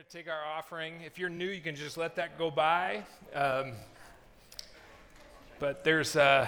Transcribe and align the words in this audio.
to 0.00 0.16
take 0.16 0.30
our 0.30 0.42
offering. 0.56 0.94
If 1.04 1.18
you're 1.18 1.28
new, 1.28 1.48
you 1.48 1.60
can 1.60 1.74
just 1.74 1.98
let 1.98 2.16
that 2.16 2.38
go 2.38 2.50
by. 2.50 3.04
Um, 3.34 3.72
but 5.58 5.84
there's 5.84 6.16
uh, 6.16 6.46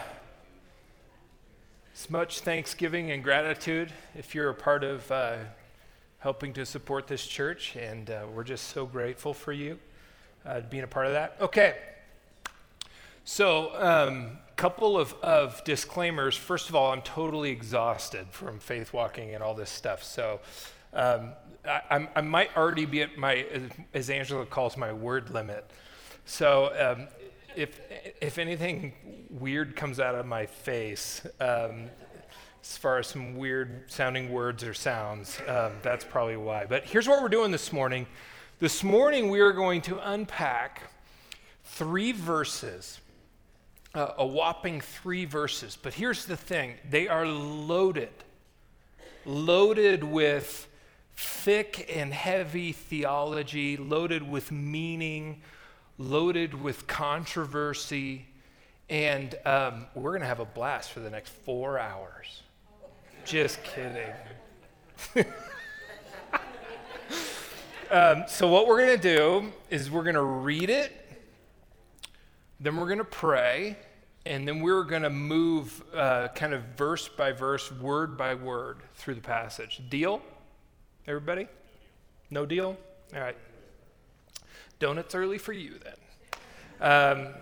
much 2.08 2.41
thanksgiving 2.41 3.10
and 3.10 3.23
gratitude 3.23 3.92
if 4.15 4.34
you're 4.34 4.49
a 4.49 4.54
part 4.54 4.84
of 4.84 5.12
uh, 5.12 5.36
helping 6.20 6.54
to 6.54 6.65
support 6.65 7.07
this 7.07 7.26
church, 7.26 7.76
and 7.76 8.09
uh, 8.09 8.23
we're 8.34 8.43
just 8.43 8.68
so 8.68 8.86
grateful 8.86 9.34
for 9.34 9.53
you 9.53 9.79
uh, 10.46 10.61
being 10.61 10.84
a 10.84 10.87
part 10.87 11.07
of 11.07 11.12
that. 11.12 11.37
Okay. 11.39 11.77
So, 13.25 13.73
a 13.75 14.07
um, 14.09 14.39
couple 14.57 14.98
of, 14.98 15.12
of 15.23 15.62
disclaimers. 15.64 16.39
First 16.39 16.71
of 16.71 16.75
all, 16.75 16.91
I'm 16.91 17.03
totally 17.03 17.50
exhausted 17.50 18.29
from 18.30 18.61
faith 18.61 18.95
walking 18.95 19.34
and 19.34 19.43
all 19.43 19.53
this 19.53 19.69
stuff. 19.69 20.03
So, 20.03 20.41
um, 20.93 21.32
I, 21.64 22.09
I, 22.16 22.20
might 22.20 22.56
already 22.56 22.86
be 22.86 23.02
at 23.02 23.16
my, 23.16 23.46
as 23.95 24.11
Angela 24.11 24.45
calls 24.45 24.77
my 24.77 24.92
word 24.92 25.30
limit. 25.30 25.70
So 26.24 26.73
um, 26.78 27.09
if, 27.56 27.80
if 28.20 28.38
anything 28.38 28.92
weird 29.30 29.77
comes 29.77 30.00
out 30.00 30.14
of 30.14 30.27
my 30.27 30.47
face, 30.47 31.24
um, 31.41 31.88
as 32.62 32.77
far 32.77 32.98
as 32.98 33.06
some 33.09 33.36
weird 33.36 33.91
sounding 33.91 34.30
words 34.30 34.64
or 34.64 34.74
sounds, 34.74 35.41
um, 35.48 35.73
that's 35.83 36.05
probably 36.05 36.36
why. 36.36 36.64
But 36.66 36.84
here's 36.84 37.09
what 37.09 37.22
we're 37.22 37.28
doing 37.28 37.50
this 37.50 37.72
morning. 37.72 38.06
This 38.59 38.84
morning, 38.84 39.30
we 39.30 39.41
are 39.41 39.52
going 39.52 39.83
to 39.83 39.98
unpack 40.11 40.83
three 41.64 42.12
verses, 42.12 43.00
uh, 43.95 44.12
a 44.19 44.27
whopping 44.27 44.80
three 44.80 45.24
verses. 45.24 45.77
But 45.80 45.95
here's 45.95 46.27
the 46.27 46.36
thing 46.36 46.74
they 46.88 47.09
are 47.09 47.27
loaded, 47.27 48.12
loaded 49.24 50.05
with 50.05 50.69
thick 51.16 51.91
and 51.95 52.12
heavy 52.12 52.73
theology, 52.73 53.77
loaded 53.77 54.29
with 54.29 54.53
meaning, 54.53 55.43
loaded 55.98 56.61
with 56.61 56.87
controversy, 56.87 58.27
and 58.89 59.34
um, 59.45 59.86
we're 59.95 60.11
going 60.11 60.20
to 60.20 60.27
have 60.27 60.41
a 60.41 60.45
blast 60.45 60.91
for 60.92 61.01
the 61.01 61.11
next 61.11 61.31
four 61.31 61.78
hours. 61.78 62.42
Just 63.25 63.62
kidding. 63.62 64.12
um, 67.91 68.25
so, 68.27 68.48
what 68.48 68.67
we're 68.67 68.84
going 68.84 68.98
to 68.98 69.17
do 69.17 69.53
is 69.70 69.91
we're 69.91 70.03
going 70.03 70.14
to 70.14 70.23
read 70.23 70.70
it, 70.70 70.92
then 72.61 72.77
we're 72.77 72.86
going 72.86 72.98
to 72.98 73.05
pray, 73.05 73.77
and 74.27 74.47
then 74.47 74.61
we're 74.61 74.84
going 74.84 75.03
to 75.03 75.11
move 75.11 75.83
uh, 75.95 76.29
kind 76.34 76.53
of 76.53 76.62
verse 76.77 77.08
by 77.08 77.33
verse, 77.33 77.70
word 77.73 78.17
by 78.17 78.34
word 78.34 78.79
through 78.95 79.14
the 79.14 79.20
passage. 79.20 79.83
Deal? 79.89 80.23
Everybody? 81.06 81.48
No 82.31 82.47
deal? 82.47 82.77
All 83.14 83.20
right. 83.20 83.36
Donuts 84.78 85.14
early 85.14 85.39
for 85.39 85.53
you 85.53 85.75
then. 85.83 85.95
Um, 86.81 87.34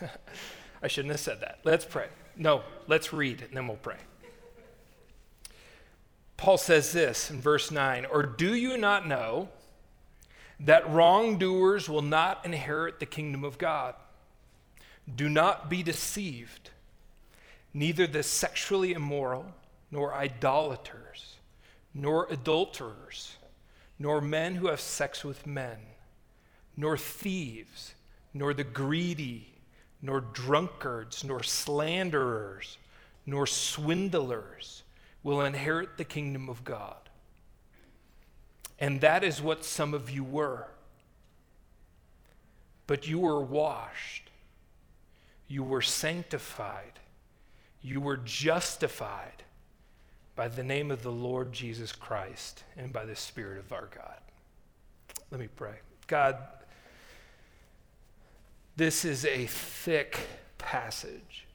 I 0.82 0.88
shouldn't 0.88 1.12
have 1.12 1.20
said 1.20 1.40
that. 1.40 1.60
Let's 1.64 1.84
pray. 1.84 2.08
No, 2.36 2.62
let's 2.86 3.12
read 3.12 3.42
and 3.42 3.56
then 3.56 3.66
we'll 3.66 3.76
pray. 3.78 3.96
Paul 6.36 6.58
says 6.58 6.92
this 6.92 7.30
in 7.30 7.40
verse 7.40 7.70
9 7.70 8.06
Or 8.06 8.22
do 8.22 8.54
you 8.54 8.76
not 8.76 9.08
know 9.08 9.48
that 10.60 10.90
wrongdoers 10.90 11.88
will 11.88 12.02
not 12.02 12.44
inherit 12.44 13.00
the 13.00 13.06
kingdom 13.06 13.44
of 13.44 13.56
God? 13.56 13.94
Do 15.14 15.28
not 15.28 15.70
be 15.70 15.82
deceived. 15.82 16.70
Neither 17.72 18.06
the 18.06 18.22
sexually 18.22 18.92
immoral, 18.92 19.46
nor 19.90 20.14
idolaters 20.14 21.33
nor 21.94 22.26
adulterers, 22.28 23.36
nor 23.98 24.20
men 24.20 24.56
who 24.56 24.66
have 24.66 24.80
sex 24.80 25.24
with 25.24 25.46
men, 25.46 25.78
nor 26.76 26.98
thieves, 26.98 27.94
nor 28.32 28.52
the 28.52 28.64
greedy, 28.64 29.54
nor 30.02 30.20
drunkards, 30.20 31.22
nor 31.22 31.42
slanderers, 31.42 32.78
nor 33.24 33.46
swindlers 33.46 34.82
will 35.22 35.40
inherit 35.40 35.96
the 35.96 36.04
kingdom 36.04 36.48
of 36.48 36.64
God. 36.64 36.96
And 38.80 39.00
that 39.00 39.22
is 39.22 39.40
what 39.40 39.64
some 39.64 39.94
of 39.94 40.10
you 40.10 40.24
were. 40.24 40.66
But 42.86 43.06
you 43.06 43.20
were 43.20 43.40
washed, 43.40 44.30
you 45.48 45.62
were 45.62 45.80
sanctified, 45.80 46.98
you 47.80 48.00
were 48.00 48.18
justified 48.18 49.43
by 50.36 50.48
the 50.48 50.62
name 50.62 50.90
of 50.90 51.02
the 51.02 51.12
Lord 51.12 51.52
Jesus 51.52 51.92
Christ 51.92 52.64
and 52.76 52.92
by 52.92 53.04
the 53.04 53.16
Spirit 53.16 53.58
of 53.58 53.72
our 53.72 53.88
God. 53.94 54.18
Let 55.30 55.40
me 55.40 55.48
pray. 55.54 55.76
God, 56.06 56.36
this 58.76 59.04
is 59.04 59.24
a 59.24 59.46
thick 59.46 60.18
passage. 60.58 61.46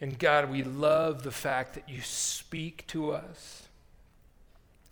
And 0.00 0.18
God, 0.18 0.50
we 0.50 0.62
love 0.62 1.22
the 1.22 1.30
fact 1.30 1.74
that 1.74 1.88
you 1.88 2.00
speak 2.02 2.86
to 2.88 3.12
us. 3.12 3.68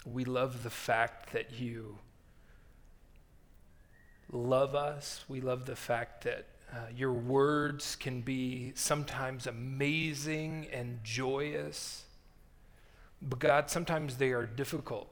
We 0.06 0.24
love 0.24 0.62
the 0.62 0.70
fact 0.70 1.32
that 1.32 1.58
you 1.58 1.98
love 4.30 4.74
us. 4.74 5.24
We 5.28 5.40
love 5.40 5.66
the 5.66 5.76
fact 5.76 6.24
that 6.24 6.46
uh, 6.74 6.78
your 6.96 7.12
words 7.12 7.94
can 7.94 8.20
be 8.20 8.72
sometimes 8.74 9.46
amazing 9.46 10.66
and 10.72 10.98
joyous, 11.04 12.02
but 13.22 13.38
God, 13.38 13.70
sometimes 13.70 14.16
they 14.16 14.32
are 14.32 14.44
difficult. 14.44 15.08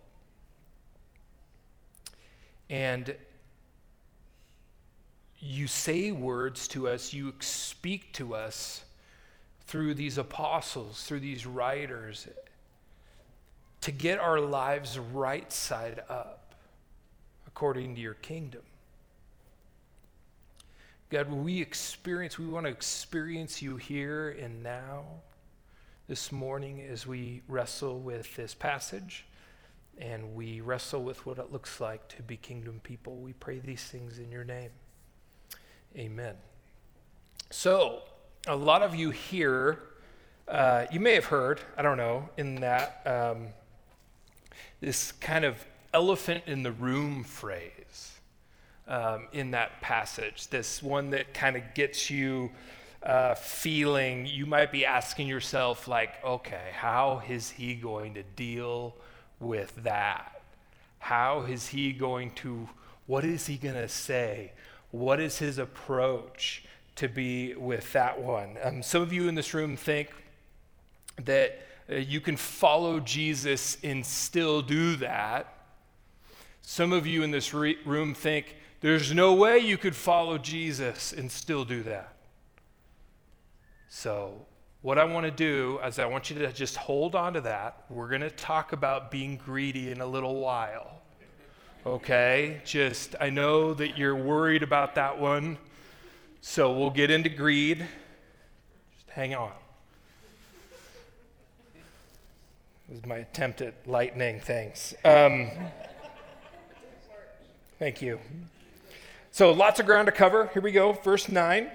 And 2.69 3.15
you 5.39 5.69
say 5.69 6.11
words 6.11 6.67
to 6.69 6.89
us, 6.89 7.13
you 7.13 7.33
speak 7.39 8.13
to 8.15 8.35
us 8.35 8.85
through 9.67 9.95
these 9.95 10.19
apostles, 10.19 11.05
through 11.05 11.21
these 11.21 11.47
writers, 11.47 12.27
to 13.83 13.93
get 13.93 14.19
our 14.19 14.41
lives 14.41 14.99
right 14.99 15.53
side 15.53 16.03
up 16.09 16.55
according 17.47 17.95
to 17.95 18.01
your 18.01 18.15
kingdom. 18.15 18.63
God, 21.13 21.31
we 21.31 21.61
experience, 21.61 22.39
we 22.39 22.47
want 22.47 22.65
to 22.65 22.73
experience 22.73 23.61
you 23.61 23.77
here 23.77 24.31
and 24.31 24.63
now 24.63 25.05
this 26.09 26.33
morning 26.33 26.81
as 26.91 27.07
we 27.07 27.43
wrestle 27.49 28.01
with 28.01 28.35
this 28.35 28.55
passage 28.55 29.27
and 29.99 30.35
we 30.35 30.63
wrestle 30.63 31.03
with 31.03 31.27
what 31.27 31.37
it 31.37 31.53
looks 31.53 31.83
like 31.83 32.09
to 32.17 32.23
be 32.23 32.39
kingdom 32.39 32.81
people. 32.83 33.17
We 33.17 33.35
pray 33.35 33.59
these 33.59 33.85
things 33.85 34.19
in 34.19 34.33
your 34.33 34.45
name. 34.45 34.71
Amen. 35.99 36.35
So, 37.51 38.05
a 38.47 38.57
lot 38.57 38.81
of 38.81 38.95
you 38.95 39.11
here, 39.11 39.81
uh, 40.49 40.87
you 40.91 40.99
may 40.99 41.13
have 41.13 41.27
heard, 41.27 41.61
I 41.77 41.83
don't 41.83 41.99
know, 41.99 42.31
in 42.39 42.55
that 42.63 43.03
um, 43.05 43.49
this 44.81 45.13
kind 45.13 45.45
of 45.45 45.63
elephant 45.93 46.45
in 46.47 46.63
the 46.63 46.73
room 46.73 47.23
phrase 47.23 48.13
um, 48.89 49.29
in 49.33 49.53
that 49.53 49.81
passage, 49.81 50.49
this 50.49 50.83
one 50.83 51.11
that 51.11 51.33
kind 51.35 51.57
of 51.57 51.63
gets 51.75 52.11
you 52.11 52.51
uh, 53.03 53.35
feeling, 53.35 54.27
you 54.27 54.47
might 54.47 54.71
be 54.71 54.87
asking 54.87 55.29
yourself, 55.29 55.89
like, 55.89 56.25
okay, 56.25 56.71
how 56.73 57.23
is 57.29 57.51
he 57.51 57.75
going 57.75 58.15
to 58.15 58.23
deal 58.23 58.95
with 59.41 59.75
that? 59.83 60.41
How 60.99 61.43
is 61.43 61.69
he 61.69 61.93
going 61.93 62.31
to, 62.37 62.69
what 63.07 63.25
is 63.25 63.47
he 63.47 63.57
going 63.57 63.75
to 63.75 63.89
say? 63.89 64.53
What 64.93 65.21
is 65.21 65.39
his 65.39 65.59
approach 65.59 66.65
to 66.97 67.09
be 67.09 67.55
with 67.55 67.93
that 67.93 68.21
one? 68.21 68.57
Um, 68.63 68.83
some 68.83 69.03
of 69.03 69.13
you 69.13 69.29
in 69.29 69.35
this 69.35 69.53
room 69.55 69.77
think 69.77 70.11
that 71.25 71.61
uh, 71.91 71.97
you 71.97 72.21
can 72.21 72.37
follow 72.37 73.01
Jesus 73.01 73.79
and 73.83 74.07
still 74.07 74.63
do 74.63 74.97
that. 74.97 75.53
Some 76.63 76.93
of 76.93 77.07
you 77.07 77.23
in 77.25 77.33
this 77.33 77.53
re- 77.53 77.79
room 77.85 78.15
think 78.15 78.57
there's 78.83 79.15
no 79.15 79.33
way 79.33 79.59
you 79.59 79.79
could 79.79 79.95
follow 79.95 80.39
Jesus 80.39 81.13
and 81.13 81.31
still 81.31 81.65
do 81.65 81.85
that. 81.85 82.15
So, 83.89 84.45
what 84.83 84.99
I 84.99 85.05
want 85.05 85.25
to 85.25 85.31
do 85.31 85.79
is 85.87 86.01
I 86.01 86.07
want 86.07 86.31
you 86.31 86.39
to 86.41 86.53
just 86.53 86.77
hold 86.77 87.15
on 87.15 87.35
to 87.35 87.41
that. 87.43 87.85
We're 87.89 88.09
going 88.09 88.23
to 88.23 88.31
talk 88.31 88.73
about 88.73 89.13
being 89.13 89.37
greedy 89.37 89.93
in 89.93 90.01
a 90.01 90.07
little 90.07 90.41
while. 90.41 91.01
Okay? 91.87 92.61
Just, 92.65 93.15
I 93.21 93.31
know 93.31 93.73
that 93.75 93.97
you're 93.97 94.17
worried 94.17 94.65
about 94.65 94.97
that 94.97 95.17
one. 95.17 95.59
So, 96.41 96.77
we'll 96.77 96.91
get 96.91 97.09
into 97.09 97.29
greed. 97.29 97.87
Just 98.97 99.11
hang 99.11 99.33
on. 99.33 99.53
This 102.89 102.99
is 102.99 103.07
my 103.07 103.19
attempt 103.19 103.61
at 103.61 103.75
lightning 103.87 104.41
things. 104.41 104.93
Um, 105.05 105.53
thank 107.79 108.03
you. 108.03 108.19
So 109.33 109.51
lots 109.51 109.81
of 109.81 109.87
ground 109.87 110.07
to 110.07 110.13
cover. 110.13 110.51
Here 110.53 110.61
we 110.61 110.73
go. 110.73 110.93
Verse 110.93 111.29
9. 111.29 111.71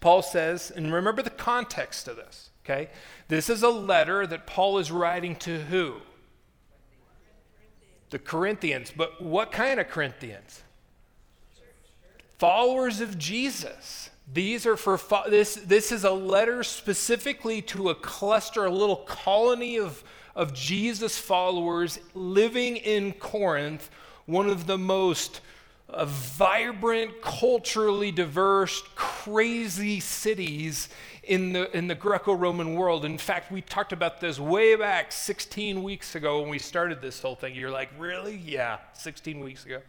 Paul 0.00 0.22
says, 0.22 0.70
and 0.74 0.92
remember 0.92 1.22
the 1.22 1.30
context 1.30 2.08
of 2.08 2.16
this, 2.16 2.50
okay? 2.64 2.90
This 3.28 3.48
is 3.48 3.62
a 3.62 3.68
letter 3.68 4.26
that 4.26 4.46
Paul 4.46 4.78
is 4.78 4.90
writing 4.90 5.36
to 5.36 5.60
who? 5.60 5.96
The 8.10 8.18
Corinthians. 8.18 8.92
But 8.96 9.22
what 9.22 9.52
kind 9.52 9.80
of 9.80 9.88
Corinthians? 9.88 10.62
Followers 12.38 13.00
of 13.00 13.18
Jesus. 13.18 14.10
These 14.32 14.66
are 14.66 14.76
for 14.76 14.98
fo- 14.98 15.28
this. 15.28 15.54
This 15.54 15.90
is 15.90 16.04
a 16.04 16.12
letter 16.12 16.62
specifically 16.62 17.62
to 17.62 17.90
a 17.90 17.94
cluster, 17.94 18.64
a 18.64 18.70
little 18.70 18.96
colony 18.96 19.78
of, 19.78 20.04
of 20.36 20.54
Jesus 20.54 21.18
followers 21.18 21.98
living 22.14 22.76
in 22.76 23.12
Corinth, 23.12 23.90
one 24.26 24.48
of 24.48 24.66
the 24.66 24.78
most 24.78 25.40
uh, 25.90 26.04
vibrant, 26.04 27.22
culturally 27.22 28.10
diverse, 28.10 28.82
crazy 28.94 30.00
cities 30.00 30.90
in 31.22 31.52
the, 31.52 31.74
in 31.76 31.88
the 31.88 31.94
Greco 31.94 32.34
Roman 32.34 32.74
world. 32.74 33.04
In 33.04 33.16
fact, 33.16 33.50
we 33.50 33.60
talked 33.62 33.92
about 33.92 34.20
this 34.20 34.38
way 34.38 34.74
back 34.76 35.12
16 35.12 35.82
weeks 35.82 36.14
ago 36.14 36.40
when 36.40 36.50
we 36.50 36.58
started 36.58 37.00
this 37.00 37.20
whole 37.20 37.34
thing. 37.34 37.54
You're 37.54 37.70
like, 37.70 37.90
really? 37.98 38.36
Yeah, 38.36 38.78
16 38.94 39.40
weeks 39.40 39.64
ago. 39.64 39.80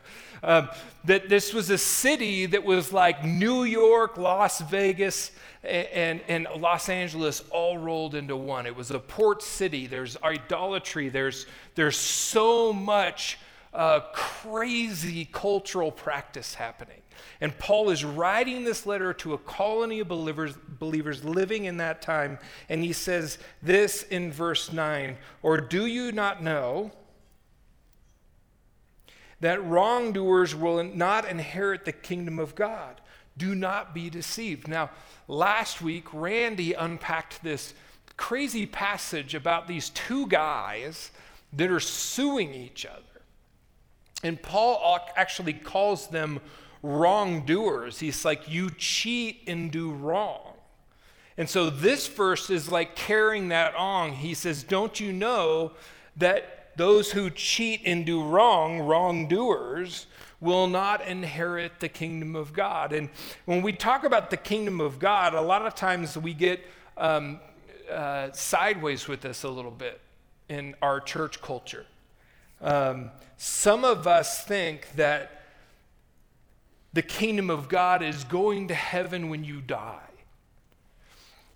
Um, 0.42 0.70
that 1.04 1.28
this 1.28 1.54
was 1.54 1.70
a 1.70 1.78
city 1.78 2.46
that 2.46 2.64
was 2.64 2.94
like 2.94 3.26
New 3.26 3.64
York, 3.64 4.18
Las 4.18 4.62
Vegas, 4.62 5.32
and, 5.64 6.22
and 6.30 6.48
Los 6.58 6.88
Angeles 6.88 7.44
all 7.52 7.78
rolled 7.78 8.16
into 8.16 8.36
one. 8.38 8.66
It 8.66 8.76
was 8.76 8.92
a 8.92 9.00
port 9.00 9.42
city. 9.42 9.88
There's 9.88 10.16
idolatry, 10.24 11.10
there's, 11.10 11.46
there's 11.76 11.98
so 11.98 12.72
much 12.72 13.38
uh, 13.74 14.00
crazy 14.14 15.26
cultural 15.32 15.92
practice 15.92 16.56
happening. 16.56 17.02
And 17.42 17.58
Paul 17.58 17.90
is 17.90 18.04
writing 18.04 18.64
this 18.64 18.86
letter 18.86 19.14
to 19.16 19.34
a 19.34 19.38
colony 19.38 20.00
of 20.00 20.08
believers, 20.08 20.56
believers 20.80 21.24
living 21.24 21.66
in 21.66 21.78
that 21.78 22.02
time. 22.02 22.40
And 22.68 22.84
he 22.84 22.94
says 22.94 23.38
this 23.62 24.04
in 24.04 24.32
verse 24.32 24.72
9 24.72 25.18
Or 25.42 25.58
do 25.58 25.86
you 25.86 26.12
not 26.12 26.44
know 26.44 26.92
that 29.42 29.64
wrongdoers 29.64 30.56
will 30.56 30.84
not 30.84 31.28
inherit 31.28 31.86
the 31.86 31.92
kingdom 31.92 32.40
of 32.40 32.56
God? 32.56 33.02
Do 33.38 33.56
not 33.56 33.94
be 33.94 34.10
deceived. 34.10 34.68
Now, 34.68 34.90
last 35.28 35.82
week, 35.82 36.08
Randy 36.14 36.74
unpacked 36.74 37.42
this 37.42 37.74
crazy 38.18 38.66
passage 38.66 39.34
about 39.34 39.66
these 39.68 39.90
two 39.92 40.28
guys 40.28 41.12
that 41.54 41.72
are 41.72 41.80
suing 41.80 42.54
each 42.54 42.86
other. 42.86 43.09
And 44.24 44.42
Paul 44.42 45.00
actually 45.16 45.54
calls 45.54 46.08
them 46.08 46.40
wrongdoers. 46.84 48.00
He's 48.00 48.26
like, 48.26 48.50
you 48.50 48.70
cheat 48.70 49.44
and 49.48 49.72
do 49.72 49.92
wrong. 49.92 50.54
And 51.38 51.50
so 51.50 51.70
this 51.70 52.08
verse 52.08 52.50
is 52.50 52.70
like 52.70 52.98
carrying 52.98 53.48
that 53.48 53.74
on. 53.76 54.12
He 54.12 54.34
says, 54.34 54.62
Don't 54.62 55.00
you 55.00 55.14
know 55.14 55.72
that 56.18 56.72
those 56.76 57.14
who 57.14 57.30
cheat 57.30 57.82
and 57.86 58.06
do 58.06 58.22
wrong, 58.22 58.82
wrongdoers, 58.82 60.08
will 60.42 60.68
not 60.68 61.06
inherit 61.08 61.80
the 61.80 61.88
kingdom 61.88 62.36
of 62.36 62.52
God? 62.52 62.92
And 62.92 63.10
when 63.46 63.62
we 63.62 63.72
talk 63.72 64.04
about 64.04 64.30
the 64.30 64.38
kingdom 64.38 64.82
of 64.82 65.00
God, 65.00 65.34
a 65.34 65.42
lot 65.42 65.66
of 65.66 65.76
times 65.76 66.18
we 66.18 66.34
get 66.34 66.60
um, 66.98 67.40
uh, 67.90 68.32
sideways 68.34 69.08
with 69.08 69.22
this 69.22 69.44
a 69.44 69.50
little 69.50 69.72
bit 69.72 70.02
in 70.50 70.76
our 70.82 71.00
church 71.00 71.42
culture. 71.42 71.86
Um, 72.62 73.12
some 73.38 73.86
of 73.86 74.06
us 74.08 74.44
think 74.44 74.94
that 74.96 75.44
the 76.92 77.02
kingdom 77.02 77.50
of 77.50 77.70
God 77.70 78.02
is 78.02 78.24
going 78.24 78.68
to 78.70 78.74
heaven 78.74 79.30
when 79.30 79.44
you 79.44 79.62
die. 79.62 80.00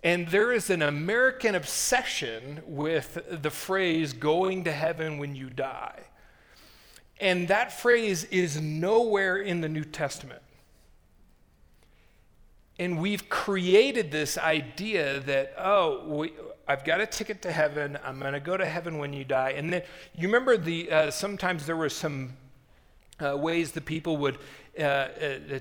And 0.04 0.28
there 0.28 0.52
is 0.52 0.70
an 0.70 0.82
American 0.82 1.56
obsession 1.56 2.62
with 2.66 3.24
the 3.30 3.50
phrase 3.50 4.14
going 4.14 4.66
to 4.66 4.72
heaven 4.72 5.18
when 5.18 5.34
you 5.34 5.50
die. 5.50 6.02
And 7.20 7.48
that 7.48 7.72
phrase 7.72 8.26
is 8.26 8.60
nowhere 8.60 9.38
in 9.38 9.62
the 9.62 9.70
New 9.70 9.86
Testament. 9.86 10.42
And 12.78 13.00
we've 13.00 13.30
created 13.30 14.12
this 14.12 14.38
idea 14.38 15.20
that, 15.22 15.54
oh, 15.58 16.04
we, 16.06 16.34
I've 16.68 16.86
got 16.86 17.02
a 17.02 17.06
ticket 17.06 17.42
to 17.42 17.52
heaven. 17.52 17.98
I'm 18.04 18.20
going 18.20 18.34
to 18.34 18.40
go 18.40 18.56
to 18.56 18.66
heaven 18.66 18.98
when 18.98 19.12
you 19.12 19.26
die. 19.26 19.52
And 19.52 19.72
then 19.72 19.84
you 20.16 20.28
remember 20.28 20.58
the 20.58 20.92
uh, 20.92 21.12
sometimes 21.12 21.66
there 21.66 21.76
were 21.76 21.90
some 21.90 22.34
uh, 23.24 23.38
ways 23.38 23.72
the 23.72 23.82
people 23.82 24.18
would 24.18 24.38
uh, 24.78 24.82
uh, 24.82 25.10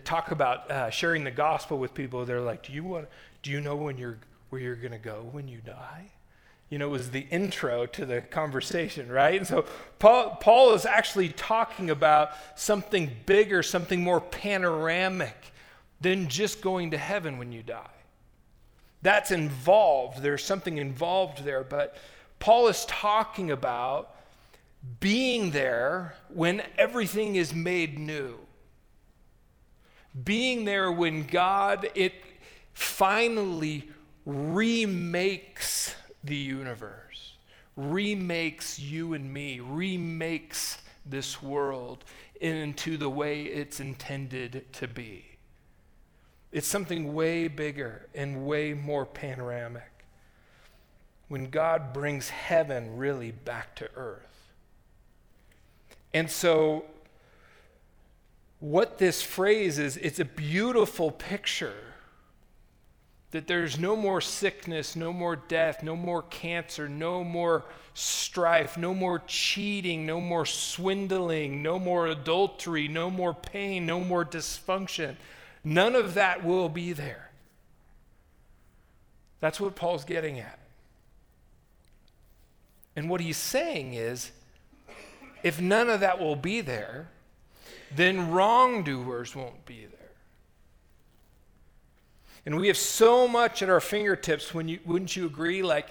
talk 0.05 0.31
about 0.31 0.71
uh, 0.71 0.91
sharing 0.91 1.25
the 1.25 1.31
gospel 1.31 1.79
with 1.79 1.93
people. 1.93 2.25
They're 2.25 2.41
like, 2.41 2.63
"Do 2.63 2.73
you 2.73 2.85
want? 2.85 3.09
Do 3.43 3.51
you 3.51 3.61
know 3.61 3.75
when 3.75 3.99
you're 3.99 4.19
where 4.51 4.61
you're 4.61 4.77
going 4.77 4.93
to 4.93 4.99
go 4.99 5.29
when 5.33 5.49
you 5.49 5.59
die?" 5.59 6.13
You 6.71 6.79
know, 6.79 6.87
it 6.87 6.93
was 6.93 7.11
the 7.11 7.27
intro 7.31 7.85
to 7.85 8.07
the 8.07 8.23
conversation, 8.23 9.13
right? 9.13 9.35
And 9.35 9.47
so 9.47 9.67
Paul, 9.99 10.39
Paul 10.41 10.73
is 10.73 10.87
actually 10.87 11.29
talking 11.29 11.91
about 11.91 12.31
something 12.57 13.11
bigger, 13.27 13.63
something 13.63 14.03
more 14.03 14.23
panoramic 14.23 15.37
than 16.01 16.29
just 16.29 16.63
going 16.63 16.93
to 16.93 16.99
heaven 16.99 17.37
when 17.37 17.53
you 17.53 17.63
die. 17.63 18.02
That's 19.03 19.31
involved. 19.31 20.23
There's 20.23 20.45
something 20.45 20.79
involved 20.79 21.45
there, 21.45 21.65
but 21.65 21.97
Paul 22.39 22.69
is 22.69 22.85
talking 22.87 23.51
about 23.51 24.17
being 25.01 25.51
there 25.51 26.15
when 26.29 26.63
everything 26.79 27.37
is 27.37 27.55
made 27.55 27.99
new 27.99 28.39
being 30.25 30.65
there 30.65 30.93
when 30.93 31.25
God 31.25 31.89
it 31.95 32.15
finally 32.73 33.89
remakes 34.25 35.95
the 36.25 36.37
universe, 36.37 37.35
remakes 37.77 38.79
you 38.79 39.15
and 39.15 39.33
me, 39.33 39.61
remakes 39.61 40.79
this 41.05 41.43
world 41.43 42.05
into 42.41 42.97
the 42.97 43.11
way 43.11 43.43
it's 43.43 43.81
intended 43.81 44.73
to 44.73 44.89
be. 44.89 45.25
It's 46.53 46.67
something 46.67 47.15
way 47.15 47.49
bigger 47.49 48.09
and 48.15 48.47
way 48.47 48.75
more 48.75 49.07
panoramic. 49.07 50.05
When 51.29 51.49
God 51.49 51.95
brings 51.95 52.29
heaven 52.29 52.99
really 52.99 53.31
back 53.31 53.75
to 53.77 53.89
earth. 53.97 54.53
And 56.13 56.31
so 56.31 56.85
what 58.61 58.99
this 58.99 59.23
phrase 59.23 59.79
is, 59.79 59.97
it's 59.97 60.21
a 60.21 60.27
beautiful 60.27 61.11
picture 61.11 61.75
that 63.33 63.47
there's 63.47 63.79
no 63.79 63.97
more 63.97 64.21
sickness, 64.21 64.95
no 64.95 65.11
more 65.11 65.37
death, 65.37 65.83
no 65.83 65.97
more 65.97 66.23
cancer, 66.23 66.87
no 66.87 67.25
more 67.25 67.65
strife, 67.95 68.77
no 68.77 68.93
more 68.93 69.23
cheating, 69.27 70.05
no 70.05 70.21
more 70.21 70.45
swindling, 70.45 71.63
no 71.63 71.79
more 71.79 72.09
adultery, 72.09 72.89
no 72.89 73.11
more 73.11 73.33
pain, 73.33 73.87
no 73.87 74.01
more 74.01 74.25
dysfunction. 74.25 75.17
None 75.65 75.95
of 75.95 76.15
that 76.15 76.45
will 76.45 76.69
be 76.69 76.93
there. 76.93 77.31
That's 79.41 79.61
what 79.61 79.75
Paul's 79.75 80.05
getting 80.05 80.39
at. 80.39 80.59
And 82.95 83.09
what 83.09 83.21
he's 83.21 83.37
saying 83.37 83.95
is 83.95 84.31
if 85.43 85.61
none 85.61 85.89
of 85.89 86.01
that 86.01 86.21
will 86.21 86.37
be 86.37 86.61
there, 86.61 87.09
then 87.95 88.31
wrongdoers 88.31 89.35
won't 89.35 89.65
be 89.67 89.87
there. 89.87 89.99
And 92.45 92.57
we 92.57 92.69
have 92.69 92.77
so 92.77 93.29
much 93.29 93.63
at 93.63 93.69
our 93.69 93.81
fingertips, 93.81 94.53
when 94.53 94.69
you, 94.69 94.81
wouldn't 94.85 95.15
you 95.17 95.27
agree? 95.27 95.63
Like 95.63 95.89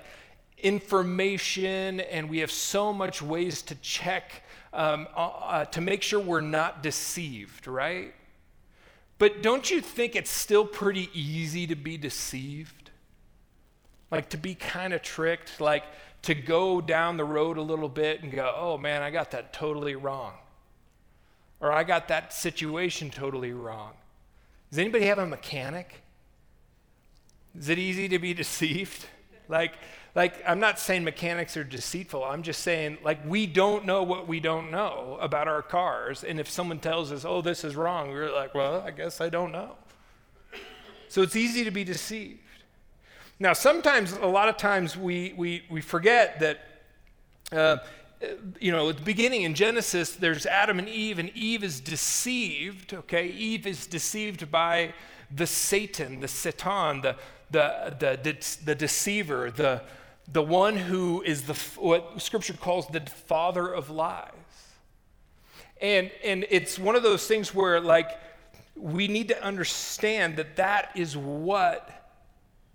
information, 0.57 2.01
and 2.01 2.29
we 2.29 2.39
have 2.39 2.51
so 2.51 2.93
much 2.93 3.21
ways 3.21 3.61
to 3.63 3.75
check 3.75 4.43
um, 4.73 5.07
uh, 5.15 5.27
uh, 5.27 5.65
to 5.65 5.81
make 5.81 6.01
sure 6.01 6.19
we're 6.19 6.41
not 6.41 6.83
deceived, 6.83 7.67
right? 7.67 8.13
But 9.21 9.43
don't 9.43 9.69
you 9.69 9.81
think 9.81 10.15
it's 10.15 10.31
still 10.31 10.65
pretty 10.65 11.07
easy 11.13 11.67
to 11.67 11.75
be 11.75 11.95
deceived? 11.95 12.89
Like 14.09 14.29
to 14.29 14.37
be 14.37 14.55
kind 14.55 14.93
of 14.93 15.03
tricked, 15.03 15.61
like 15.61 15.83
to 16.23 16.33
go 16.33 16.81
down 16.81 17.17
the 17.17 17.23
road 17.23 17.57
a 17.57 17.61
little 17.61 17.87
bit 17.87 18.23
and 18.23 18.31
go, 18.31 18.51
oh 18.57 18.79
man, 18.79 19.03
I 19.03 19.11
got 19.11 19.29
that 19.29 19.53
totally 19.53 19.93
wrong 19.93 20.33
or 21.59 21.71
I 21.71 21.83
got 21.83 22.07
that 22.07 22.33
situation 22.33 23.11
totally 23.11 23.53
wrong. 23.53 23.91
Does 24.71 24.79
anybody 24.79 25.05
have 25.05 25.19
a 25.19 25.27
mechanic? 25.27 26.01
Is 27.55 27.69
it 27.69 27.77
easy 27.77 28.09
to 28.09 28.17
be 28.17 28.33
deceived? 28.43 29.05
Like, 29.47 29.73
like 30.13 30.43
I'm 30.45 30.59
not 30.59 30.77
saying 30.77 31.03
mechanics 31.03 31.55
are 31.55 31.63
deceitful. 31.63 32.23
I'm 32.23 32.43
just 32.43 32.61
saying 32.61 32.97
like 33.03 33.19
we 33.25 33.47
don't 33.47 33.85
know 33.85 34.03
what 34.03 34.27
we 34.27 34.39
don't 34.39 34.71
know 34.71 35.17
about 35.21 35.47
our 35.47 35.61
cars. 35.61 36.23
And 36.23 36.39
if 36.39 36.49
someone 36.49 36.79
tells 36.79 37.11
us, 37.11 37.23
"Oh, 37.23 37.41
this 37.41 37.63
is 37.63 37.75
wrong," 37.75 38.09
we're 38.09 38.33
like, 38.33 38.53
"Well, 38.53 38.81
I 38.81 38.91
guess 38.91 39.21
I 39.21 39.29
don't 39.29 39.51
know." 39.51 39.75
So 41.07 41.21
it's 41.21 41.35
easy 41.35 41.63
to 41.63 41.71
be 41.71 41.83
deceived. 41.83 42.39
Now, 43.39 43.53
sometimes, 43.53 44.13
a 44.13 44.27
lot 44.27 44.49
of 44.49 44.57
times, 44.57 44.97
we 44.97 45.33
we 45.37 45.63
we 45.69 45.81
forget 45.81 46.39
that. 46.39 46.59
Uh, 47.51 47.77
you 48.59 48.71
know, 48.71 48.89
at 48.89 48.97
the 48.97 49.03
beginning 49.03 49.41
in 49.41 49.55
Genesis, 49.55 50.11
there's 50.11 50.45
Adam 50.45 50.77
and 50.77 50.87
Eve, 50.87 51.17
and 51.17 51.31
Eve 51.35 51.63
is 51.63 51.79
deceived, 51.79 52.93
okay? 52.93 53.27
Eve 53.27 53.65
is 53.65 53.87
deceived 53.87 54.51
by 54.51 54.93
the 55.33 55.47
Satan, 55.47 56.19
the 56.19 56.27
Satan, 56.27 57.01
the, 57.01 57.15
the, 57.49 57.95
the, 57.99 58.19
the, 58.21 58.57
the 58.65 58.75
deceiver, 58.75 59.49
the, 59.49 59.81
the 60.31 60.41
one 60.41 60.77
who 60.77 61.21
is 61.21 61.43
the, 61.43 61.53
what 61.79 62.21
Scripture 62.21 62.53
calls 62.53 62.87
the 62.87 63.01
father 63.01 63.67
of 63.67 63.89
lies. 63.89 64.31
And, 65.81 66.11
and 66.23 66.45
it's 66.49 66.77
one 66.77 66.95
of 66.95 67.03
those 67.03 67.27
things 67.27 67.53
where, 67.53 67.79
like, 67.79 68.09
we 68.75 69.07
need 69.07 69.27
to 69.29 69.43
understand 69.43 70.37
that 70.37 70.55
that 70.55 70.91
is 70.95 71.17
what 71.17 72.13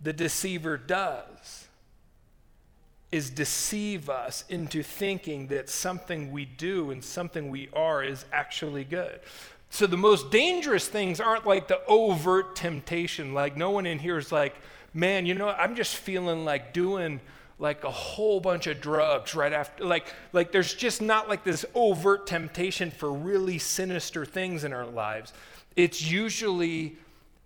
the 0.03 0.13
deceiver 0.13 0.77
does 0.77 1.67
is 3.13 3.31
deceive 3.31 4.11
us 4.11 4.45
into 4.49 4.83
thinking 4.83 5.47
that 5.47 5.71
something 5.71 6.33
we 6.33 6.45
do 6.45 6.91
and 6.91 7.03
something 7.03 7.51
we 7.51 7.69
are 7.73 8.03
is 8.03 8.25
actually 8.33 8.85
good. 8.85 9.21
So 9.71 9.87
the 9.87 9.97
most 9.97 10.31
dangerous 10.31 10.89
things 10.89 11.21
aren't 11.21 11.47
like 11.47 11.69
the 11.69 11.81
overt 11.87 12.57
temptation. 12.57 13.33
Like 13.33 13.57
no 13.57 13.71
one 13.71 13.87
in 13.87 13.99
here 13.99 14.19
is 14.19 14.33
like, 14.33 14.57
man, 14.93 15.25
you 15.25 15.35
know, 15.35 15.49
I'm 15.49 15.77
just 15.77 15.97
feeling 15.97 16.45
like 16.45 16.73
doing 16.73 17.21
like 17.59 17.85
a 17.85 17.91
whole 17.91 18.39
bunch 18.41 18.67
of 18.67 18.81
drugs 18.81 19.35
right 19.35 19.53
after 19.53 19.85
like 19.85 20.13
like 20.33 20.53
there's 20.53 20.75
just 20.75 21.01
not 21.01 21.29
like 21.29 21.43
this 21.43 21.65
overt 21.75 22.27
temptation 22.27 22.91
for 22.91 23.13
really 23.13 23.59
sinister 23.59 24.25
things 24.25 24.65
in 24.65 24.73
our 24.73 24.87
lives. 24.87 25.33
It's 25.75 26.03
usually 26.03 26.97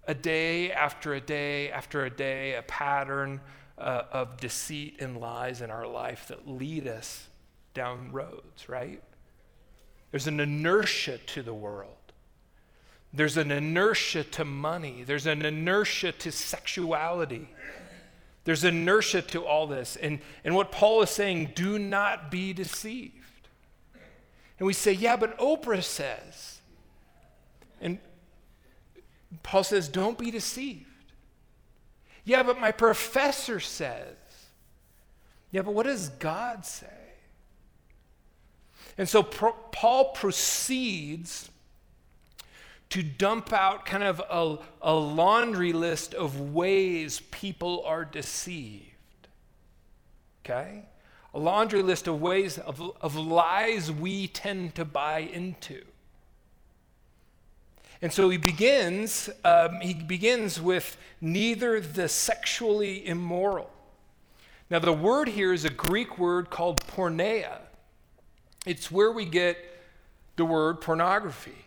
a 0.08 0.14
day 0.14 0.72
after 0.72 1.14
a 1.14 1.20
day 1.20 1.70
after 1.70 2.04
a 2.04 2.10
day 2.10 2.54
a 2.54 2.62
pattern 2.62 3.40
uh, 3.78 4.02
of 4.12 4.36
deceit 4.38 4.96
and 5.00 5.20
lies 5.20 5.62
in 5.62 5.70
our 5.70 5.86
life 5.86 6.28
that 6.28 6.48
lead 6.48 6.88
us 6.88 7.28
down 7.72 8.10
roads 8.10 8.68
right? 8.68 9.02
There's 10.10 10.26
an 10.26 10.40
inertia 10.40 11.18
to 11.18 11.42
the 11.42 11.54
world. 11.54 11.94
There's 13.12 13.36
an 13.36 13.52
inertia 13.52 14.24
to 14.24 14.44
money. 14.44 15.04
There's 15.04 15.26
an 15.26 15.44
inertia 15.44 16.10
to 16.12 16.32
sexuality 16.32 17.48
there's 18.44 18.64
inertia 18.64 19.22
to 19.22 19.44
all 19.44 19.66
this. 19.66 19.96
And, 19.96 20.20
and 20.44 20.54
what 20.54 20.72
Paul 20.72 21.02
is 21.02 21.10
saying, 21.10 21.52
do 21.54 21.78
not 21.78 22.30
be 22.30 22.52
deceived. 22.52 23.14
And 24.58 24.66
we 24.66 24.72
say, 24.72 24.92
yeah, 24.92 25.16
but 25.16 25.38
Oprah 25.38 25.82
says. 25.82 26.60
And 27.80 27.98
Paul 29.42 29.64
says, 29.64 29.88
don't 29.88 30.18
be 30.18 30.30
deceived. 30.30 30.86
Yeah, 32.24 32.42
but 32.42 32.60
my 32.60 32.70
professor 32.70 33.60
says. 33.60 34.16
Yeah, 35.50 35.62
but 35.62 35.74
what 35.74 35.86
does 35.86 36.10
God 36.10 36.64
say? 36.64 36.86
And 38.98 39.08
so 39.08 39.22
Paul 39.22 40.12
proceeds 40.12 41.50
to 42.90 43.02
dump 43.02 43.52
out 43.52 43.86
kind 43.86 44.02
of 44.02 44.20
a, 44.30 44.58
a 44.82 44.94
laundry 44.94 45.72
list 45.72 46.12
of 46.12 46.52
ways 46.52 47.20
people 47.30 47.84
are 47.86 48.04
deceived. 48.04 48.84
Okay? 50.44 50.82
A 51.32 51.38
laundry 51.38 51.82
list 51.82 52.08
of 52.08 52.20
ways 52.20 52.58
of, 52.58 52.80
of 53.00 53.14
lies 53.14 53.92
we 53.92 54.26
tend 54.26 54.74
to 54.74 54.84
buy 54.84 55.20
into. 55.20 55.82
And 58.02 58.12
so 58.12 58.28
he 58.30 58.38
begins, 58.38 59.28
um, 59.44 59.80
he 59.80 59.94
begins 59.94 60.60
with 60.60 60.96
neither 61.20 61.80
the 61.80 62.08
sexually 62.08 63.06
immoral. 63.06 63.70
Now, 64.70 64.78
the 64.78 64.92
word 64.92 65.28
here 65.28 65.52
is 65.52 65.64
a 65.64 65.70
Greek 65.70 66.18
word 66.18 66.48
called 66.48 66.80
porneia. 66.86 67.58
It's 68.64 68.90
where 68.90 69.12
we 69.12 69.24
get 69.24 69.58
the 70.36 70.44
word 70.44 70.80
pornography. 70.80 71.59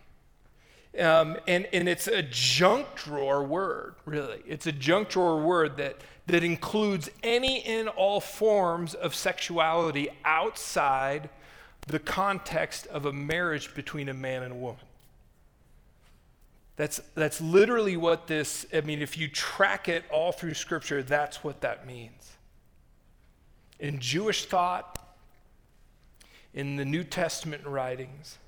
Um, 0.98 1.38
and, 1.48 1.66
and 1.72 1.88
it's 1.88 2.06
a 2.06 2.22
junk 2.22 2.86
drawer 2.94 3.42
word, 3.42 3.94
really. 4.04 4.42
It's 4.46 4.66
a 4.66 4.72
junk 4.72 5.08
drawer 5.08 5.40
word 5.40 5.76
that, 5.78 5.96
that 6.26 6.44
includes 6.44 7.10
any 7.22 7.64
and 7.64 7.88
all 7.88 8.20
forms 8.20 8.94
of 8.94 9.14
sexuality 9.14 10.08
outside 10.24 11.30
the 11.86 11.98
context 11.98 12.86
of 12.86 13.06
a 13.06 13.12
marriage 13.12 13.74
between 13.74 14.08
a 14.08 14.14
man 14.14 14.44
and 14.44 14.52
a 14.52 14.56
woman. 14.56 14.84
That's, 16.76 17.00
that's 17.14 17.40
literally 17.40 17.96
what 17.96 18.26
this, 18.26 18.66
I 18.72 18.80
mean, 18.80 19.02
if 19.02 19.18
you 19.18 19.28
track 19.28 19.88
it 19.88 20.04
all 20.10 20.32
through 20.32 20.54
Scripture, 20.54 21.02
that's 21.02 21.44
what 21.44 21.60
that 21.60 21.86
means. 21.86 22.32
In 23.78 24.00
Jewish 24.00 24.46
thought, 24.46 25.16
in 26.52 26.76
the 26.76 26.84
New 26.84 27.04
Testament 27.04 27.66
writings, 27.66 28.38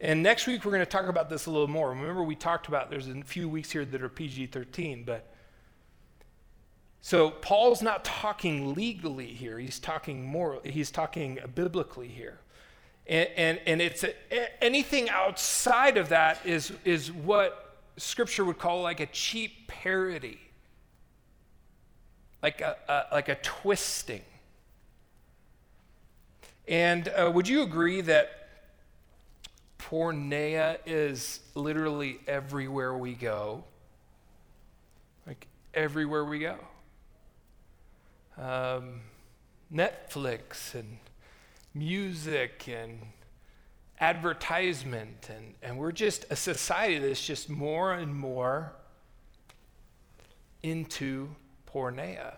and 0.00 0.22
next 0.22 0.46
week, 0.46 0.64
we're 0.64 0.70
going 0.70 0.84
to 0.84 0.86
talk 0.86 1.08
about 1.08 1.28
this 1.28 1.46
a 1.46 1.50
little 1.50 1.68
more. 1.68 1.90
Remember, 1.90 2.22
we 2.22 2.36
talked 2.36 2.68
about 2.68 2.90
there's 2.90 3.08
a 3.08 3.22
few 3.22 3.48
weeks 3.48 3.70
here 3.70 3.84
that 3.84 4.02
are 4.02 4.08
PG 4.08 4.46
13, 4.46 5.02
but 5.04 5.26
so 7.00 7.30
Paul's 7.30 7.82
not 7.82 8.04
talking 8.04 8.74
legally 8.74 9.26
here, 9.26 9.58
he's 9.58 9.78
talking 9.78 10.24
moral, 10.24 10.60
he's 10.64 10.90
talking 10.90 11.38
biblically 11.54 12.08
here. 12.08 12.38
And, 13.06 13.28
and, 13.36 13.60
and 13.66 13.80
it's 13.80 14.04
a, 14.04 14.14
anything 14.62 15.08
outside 15.08 15.96
of 15.96 16.10
that 16.10 16.44
is, 16.44 16.72
is 16.84 17.10
what 17.10 17.76
scripture 17.96 18.44
would 18.44 18.58
call 18.58 18.82
like 18.82 19.00
a 19.00 19.06
cheap 19.06 19.66
parody, 19.66 20.38
like 22.42 22.60
a, 22.60 22.76
a 22.88 23.14
like 23.14 23.28
a 23.28 23.36
twisting. 23.36 24.22
And 26.68 27.08
uh, 27.08 27.30
would 27.34 27.48
you 27.48 27.62
agree 27.62 28.02
that 28.02 28.37
porneia 29.78 30.78
is 30.86 31.40
literally 31.54 32.20
everywhere 32.26 32.96
we 32.96 33.14
go. 33.14 33.64
Like 35.26 35.46
everywhere 35.74 36.24
we 36.24 36.40
go. 36.40 36.56
Um, 38.36 39.00
Netflix 39.72 40.74
and 40.74 40.98
music 41.74 42.68
and 42.68 43.00
advertisement, 44.00 45.28
and, 45.34 45.54
and 45.62 45.78
we're 45.78 45.92
just 45.92 46.24
a 46.30 46.36
society 46.36 46.98
that's 46.98 47.24
just 47.24 47.50
more 47.50 47.92
and 47.92 48.14
more 48.14 48.72
into 50.62 51.28
porneia. 51.72 52.36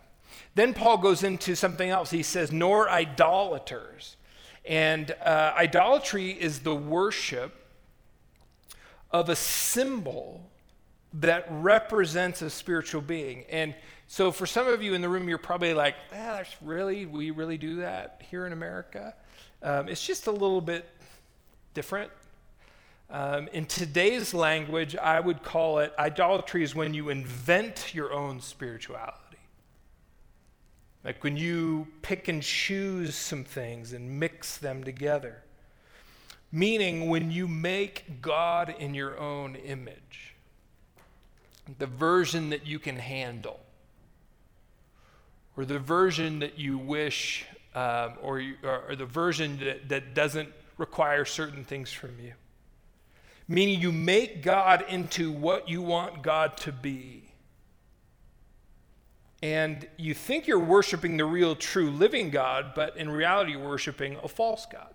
Then 0.54 0.75
Paul 0.75 0.99
goes 0.99 1.23
into 1.23 1.54
something 1.54 1.88
else. 1.88 2.11
He 2.11 2.23
says, 2.23 2.52
nor 2.52 2.88
idolaters. 2.88 4.16
And 4.64 5.11
uh, 5.25 5.55
idolatry 5.57 6.31
is 6.31 6.61
the 6.61 6.75
worship 6.75 7.55
of 9.11 9.29
a 9.29 9.37
symbol 9.37 10.50
that 11.14 11.47
represents 11.50 12.43
a 12.43 12.50
spiritual 12.50 13.00
being. 13.00 13.45
And 13.50 13.75
so 14.07 14.31
for 14.31 14.47
some 14.47 14.69
of 14.69 14.83
you 14.83 14.95
in 14.95 15.00
the 15.00 15.09
room, 15.09 15.29
you're 15.29 15.38
probably 15.38 15.75
like, 15.75 15.95
ah, 16.12 16.37
that's 16.37 16.55
really, 16.62 17.07
we 17.07 17.31
really 17.31 17.59
do 17.59 17.76
that 17.76 18.23
here 18.31 18.47
in 18.47 18.52
America? 18.52 19.14
Um, 19.62 19.88
it's 19.88 20.07
just 20.07 20.26
a 20.26 20.33
little 20.33 20.61
bit 20.61 20.88
different. 21.75 22.11
Um, 23.11 23.49
in 23.52 23.67
today's 23.67 24.33
language, 24.33 24.95
I 24.95 25.19
would 25.19 25.43
call 25.43 25.81
it 25.81 25.93
idolatry 25.99 26.62
is 26.62 26.75
when 26.75 26.95
you 26.95 27.09
invent 27.09 27.93
your 27.93 28.12
own 28.12 28.40
spirituality. 28.40 29.29
Like 31.04 31.25
when 31.25 31.37
you 31.37 31.88
pick 32.02 32.28
and 32.28 32.42
choose 32.42 33.14
some 33.14 33.45
things 33.45 33.92
and 33.92 34.21
mix 34.21 34.59
them 34.59 34.85
together. 34.85 35.42
Meaning, 36.52 37.09
when 37.09 37.30
you 37.30 37.47
make 37.47 38.21
God 38.21 38.75
in 38.78 38.92
your 38.92 39.19
own 39.19 39.54
image, 39.54 40.35
the 41.78 41.87
version 41.87 42.50
that 42.50 42.66
you 42.66 42.80
can 42.80 42.97
handle, 42.97 43.61
or 45.57 45.64
the 45.64 45.78
version 45.78 46.40
that 46.40 46.59
you 46.59 46.76
wish, 46.76 47.47
um, 47.76 48.14
or, 48.21 48.40
you, 48.40 48.57
or, 48.64 48.97
the 48.97 49.07
version 49.07 49.61
that, 49.61 49.88
that 49.88 50.14
doesn't 50.14 50.49
require 50.76 51.25
certain 51.25 51.62
things 51.62 51.92
from 51.92 52.19
you. 52.21 52.33
Meaning, 53.47 53.80
you 53.80 53.92
make 53.92 54.42
God 54.42 54.85
into 54.88 55.30
what 55.30 55.69
you 55.69 55.83
want 55.83 56.23
God 56.23 56.57
to 56.59 56.73
be 56.73 57.29
and 59.42 59.87
you 59.97 60.12
think 60.14 60.47
you're 60.47 60.59
worshiping 60.59 61.16
the 61.16 61.25
real, 61.25 61.56
true, 61.56 61.90
living 61.90 62.30
God, 62.30 62.73
but 62.75 62.97
in 62.97 63.09
reality, 63.11 63.52
you're 63.52 63.66
worshiping 63.66 64.18
a 64.23 64.28
false 64.28 64.66
God. 64.70 64.94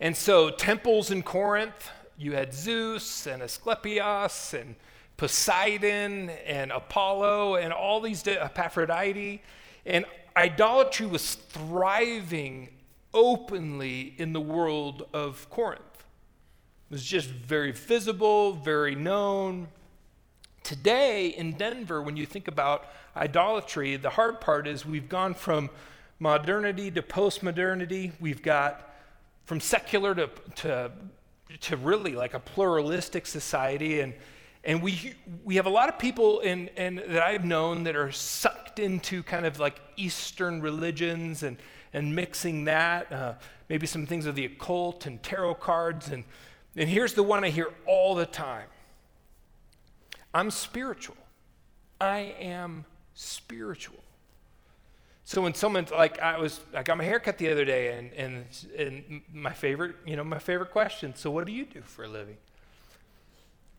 And 0.00 0.16
so, 0.16 0.50
temples 0.50 1.10
in 1.10 1.22
Corinth, 1.22 1.90
you 2.18 2.32
had 2.32 2.52
Zeus 2.52 3.26
and 3.26 3.42
Asclepius 3.42 4.54
and 4.54 4.74
Poseidon 5.16 6.30
and 6.44 6.72
Apollo 6.72 7.56
and 7.56 7.72
all 7.72 8.00
these 8.00 8.26
Aphrodite. 8.26 9.40
And 9.86 10.04
idolatry 10.36 11.06
was 11.06 11.34
thriving 11.34 12.70
openly 13.12 14.14
in 14.18 14.32
the 14.32 14.40
world 14.40 15.06
of 15.14 15.48
Corinth. 15.50 15.80
It 16.90 16.94
was 16.94 17.04
just 17.04 17.28
very 17.28 17.70
visible, 17.70 18.54
very 18.54 18.96
known. 18.96 19.68
Today 20.64 21.28
in 21.28 21.52
Denver, 21.52 22.00
when 22.00 22.16
you 22.16 22.24
think 22.24 22.48
about 22.48 22.86
idolatry, 23.14 23.96
the 23.96 24.08
hard 24.08 24.40
part 24.40 24.66
is 24.66 24.86
we've 24.86 25.10
gone 25.10 25.34
from 25.34 25.68
modernity 26.18 26.90
to 26.90 27.02
postmodernity. 27.02 28.12
We've 28.18 28.40
got 28.40 28.94
from 29.44 29.60
secular 29.60 30.14
to, 30.14 30.30
to, 30.56 30.90
to 31.60 31.76
really 31.76 32.12
like 32.12 32.32
a 32.32 32.40
pluralistic 32.40 33.26
society. 33.26 34.00
And, 34.00 34.14
and 34.64 34.82
we, 34.82 35.12
we 35.44 35.56
have 35.56 35.66
a 35.66 35.70
lot 35.70 35.90
of 35.90 35.98
people 35.98 36.40
in, 36.40 36.68
in, 36.78 36.94
that 36.94 37.22
I've 37.22 37.44
known 37.44 37.84
that 37.84 37.94
are 37.94 38.10
sucked 38.10 38.78
into 38.78 39.22
kind 39.22 39.44
of 39.44 39.60
like 39.60 39.78
Eastern 39.96 40.62
religions 40.62 41.42
and, 41.42 41.58
and 41.92 42.16
mixing 42.16 42.64
that, 42.64 43.12
uh, 43.12 43.34
maybe 43.68 43.86
some 43.86 44.06
things 44.06 44.24
of 44.24 44.34
the 44.34 44.46
occult 44.46 45.04
and 45.04 45.22
tarot 45.22 45.56
cards. 45.56 46.08
And, 46.08 46.24
and 46.74 46.88
here's 46.88 47.12
the 47.12 47.22
one 47.22 47.44
I 47.44 47.50
hear 47.50 47.70
all 47.84 48.14
the 48.14 48.24
time 48.24 48.64
I'm 50.34 50.50
spiritual. 50.50 51.16
I 52.00 52.34
am 52.40 52.84
spiritual. 53.14 54.00
So 55.24 55.40
when 55.40 55.54
someone's 55.54 55.90
like, 55.90 56.18
I 56.18 56.38
was, 56.38 56.60
I 56.74 56.82
got 56.82 56.98
my 56.98 57.04
hair 57.04 57.18
cut 57.18 57.38
the 57.38 57.50
other 57.50 57.64
day, 57.64 57.96
and, 57.96 58.12
and, 58.12 58.44
and 58.76 59.22
my 59.32 59.52
favorite, 59.52 59.96
you 60.04 60.16
know, 60.16 60.24
my 60.24 60.38
favorite 60.38 60.70
question. 60.70 61.14
So 61.14 61.30
what 61.30 61.46
do 61.46 61.52
you 61.52 61.64
do 61.64 61.80
for 61.80 62.04
a 62.04 62.08
living? 62.08 62.36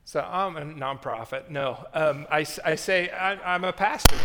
So 0.05 0.21
I'm 0.21 0.55
a 0.55 0.61
nonprofit. 0.61 1.49
No, 1.49 1.85
um, 1.93 2.25
I, 2.31 2.45
I 2.63 2.75
say 2.75 3.09
I, 3.09 3.55
I'm 3.55 3.63
a 3.63 3.73
pastor. 3.73 4.15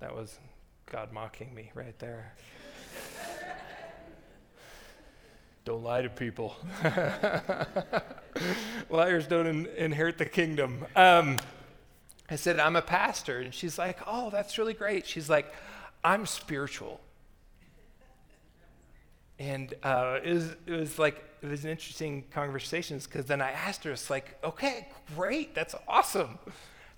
That 0.00 0.14
was 0.14 0.38
God 0.90 1.12
mocking 1.12 1.54
me 1.54 1.70
right 1.74 1.98
there. 1.98 2.34
Don't 5.64 5.82
lie 5.82 6.02
to 6.02 6.10
people. 6.10 6.56
Liars 8.90 9.26
don't 9.26 9.46
in, 9.46 9.66
inherit 9.76 10.18
the 10.18 10.26
kingdom. 10.26 10.84
Um, 10.94 11.38
I 12.28 12.36
said, 12.36 12.60
I'm 12.60 12.76
a 12.76 12.82
pastor. 12.82 13.38
And 13.38 13.54
she's 13.54 13.78
like, 13.78 13.98
Oh, 14.06 14.30
that's 14.30 14.58
really 14.58 14.74
great. 14.74 15.06
She's 15.06 15.30
like, 15.30 15.52
I'm 16.02 16.26
spiritual. 16.26 17.00
And 19.38 19.72
uh, 19.82 20.20
it, 20.22 20.34
was, 20.34 20.56
it 20.66 20.72
was 20.72 20.98
like, 20.98 21.24
it 21.42 21.48
was 21.48 21.64
an 21.64 21.70
interesting 21.70 22.24
conversation 22.30 22.98
because 22.98 23.26
then 23.26 23.40
I 23.40 23.50
asked 23.50 23.84
her, 23.84 23.90
it's 23.90 24.10
like, 24.10 24.38
okay, 24.44 24.86
great, 25.16 25.54
that's 25.54 25.74
awesome. 25.88 26.38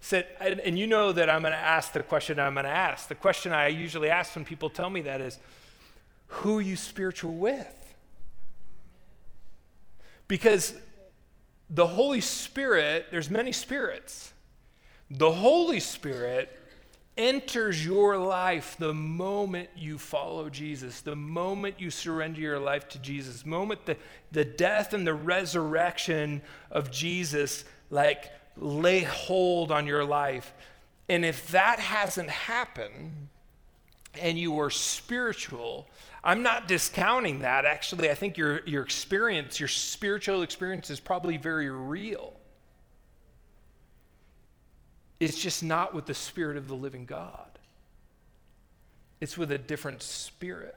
Said, 0.00 0.26
and, 0.40 0.60
and 0.60 0.78
you 0.78 0.86
know 0.86 1.12
that 1.12 1.30
I'm 1.30 1.40
going 1.40 1.52
to 1.52 1.58
ask 1.58 1.92
the 1.92 2.02
question 2.02 2.38
I'm 2.38 2.54
going 2.54 2.64
to 2.64 2.70
ask. 2.70 3.08
The 3.08 3.14
question 3.14 3.52
I 3.52 3.68
usually 3.68 4.10
ask 4.10 4.34
when 4.34 4.44
people 4.44 4.68
tell 4.68 4.90
me 4.90 5.02
that 5.02 5.20
is, 5.20 5.38
who 6.26 6.58
are 6.58 6.62
you 6.62 6.76
spiritual 6.76 7.32
with? 7.32 7.85
Because 10.28 10.74
the 11.70 11.86
Holy 11.86 12.20
Spirit, 12.20 13.06
there's 13.10 13.30
many 13.30 13.52
spirits. 13.52 14.32
The 15.10 15.30
Holy 15.30 15.80
Spirit 15.80 16.56
enters 17.16 17.84
your 17.84 18.18
life 18.18 18.76
the 18.78 18.92
moment 18.92 19.70
you 19.76 19.98
follow 19.98 20.50
Jesus, 20.50 21.00
the 21.00 21.16
moment 21.16 21.76
you 21.80 21.90
surrender 21.90 22.40
your 22.40 22.58
life 22.58 22.88
to 22.90 22.98
Jesus, 22.98 23.46
moment 23.46 23.86
the, 23.86 23.96
the 24.32 24.44
death 24.44 24.92
and 24.92 25.06
the 25.06 25.14
resurrection 25.14 26.42
of 26.70 26.90
Jesus 26.90 27.64
like 27.90 28.30
lay 28.56 29.00
hold 29.00 29.72
on 29.72 29.86
your 29.86 30.04
life. 30.04 30.52
And 31.08 31.24
if 31.24 31.48
that 31.48 31.78
hasn't 31.78 32.30
happened 32.30 33.28
and 34.20 34.38
you 34.38 34.58
are 34.60 34.70
spiritual, 34.70 35.88
I'm 36.26 36.42
not 36.42 36.66
discounting 36.66 37.38
that. 37.38 37.64
Actually, 37.64 38.10
I 38.10 38.14
think 38.14 38.36
your, 38.36 38.60
your 38.66 38.82
experience, 38.82 39.60
your 39.60 39.68
spiritual 39.68 40.42
experience 40.42 40.90
is 40.90 40.98
probably 40.98 41.36
very 41.36 41.70
real. 41.70 42.32
It's 45.20 45.38
just 45.38 45.62
not 45.62 45.94
with 45.94 46.06
the 46.06 46.14
Spirit 46.14 46.56
of 46.56 46.66
the 46.66 46.74
living 46.74 47.04
God, 47.06 47.60
it's 49.20 49.38
with 49.38 49.52
a 49.52 49.58
different 49.58 50.02
spirit. 50.02 50.74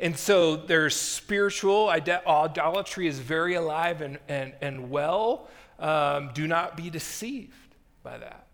And 0.00 0.18
so 0.18 0.56
there's 0.56 0.96
spiritual 0.96 1.88
idolatry 1.88 3.06
is 3.06 3.18
very 3.18 3.54
alive 3.54 4.00
and, 4.00 4.18
and, 4.28 4.54
and 4.60 4.90
well. 4.90 5.48
Um, 5.78 6.30
do 6.34 6.48
not 6.48 6.76
be 6.76 6.90
deceived 6.90 7.76
by 8.02 8.18
that. 8.18 8.46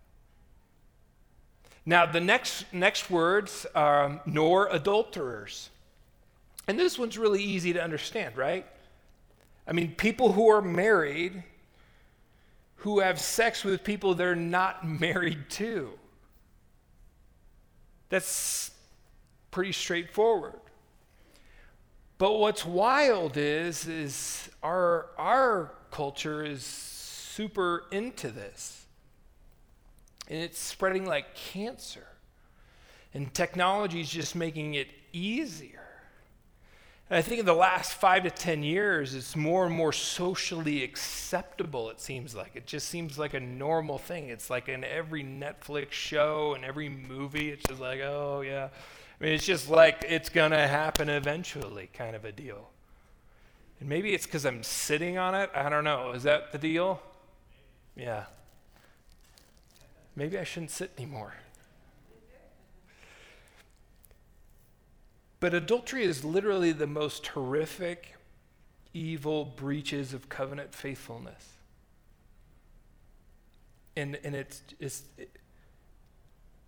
Now, 1.88 2.04
the 2.04 2.20
next, 2.20 2.64
next 2.72 3.10
words 3.10 3.64
are 3.74 4.20
nor 4.26 4.68
adulterers. 4.72 5.70
And 6.66 6.76
this 6.76 6.98
one's 6.98 7.16
really 7.16 7.42
easy 7.42 7.72
to 7.74 7.82
understand, 7.82 8.36
right? 8.36 8.66
I 9.68 9.72
mean, 9.72 9.94
people 9.94 10.32
who 10.32 10.49
are 10.50 10.60
married 10.60 11.44
who 12.80 13.00
have 13.00 13.20
sex 13.20 13.64
with 13.64 13.82
people 13.82 14.14
they're 14.14 14.36
not 14.36 14.86
married 15.00 15.49
to. 15.50 15.90
That's 18.08 18.70
pretty 19.50 19.72
straightforward. 19.72 20.60
But 22.18 22.38
what's 22.38 22.64
wild 22.64 23.36
is, 23.36 23.86
is 23.86 24.49
our, 24.62 25.06
our 25.18 25.72
culture 25.90 26.44
is 26.44 26.64
super 26.64 27.84
into 27.90 28.30
this. 28.30 28.85
And 30.28 30.43
it's 30.43 30.58
spreading 30.58 31.06
like 31.06 31.34
cancer. 31.34 32.06
And 33.15 33.32
technology 33.32 34.00
is 34.00 34.10
just 34.10 34.34
making 34.34 34.75
it 34.75 34.89
easier. 35.12 35.86
And 37.08 37.17
I 37.17 37.23
think 37.23 37.39
in 37.39 37.47
the 37.47 37.54
last 37.54 37.93
five 37.93 38.25
to 38.25 38.30
10 38.30 38.65
years, 38.65 39.15
it's 39.15 39.36
more 39.36 39.65
and 39.65 39.75
more 39.75 39.93
socially 39.93 40.82
acceptable, 40.82 41.89
it 41.89 42.00
seems 42.00 42.34
like. 42.34 42.56
It 42.56 42.67
just 42.67 42.89
seems 42.89 43.17
like 43.17 43.32
a 43.32 43.41
normal 43.41 43.99
thing. 43.99 44.28
It's 44.28 44.50
like 44.50 44.69
in 44.69 44.82
every 44.82 45.23
Netflix 45.23 45.93
show 45.93 46.54
and 46.54 46.65
every 46.65 46.89
movie, 46.89 47.50
it's 47.50 47.62
just 47.69 47.80
like, 47.80 48.00
oh, 48.00 48.43
yeah. 48.45 48.71
I 49.21 49.25
mean, 49.25 49.32
it's 49.34 49.47
just 49.47 49.71
like 49.71 50.04
it's 50.08 50.28
going 50.28 50.50
to 50.50 50.67
happen 50.67 51.08
eventually, 51.08 51.89
kind 51.93 52.17
of 52.17 52.25
a 52.25 52.32
deal. 52.32 52.71
And 53.78 53.89
maybe 53.89 54.12
it's 54.12 54.26
because 54.26 54.45
I'm 54.45 54.65
sitting 54.65 55.17
on 55.17 55.34
it. 55.34 55.49
I 55.54 55.69
don't 55.69 55.84
know. 55.84 56.10
Is 56.10 56.25
that 56.25 56.50
the 56.50 56.58
deal? 56.58 57.00
Yeah. 57.95 58.25
Maybe 60.16 60.38
I 60.38 60.44
shouldn't 60.44 60.70
sit 60.70 60.92
anymore. 60.96 61.34
But 65.38 65.52
adultery 65.52 66.04
is 66.04 66.24
literally 66.24 66.72
the 66.72 66.86
most 66.86 67.26
horrific, 67.28 68.16
evil 68.94 69.44
breaches 69.44 70.14
of 70.14 70.30
covenant 70.30 70.74
faithfulness. 70.74 71.52
And, 73.94 74.18
and 74.24 74.34
it's, 74.34 74.62
it's 74.80 75.02
it, 75.18 75.30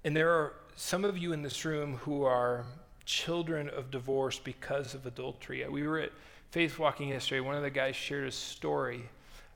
and 0.04 0.14
there 0.16 0.30
are 0.30 0.54
some 0.76 1.04
of 1.04 1.18
you 1.18 1.32
in 1.32 1.42
this 1.42 1.64
room 1.64 1.96
who 1.96 2.24
are 2.24 2.64
children 3.04 3.68
of 3.68 3.90
divorce 3.90 4.38
because 4.38 4.94
of 4.94 5.06
adultery. 5.06 5.66
We 5.68 5.86
were 5.86 5.98
at 5.98 6.12
Faith 6.50 6.78
Walking 6.78 7.08
yesterday. 7.08 7.40
One 7.40 7.56
of 7.56 7.62
the 7.62 7.70
guys 7.70 7.96
shared 7.96 8.26
a 8.26 8.30
story 8.30 9.08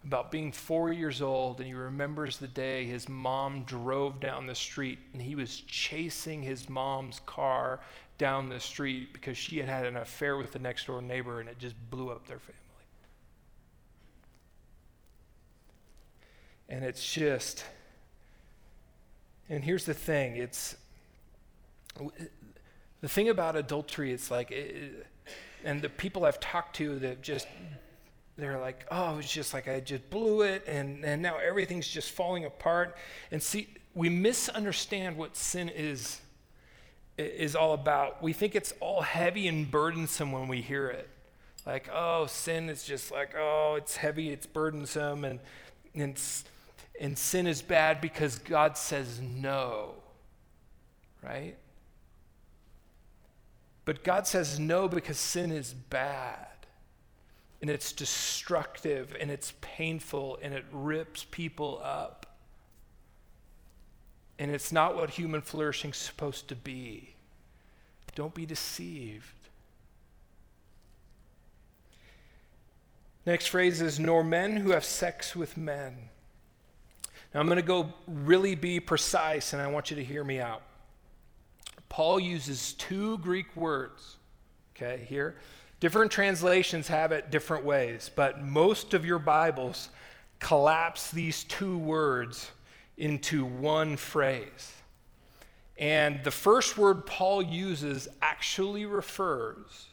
about 0.04 0.32
being 0.32 0.50
four 0.50 0.92
years 0.92 1.22
old, 1.22 1.58
and 1.58 1.66
he 1.66 1.74
remembers 1.74 2.38
the 2.38 2.48
day 2.48 2.84
his 2.86 3.08
mom 3.08 3.62
drove 3.64 4.20
down 4.20 4.46
the 4.46 4.54
street 4.54 4.98
and 5.12 5.22
he 5.22 5.34
was 5.34 5.60
chasing 5.60 6.42
his 6.42 6.68
mom's 6.68 7.20
car 7.24 7.80
down 8.18 8.48
the 8.48 8.60
street 8.60 9.12
because 9.12 9.36
she 9.36 9.58
had 9.58 9.68
had 9.68 9.86
an 9.86 9.96
affair 9.96 10.36
with 10.36 10.52
the 10.52 10.58
next 10.58 10.86
door 10.86 11.00
neighbor 11.00 11.40
and 11.40 11.48
it 11.48 11.58
just 11.58 11.76
blew 11.90 12.10
up 12.10 12.26
their 12.26 12.38
family. 12.38 12.58
And 16.68 16.84
it's 16.84 17.12
just, 17.12 17.64
and 19.48 19.62
here's 19.62 19.84
the 19.84 19.94
thing 19.94 20.36
it's, 20.36 20.76
the 23.00 23.08
thing 23.08 23.28
about 23.28 23.56
adultery, 23.56 24.12
it's 24.12 24.30
like, 24.30 24.50
it, 24.50 25.06
and 25.64 25.82
the 25.82 25.88
people 25.88 26.24
I've 26.24 26.40
talked 26.40 26.76
to 26.76 26.98
that 27.00 27.22
just, 27.22 27.46
they're 28.36 28.58
like, 28.58 28.86
oh, 28.90 29.18
it's 29.18 29.32
just 29.32 29.52
like 29.52 29.68
I 29.68 29.80
just 29.80 30.08
blew 30.10 30.42
it, 30.42 30.64
and, 30.66 31.04
and 31.04 31.20
now 31.20 31.36
everything's 31.38 31.88
just 31.88 32.10
falling 32.10 32.44
apart. 32.44 32.96
And 33.30 33.42
see, 33.42 33.68
we 33.94 34.08
misunderstand 34.08 35.16
what 35.16 35.36
sin 35.36 35.68
is 35.68 36.20
is 37.18 37.54
all 37.54 37.74
about. 37.74 38.22
We 38.22 38.32
think 38.32 38.54
it's 38.54 38.72
all 38.80 39.02
heavy 39.02 39.46
and 39.46 39.70
burdensome 39.70 40.32
when 40.32 40.48
we 40.48 40.62
hear 40.62 40.88
it. 40.88 41.08
Like, 41.66 41.88
oh, 41.92 42.26
sin 42.26 42.68
is 42.68 42.84
just 42.84 43.12
like, 43.12 43.34
oh, 43.38 43.74
it's 43.76 43.96
heavy, 43.96 44.30
it's 44.30 44.46
burdensome, 44.46 45.24
and, 45.24 45.38
and, 45.94 46.20
and 47.00 47.16
sin 47.16 47.46
is 47.46 47.62
bad 47.62 48.00
because 48.00 48.38
God 48.38 48.76
says 48.76 49.20
no, 49.20 49.94
right? 51.22 51.56
But 53.84 54.02
God 54.02 54.26
says 54.26 54.58
no 54.58 54.88
because 54.88 55.18
sin 55.18 55.52
is 55.52 55.72
bad, 55.72 56.61
and 57.62 57.70
it's 57.70 57.92
destructive, 57.92 59.16
and 59.20 59.30
it's 59.30 59.54
painful, 59.60 60.36
and 60.42 60.52
it 60.52 60.64
rips 60.72 61.24
people 61.30 61.80
up. 61.82 62.26
And 64.38 64.50
it's 64.50 64.72
not 64.72 64.96
what 64.96 65.10
human 65.10 65.40
flourishing 65.40 65.92
is 65.92 65.96
supposed 65.96 66.48
to 66.48 66.56
be. 66.56 67.14
Don't 68.16 68.34
be 68.34 68.44
deceived. 68.44 69.26
Next 73.24 73.46
phrase 73.46 73.80
is, 73.80 74.00
nor 74.00 74.24
men 74.24 74.56
who 74.56 74.72
have 74.72 74.84
sex 74.84 75.36
with 75.36 75.56
men. 75.56 75.96
Now 77.32 77.38
I'm 77.38 77.46
going 77.46 77.56
to 77.56 77.62
go 77.62 77.94
really 78.08 78.56
be 78.56 78.80
precise, 78.80 79.52
and 79.52 79.62
I 79.62 79.68
want 79.68 79.88
you 79.88 79.96
to 79.96 80.04
hear 80.04 80.24
me 80.24 80.40
out. 80.40 80.62
Paul 81.88 82.18
uses 82.18 82.72
two 82.72 83.18
Greek 83.18 83.54
words, 83.54 84.16
okay, 84.74 85.06
here. 85.08 85.36
Different 85.82 86.12
translations 86.12 86.86
have 86.86 87.10
it 87.10 87.32
different 87.32 87.64
ways, 87.64 88.08
but 88.14 88.40
most 88.40 88.94
of 88.94 89.04
your 89.04 89.18
Bibles 89.18 89.88
collapse 90.38 91.10
these 91.10 91.42
two 91.42 91.76
words 91.76 92.52
into 92.98 93.44
one 93.44 93.96
phrase. 93.96 94.74
And 95.76 96.22
the 96.22 96.30
first 96.30 96.78
word 96.78 97.04
Paul 97.04 97.42
uses 97.42 98.06
actually 98.22 98.86
refers 98.86 99.88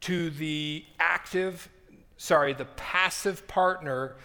to 0.00 0.30
the 0.30 0.86
active, 0.98 1.68
sorry, 2.16 2.54
the 2.54 2.64
passive 2.76 3.46
partner 3.46 4.16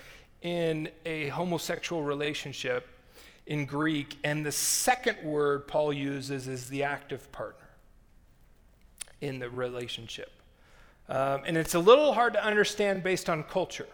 in 0.43 0.87
a 1.05 1.27
homosexual 1.27 2.03
relationship 2.03 2.87
in 3.47 3.65
Greek. 3.65 4.17
And 4.23 4.45
the 4.45 4.51
second 4.53 5.17
word 5.25 5.67
Paul 5.67 5.91
uses 5.91 6.47
is 6.47 6.69
the 6.69 6.83
active 6.83 7.29
partner 7.33 7.67
in 9.19 9.39
the 9.39 9.49
relationship. 9.49 10.31
Um, 11.07 11.41
and 11.45 11.55
it's 11.55 11.75
a 11.75 11.79
little 11.79 12.13
hard 12.13 12.33
to 12.33 12.43
understand 12.43 13.03
based 13.03 13.29
on 13.29 13.43
culture. 13.43 13.87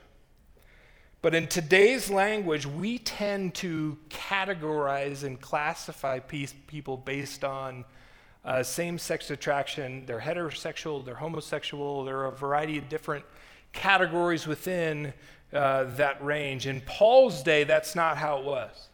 But 1.21 1.35
in 1.35 1.47
today's 1.47 2.09
language, 2.09 2.65
we 2.65 2.97
tend 2.97 3.53
to 3.55 3.97
categorize 4.09 5.23
and 5.23 5.39
classify 5.39 6.19
people 6.19 6.97
based 6.97 7.43
on 7.43 7.85
uh, 8.43 8.63
same 8.63 8.97
sex 8.97 9.29
attraction. 9.29 10.03
They're 10.07 10.19
heterosexual, 10.19 11.05
they're 11.05 11.15
homosexual, 11.15 12.03
there 12.03 12.17
are 12.19 12.27
a 12.27 12.31
variety 12.31 12.77
of 12.79 12.89
different 12.89 13.23
categories 13.71 14.47
within 14.47 15.13
uh, 15.53 15.83
that 15.95 16.23
range. 16.23 16.65
In 16.65 16.81
Paul's 16.81 17.43
day, 17.43 17.65
that's 17.65 17.93
not 17.95 18.17
how 18.17 18.39
it 18.39 18.45
was. 18.45 18.89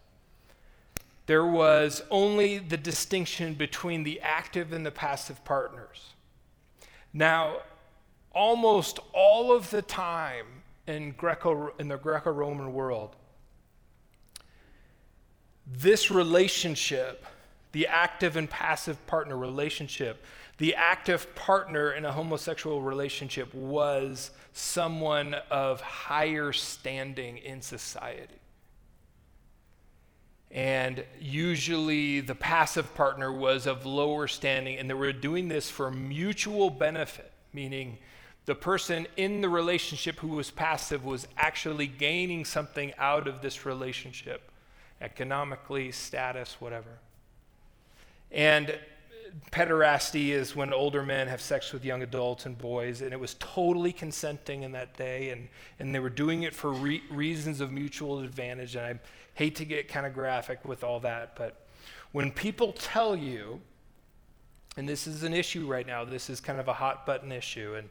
There 1.28 1.46
was 1.46 2.04
only 2.10 2.58
the 2.58 2.78
distinction 2.78 3.54
between 3.54 4.04
the 4.04 4.20
active 4.22 4.74
and 4.74 4.86
the 4.86 4.92
passive 4.92 5.44
partners. 5.46 6.14
Now, 7.14 7.58
almost 8.38 9.00
all 9.14 9.52
of 9.52 9.72
the 9.72 9.82
time 9.82 10.46
in, 10.86 11.12
Greco, 11.18 11.74
in 11.80 11.88
the 11.88 11.98
Greco 11.98 12.32
Roman 12.32 12.72
world, 12.72 13.16
this 15.66 16.12
relationship, 16.12 17.26
the 17.72 17.88
active 17.88 18.38
and 18.38 18.48
passive 18.48 19.06
partner 19.08 19.36
relationship, 19.36 20.24
the 20.60 20.76
active 20.76 21.34
partner 21.34 21.92
in 21.92 22.06
a 22.06 22.12
homosexual 22.12 22.80
relationship 22.80 23.52
was 23.56 24.30
someone 24.54 25.36
of 25.50 25.82
higher 25.82 26.54
standing 26.54 27.40
in 27.40 27.60
society. 27.60 28.40
And 30.52 31.04
usually 31.20 32.20
the 32.20 32.36
passive 32.36 32.94
partner 32.94 33.34
was 33.34 33.66
of 33.66 33.88
lower 33.88 34.28
standing, 34.28 34.78
and 34.78 34.88
they 34.88 34.94
were 34.94 35.12
doing 35.12 35.48
this 35.48 35.72
for 35.72 35.90
mutual 35.90 36.70
benefit, 36.70 37.32
meaning 37.52 37.98
the 38.48 38.56
person 38.56 39.06
in 39.18 39.42
the 39.42 39.50
relationship 39.50 40.20
who 40.20 40.30
was 40.30 40.50
passive 40.50 41.04
was 41.04 41.28
actually 41.38 41.86
gaining 41.86 42.46
something 42.46 42.94
out 42.98 43.28
of 43.28 43.42
this 43.42 43.66
relationship 43.66 44.50
economically, 45.00 45.92
status, 45.92 46.56
whatever. 46.60 46.98
And 48.32 48.80
pederasty 49.52 50.30
is 50.30 50.56
when 50.56 50.74
older 50.74 51.04
men 51.04 51.28
have 51.28 51.42
sex 51.42 51.72
with 51.72 51.86
young 51.86 52.02
adults 52.02 52.46
and 52.46 52.58
boys, 52.58 53.02
and 53.02 53.14
it 53.14 53.20
was 53.20 53.36
totally 53.36 53.92
consenting 53.92 54.64
in 54.64 54.72
that 54.72 54.96
day, 54.98 55.30
and, 55.30 55.50
and 55.78 55.94
they 55.94 56.00
were 56.00 56.10
doing 56.10 56.44
it 56.44 56.56
for 56.56 56.72
re- 56.72 57.04
reasons 57.12 57.62
of 57.62 57.72
mutual 57.72 58.22
advantage. 58.22 58.76
And 58.76 58.86
I 58.86 59.00
hate 59.36 59.56
to 59.58 59.66
get 59.66 59.88
kind 59.88 60.06
of 60.06 60.14
graphic 60.14 60.66
with 60.66 60.84
all 60.84 61.02
that, 61.02 61.36
but 61.36 61.68
when 62.14 62.32
people 62.32 62.72
tell 62.72 63.16
you, 63.16 63.60
and 64.78 64.88
this 64.88 65.06
is 65.06 65.24
an 65.24 65.34
issue 65.34 65.68
right 65.68 65.86
now, 65.86 66.06
this 66.06 66.30
is 66.30 66.40
kind 66.40 66.60
of 66.60 66.70
a 66.70 66.74
hot 66.74 67.06
button 67.06 67.32
issue, 67.32 67.76
and 67.76 67.90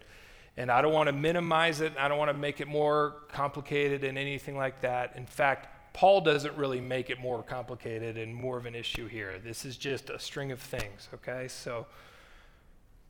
and 0.57 0.71
I 0.71 0.81
don't 0.81 0.92
want 0.92 1.09
to 1.09 1.12
minimize 1.12 1.81
it. 1.81 1.92
I 1.99 2.09
don't 2.09 2.19
want 2.19 2.31
to 2.31 2.37
make 2.37 2.61
it 2.61 2.69
more 2.69 3.16
complicated 3.29 4.05
and 4.05 4.16
anything 4.16 4.57
like 4.57 4.81
that. 4.81 5.14
In 5.16 5.27
fact, 5.27 5.69
Paul 5.92 6.21
doesn't 6.21 6.57
really 6.57 6.81
make 6.81 7.11
it 7.11 7.19
more 7.19 7.42
complicated 7.42 8.16
and 8.16 8.35
more 8.35 8.59
of 8.59 8.66
an 8.66 8.75
issue 8.75 9.07
here. 9.07 9.38
This 9.42 9.64
is 9.64 9.77
just 9.77 10.11
a 10.11 10.19
string 10.19 10.53
of 10.53 10.61
things, 10.61 11.09
okay? 11.14 11.49
So 11.49 11.87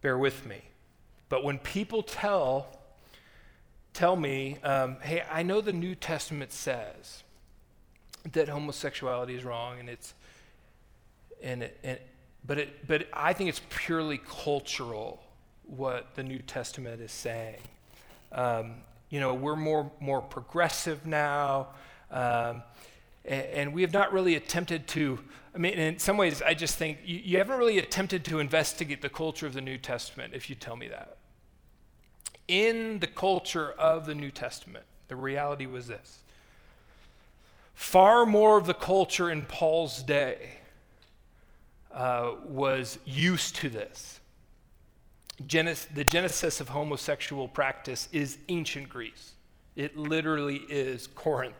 bear 0.02 0.18
with 0.18 0.46
me. 0.46 0.62
But 1.28 1.42
when 1.44 1.58
people 1.58 2.02
tell 2.02 2.68
tell 3.92 4.14
me, 4.14 4.58
um, 4.62 4.98
hey, 5.00 5.24
I 5.32 5.42
know 5.42 5.62
the 5.62 5.72
New 5.72 5.94
Testament 5.94 6.52
says 6.52 7.24
that 8.32 8.48
homosexuality 8.48 9.34
is 9.34 9.42
wrong, 9.42 9.80
and 9.80 9.88
it's 9.88 10.12
and, 11.42 11.62
it, 11.62 11.78
and 11.82 11.98
but 12.46 12.58
it 12.58 12.86
but 12.86 13.08
I 13.12 13.32
think 13.32 13.48
it's 13.48 13.62
purely 13.70 14.18
cultural 14.18 15.22
what 15.66 16.14
the 16.14 16.22
New 16.22 16.38
Testament 16.38 17.00
is 17.00 17.12
saying. 17.12 17.60
Um, 18.32 18.74
you 19.10 19.20
know, 19.20 19.34
we're 19.34 19.56
more, 19.56 19.90
more 20.00 20.20
progressive 20.20 21.06
now, 21.06 21.68
um, 22.10 22.62
and, 23.24 23.46
and, 23.46 23.72
we 23.72 23.82
have 23.82 23.92
not 23.92 24.12
really 24.12 24.34
attempted 24.34 24.86
to. 24.88 25.18
I 25.54 25.58
mean, 25.58 25.74
in 25.74 25.98
some 25.98 26.16
ways, 26.16 26.42
I 26.42 26.54
just 26.54 26.76
think 26.76 26.98
you, 27.04 27.18
you 27.18 27.38
haven't 27.38 27.58
really 27.58 27.78
attempted 27.78 28.24
to 28.26 28.38
investigate 28.40 29.02
the 29.02 29.08
culture 29.08 29.46
of 29.46 29.54
the 29.54 29.60
New 29.60 29.78
Testament, 29.78 30.34
if 30.34 30.48
you 30.48 30.56
tell 30.56 30.76
me 30.76 30.88
that. 30.88 31.16
In 32.48 33.00
the 33.00 33.06
culture 33.06 33.72
of 33.72 34.06
the 34.06 34.14
New 34.14 34.30
Testament, 34.30 34.84
the 35.08 35.16
reality 35.16 35.66
was 35.66 35.88
this 35.88 36.20
far 37.76 38.24
more 38.24 38.56
of 38.56 38.66
the 38.66 38.74
culture 38.74 39.30
in 39.30 39.42
Paul's 39.42 40.02
day 40.02 40.48
uh, 41.92 42.32
was 42.44 42.98
used 43.04 43.54
to 43.56 43.68
this. 43.68 44.18
Genesis, 45.44 45.86
the 45.92 46.04
genesis 46.04 46.60
of 46.60 46.68
homosexual 46.70 47.46
practice 47.46 48.08
is 48.12 48.38
ancient 48.48 48.88
Greece. 48.88 49.32
It 49.74 49.96
literally 49.96 50.62
is 50.68 51.08
Corinth. 51.08 51.54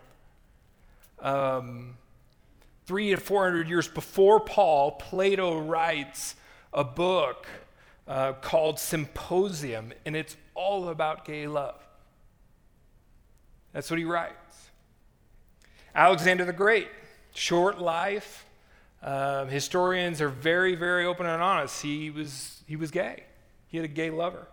Um, 1.19 1.97
three 2.87 3.11
to 3.11 3.17
four 3.19 3.45
hundred 3.45 3.69
years 3.69 3.89
before 3.89 4.41
Paul, 4.41 4.93
Plato 4.93 5.61
writes 5.61 6.37
a 6.73 6.85
book 6.85 7.47
uh, 8.09 8.33
called 8.35 8.79
Symposium, 8.79 9.93
and 10.07 10.17
it's 10.17 10.37
all 10.55 10.89
about 10.89 11.27
gay 11.27 11.47
love. 11.47 11.83
That's 13.73 13.91
what 13.91 13.99
he 13.99 14.07
writes. 14.07 14.71
Alexander 15.95 16.47
the 16.47 16.53
Great, 16.53 16.89
short 17.35 17.79
life. 17.79 18.47
Uh, 19.03 19.45
historians 19.45 20.23
are 20.23 20.31
very, 20.31 20.75
very 20.75 21.05
open 21.05 21.27
and 21.27 21.43
honest. 21.43 21.83
He 21.83 22.11
was, 22.11 22.63
he 22.67 22.77
was 22.77 22.91
gay. 22.91 23.25
He 23.77 23.79
had 23.79 23.91
a 23.91 23.93
gay 23.93 24.09
lover. 24.09 24.47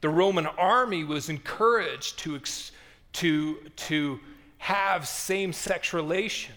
The 0.00 0.08
Roman 0.08 0.46
army 0.46 1.04
was 1.04 1.28
encouraged 1.28 2.18
to, 2.18 2.40
to, 3.12 3.56
to 3.76 4.20
have 4.58 5.06
same 5.06 5.52
sex 5.52 5.92
relation. 5.92 6.56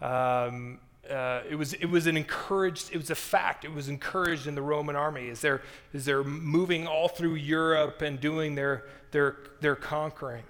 Um, 0.00 0.78
uh, 1.10 1.40
it, 1.50 1.56
was, 1.56 1.72
it 1.72 1.86
was 1.86 2.06
an 2.06 2.16
encouraged, 2.16 2.90
it 2.92 2.98
was 2.98 3.10
a 3.10 3.16
fact. 3.16 3.64
It 3.64 3.74
was 3.74 3.88
encouraged 3.88 4.46
in 4.46 4.54
the 4.54 4.62
Roman 4.62 4.94
army 4.94 5.28
as 5.28 5.40
they're, 5.40 5.62
as 5.92 6.04
they're 6.04 6.22
moving 6.22 6.86
all 6.86 7.08
through 7.08 7.34
Europe 7.34 8.00
and 8.00 8.20
doing 8.20 8.54
their, 8.54 8.84
their, 9.10 9.38
their 9.60 9.74
conquering. 9.74 10.44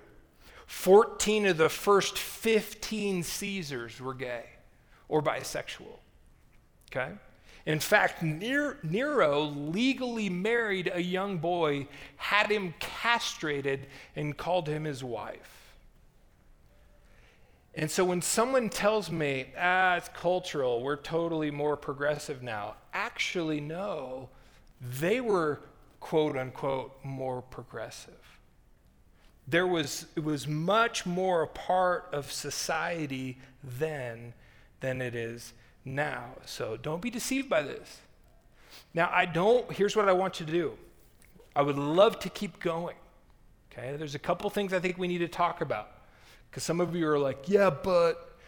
14 0.66 1.46
of 1.46 1.56
the 1.56 1.70
first 1.70 2.18
15 2.18 3.22
Caesars 3.22 4.02
were 4.02 4.12
gay 4.12 4.44
or 5.08 5.22
bisexual. 5.22 5.96
Okay? 6.92 7.14
In 7.66 7.81
fact, 7.81 8.22
Nero 8.22 9.40
legally 9.40 10.29
married 10.29 10.90
a 10.92 11.00
young 11.00 11.38
boy, 11.38 11.88
had 12.16 12.50
him 12.50 12.74
castrated, 12.79 13.87
and 14.14 14.37
called 14.37 14.68
him 14.68 14.85
his 14.85 15.03
wife. 15.03 15.74
And 17.74 17.90
so 17.90 18.05
when 18.05 18.20
someone 18.20 18.68
tells 18.68 19.11
me, 19.11 19.46
ah, 19.59 19.96
it's 19.96 20.09
cultural, 20.09 20.83
we're 20.83 20.96
totally 20.96 21.50
more 21.50 21.77
progressive 21.77 22.42
now, 22.42 22.77
actually, 22.92 23.61
no, 23.61 24.29
they 24.81 25.20
were 25.20 25.61
quote 26.00 26.37
unquote 26.37 26.92
more 27.03 27.40
progressive. 27.40 28.38
There 29.48 29.66
was, 29.66 30.07
it 30.14 30.22
was 30.22 30.46
much 30.46 31.07
more 31.07 31.42
a 31.42 31.48
part 31.48 32.09
of 32.12 32.31
society 32.31 33.38
then 33.62 34.35
than 34.81 35.00
it 35.00 35.14
is 35.14 35.55
now. 35.84 36.24
So 36.46 36.76
don't 36.76 37.02
be 37.02 37.10
deceived 37.10 37.48
by 37.48 37.62
this. 37.62 38.00
Now, 38.92 39.10
I 39.12 39.26
don't, 39.26 39.70
here's 39.72 39.96
what 39.96 40.08
I 40.08 40.12
want 40.12 40.40
you 40.40 40.46
to 40.46 40.52
do. 40.52 40.72
I 41.54 41.62
would 41.62 41.76
love 41.76 42.18
to 42.20 42.30
keep 42.30 42.60
going. 42.60 42.96
Okay, 43.72 43.96
there's 43.96 44.14
a 44.14 44.20
couple 44.20 44.48
things 44.50 44.72
I 44.72 44.78
think 44.78 44.98
we 44.98 45.08
need 45.08 45.18
to 45.18 45.28
talk 45.28 45.60
about. 45.60 45.90
Because 46.50 46.62
some 46.62 46.80
of 46.80 46.94
you 46.94 47.08
are 47.08 47.18
like, 47.18 47.48
yeah, 47.48 47.70
but. 47.70 48.38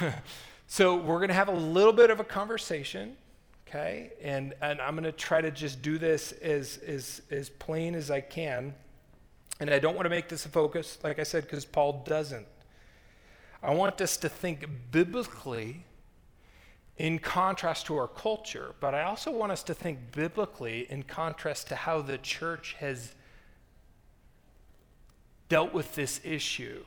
so 0.66 0.96
we're 0.96 1.18
going 1.18 1.28
to 1.28 1.34
have 1.34 1.48
a 1.48 1.52
little 1.52 1.92
bit 1.92 2.10
of 2.10 2.20
a 2.20 2.24
conversation. 2.24 3.16
Okay, 3.68 4.12
and, 4.22 4.54
and 4.62 4.80
I'm 4.80 4.94
going 4.94 5.04
to 5.04 5.12
try 5.12 5.40
to 5.40 5.50
just 5.50 5.82
do 5.82 5.98
this 5.98 6.32
as, 6.32 6.78
as, 6.86 7.22
as 7.30 7.48
plain 7.48 7.94
as 7.94 8.10
I 8.10 8.20
can. 8.20 8.74
And 9.58 9.70
I 9.70 9.78
don't 9.78 9.94
want 9.94 10.06
to 10.06 10.10
make 10.10 10.28
this 10.28 10.46
a 10.46 10.48
focus, 10.48 10.98
like 11.02 11.18
I 11.18 11.24
said, 11.24 11.44
because 11.44 11.64
Paul 11.64 12.04
doesn't. 12.06 12.46
I 13.62 13.74
want 13.74 14.00
us 14.00 14.16
to 14.18 14.28
think 14.28 14.68
biblically 14.92 15.84
in 16.98 17.18
contrast 17.18 17.86
to 17.86 17.96
our 17.96 18.08
culture, 18.08 18.74
but 18.80 18.94
I 18.94 19.02
also 19.02 19.30
want 19.30 19.52
us 19.52 19.62
to 19.64 19.74
think 19.74 20.12
biblically 20.12 20.86
in 20.90 21.02
contrast 21.02 21.68
to 21.68 21.76
how 21.76 22.00
the 22.00 22.18
church 22.18 22.74
has 22.78 23.14
dealt 25.48 25.74
with 25.74 25.94
this 25.94 26.20
issue. 26.24 26.84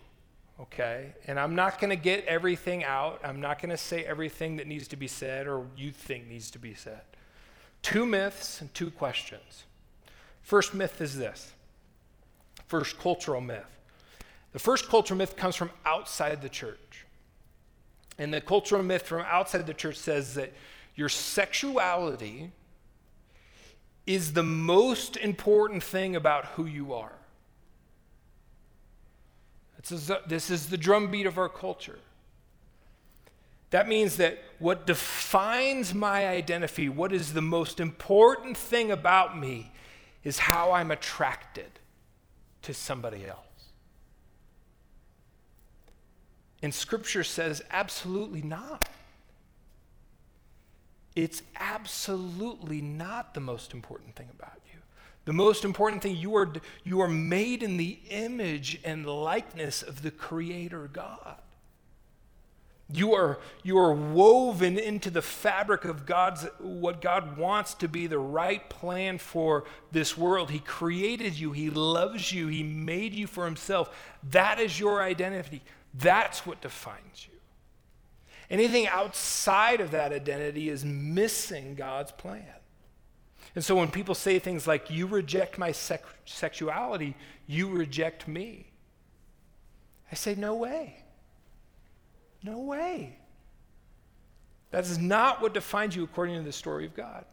okay? 0.60 1.14
And 1.28 1.40
I'm 1.40 1.56
not 1.56 1.80
going 1.80 1.92
to 1.92 1.96
get 1.96 2.26
everything 2.26 2.84
out. 2.84 3.22
I'm 3.24 3.40
not 3.40 3.62
going 3.62 3.70
to 3.70 3.78
say 3.78 4.04
everything 4.04 4.58
that 4.58 4.68
needs 4.68 4.88
to 4.90 4.98
be 4.98 5.08
said 5.08 5.48
or 5.48 5.66
you 5.78 5.92
think 5.92 6.28
needs 6.28 6.52
to 6.52 6.60
be 6.60 6.74
said. 6.74 7.02
Two 7.82 8.06
myths 8.06 8.60
and 8.60 8.74
two 8.74 8.92
questions. 8.92 9.64
First 10.42 10.74
myth 10.74 11.00
is 11.02 11.18
this 11.18 11.54
first 12.68 13.00
cultural 13.00 13.42
myth. 13.42 13.80
The 14.52 14.60
first 14.60 14.90
cultural 14.90 15.18
myth 15.18 15.36
comes 15.38 15.56
from 15.56 15.70
outside 15.86 16.42
the 16.42 16.50
church. 16.50 16.89
And 18.20 18.34
the 18.34 18.42
cultural 18.42 18.84
myth 18.84 19.04
from 19.04 19.26
outside 19.28 19.66
the 19.66 19.74
church 19.74 19.96
says 19.96 20.36
that 20.36 20.54
your 20.94 21.10
sexuality 21.10 22.52
is 24.06 24.34
the 24.34 24.44
most 24.44 25.16
important 25.16 25.82
thing 25.82 26.16
about 26.16 26.46
who 26.48 26.66
you 26.66 26.94
are. 26.94 27.14
This 29.82 29.92
is, 29.92 30.12
this 30.28 30.50
is 30.50 30.68
the 30.68 30.78
drumbeat 30.78 31.26
of 31.26 31.38
our 31.38 31.48
culture. 31.48 32.00
That 33.70 33.88
means 33.88 34.18
that 34.18 34.40
what 34.58 34.86
defines 34.86 35.94
my 35.94 36.28
identity, 36.28 36.90
what 36.90 37.14
is 37.14 37.34
the 37.34 37.42
most 37.42 37.80
important 37.80 38.58
thing 38.58 38.92
about 38.92 39.38
me, 39.38 39.72
is 40.24 40.40
how 40.40 40.74
I'm 40.74 40.92
attracted 40.92 41.70
to 42.64 42.74
somebody 42.74 43.26
else. 43.26 43.49
And 46.62 46.74
Scripture 46.74 47.24
says, 47.24 47.62
absolutely 47.72 48.42
not. 48.42 48.90
It's 51.16 51.42
absolutely 51.58 52.82
not 52.82 53.34
the 53.34 53.40
most 53.40 53.74
important 53.74 54.16
thing 54.16 54.30
about 54.38 54.60
you. 54.72 54.80
The 55.26 55.34
most 55.34 55.64
important 55.64 56.02
thing, 56.02 56.16
you 56.16 56.36
are, 56.36 56.52
you 56.84 57.02
are 57.02 57.08
made 57.08 57.64
in 57.64 57.78
the 57.78 58.00
image 58.10 58.80
and 58.84 59.06
likeness 59.06 59.84
of 59.84 60.02
the 60.02 60.12
Creator 60.12 60.90
God. 60.92 61.36
You 62.92 63.14
are, 63.14 63.38
you 63.62 63.78
are 63.78 63.94
woven 63.94 64.80
into 64.80 65.12
the 65.12 65.22
fabric 65.22 65.86
of 65.86 66.08
God's, 66.08 66.48
what 66.58 67.02
God 67.02 67.38
wants 67.38 67.76
to 67.76 67.88
be 67.88 68.08
the 68.08 68.18
right 68.18 68.68
plan 68.68 69.20
for 69.20 69.66
this 69.92 70.18
world. 70.18 70.50
He 70.50 70.60
created 70.60 71.38
you, 71.38 71.52
He 71.52 71.70
loves 71.70 72.32
you, 72.32 72.48
He 72.48 72.64
made 72.64 73.14
you 73.14 73.28
for 73.28 73.46
Himself. 73.46 73.96
That 74.32 74.60
is 74.60 74.80
your 74.80 75.04
identity. 75.04 75.62
That's 75.94 76.46
what 76.46 76.62
defines 76.62 77.28
you. 77.32 77.38
Anything 78.50 78.88
outside 78.88 79.80
of 79.80 79.92
that 79.92 80.12
identity 80.12 80.70
is 80.70 80.84
missing 80.84 81.76
God's 81.76 82.12
plan. 82.12 82.46
And 83.56 83.64
so 83.64 83.76
when 83.76 83.90
people 83.90 84.16
say 84.16 84.40
things 84.40 84.68
like, 84.68 84.90
you 84.90 85.08
reject 85.08 85.58
my 85.58 85.72
sec- 85.72 86.04
sexuality, 86.26 87.16
you 87.48 87.70
reject 87.70 88.28
me, 88.28 88.68
I 90.12 90.16
say, 90.16 90.36
no 90.36 90.56
way. 90.56 91.04
No 92.44 92.60
way. 92.60 93.18
That 94.72 94.86
is 94.86 94.98
not 94.98 95.42
what 95.42 95.54
defines 95.54 95.96
you 95.96 96.04
according 96.04 96.36
to 96.36 96.44
the 96.44 96.52
story 96.52 96.86
of 96.86 96.96
God. 96.96 97.26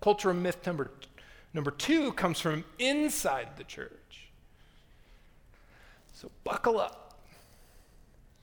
Cultural 0.00 0.34
myth 0.34 0.64
number, 0.64 0.90
number 1.52 1.70
two 1.70 2.12
comes 2.12 2.40
from 2.40 2.64
inside 2.78 3.48
the 3.56 3.64
church. 3.64 4.30
So 6.14 6.30
buckle 6.44 6.78
up. 6.78 7.07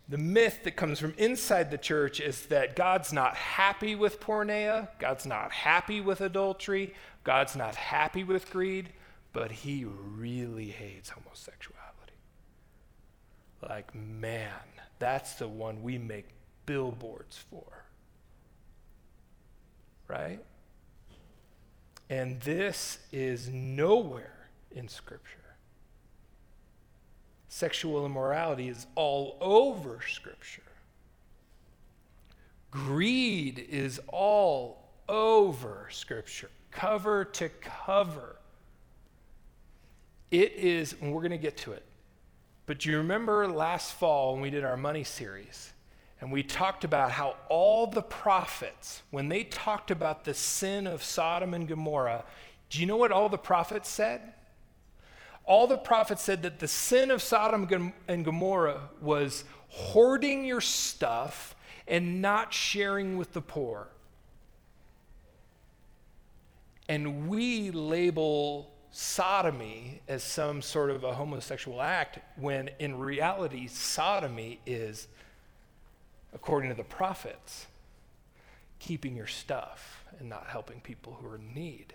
The 0.08 0.18
myth 0.20 0.60
that 0.64 0.76
comes 0.76 1.00
from 1.00 1.16
inside 1.18 1.72
the 1.72 1.78
church 1.80 2.20
is 2.20 2.46
that 2.48 2.76
God's 2.76 3.12
not 3.12 3.36
happy 3.36 3.96
with 3.96 4.20
porneia, 4.20 4.90
God's 5.00 5.26
not 5.26 5.52
happy 5.52 6.00
with 6.00 6.22
adultery, 6.22 6.94
God's 7.24 7.56
not 7.56 7.76
happy 7.76 8.24
with 8.24 8.52
greed, 8.52 8.90
but 9.34 9.52
he 9.52 9.86
really 9.86 10.70
hates 10.70 11.10
homosexuality. 11.10 11.82
Like, 13.68 13.96
man, 13.96 14.52
that's 15.00 15.34
the 15.34 15.48
one 15.48 15.82
we 15.82 15.98
make 15.98 16.28
billboards 16.68 17.38
for. 17.50 17.86
Right? 20.08 20.40
And 22.10 22.40
this 22.42 23.00
is 23.12 23.50
nowhere 23.50 24.50
in 24.72 24.88
Scripture. 24.88 25.45
Sexual 27.56 28.06
immorality 28.06 28.68
is 28.68 28.86
all 28.96 29.38
over 29.40 30.02
Scripture. 30.06 30.62
Greed 32.70 33.66
is 33.70 34.02
all 34.10 34.90
over 35.08 35.88
Scripture, 35.90 36.50
cover 36.70 37.24
to 37.24 37.48
cover. 37.48 38.36
It 40.32 40.52
is, 40.52 40.98
and 41.00 41.14
we're 41.14 41.22
going 41.22 41.32
to 41.32 41.38
get 41.38 41.56
to 41.60 41.72
it. 41.72 41.86
But 42.66 42.80
do 42.80 42.92
you 42.92 42.98
remember 42.98 43.48
last 43.48 43.94
fall 43.94 44.34
when 44.34 44.42
we 44.42 44.50
did 44.50 44.66
our 44.66 44.76
money 44.76 45.06
series? 45.06 45.72
And 46.20 46.34
we 46.34 46.44
talked 46.44 46.84
about 46.84 47.12
how 47.12 47.38
all 47.48 47.88
the 47.88 48.02
prophets, 48.02 49.02
when 49.12 49.30
they 49.30 49.46
talked 49.46 49.92
about 49.92 50.26
the 50.26 50.34
sin 50.34 50.88
of 50.88 51.02
Sodom 51.02 51.54
and 51.54 51.70
Gomorrah, 51.70 52.26
do 52.70 52.82
you 52.82 52.86
know 52.86 52.98
what 52.98 53.14
all 53.14 53.30
the 53.30 53.38
prophets 53.38 53.88
said? 53.88 54.34
All 55.46 55.68
the 55.68 55.78
prophets 55.78 56.24
said 56.24 56.44
that 56.44 56.60
the 56.60 56.68
sin 56.68 57.12
of 57.12 57.22
Sodom 57.22 57.94
and 58.08 58.26
Gomorrah 58.26 58.90
was 59.02 59.44
hoarding 59.70 60.46
your 60.46 60.62
stuff 60.62 61.56
and 61.88 62.22
not 62.22 62.54
sharing 62.54 63.18
with 63.18 63.34
the 63.34 63.42
poor. 63.42 63.88
And 66.88 67.28
we 67.28 67.72
label 67.72 68.72
sodomy 68.92 70.02
as 70.08 70.24
some 70.24 70.62
sort 70.62 70.90
of 70.90 71.04
a 71.04 71.14
homosexual 71.14 71.82
act 71.82 72.20
when 72.38 72.70
in 72.80 72.98
reality, 72.98 73.68
sodomy 73.68 74.60
is, 74.66 75.08
according 76.34 76.70
to 76.70 76.76
the 76.76 76.84
prophets, 76.84 77.68
keeping 78.80 79.16
your 79.16 79.28
stuff 79.28 80.06
and 80.20 80.30
not 80.30 80.48
helping 80.48 80.80
people 80.80 81.18
who 81.20 81.28
are 81.28 81.36
in 81.36 81.54
need. 81.54 81.94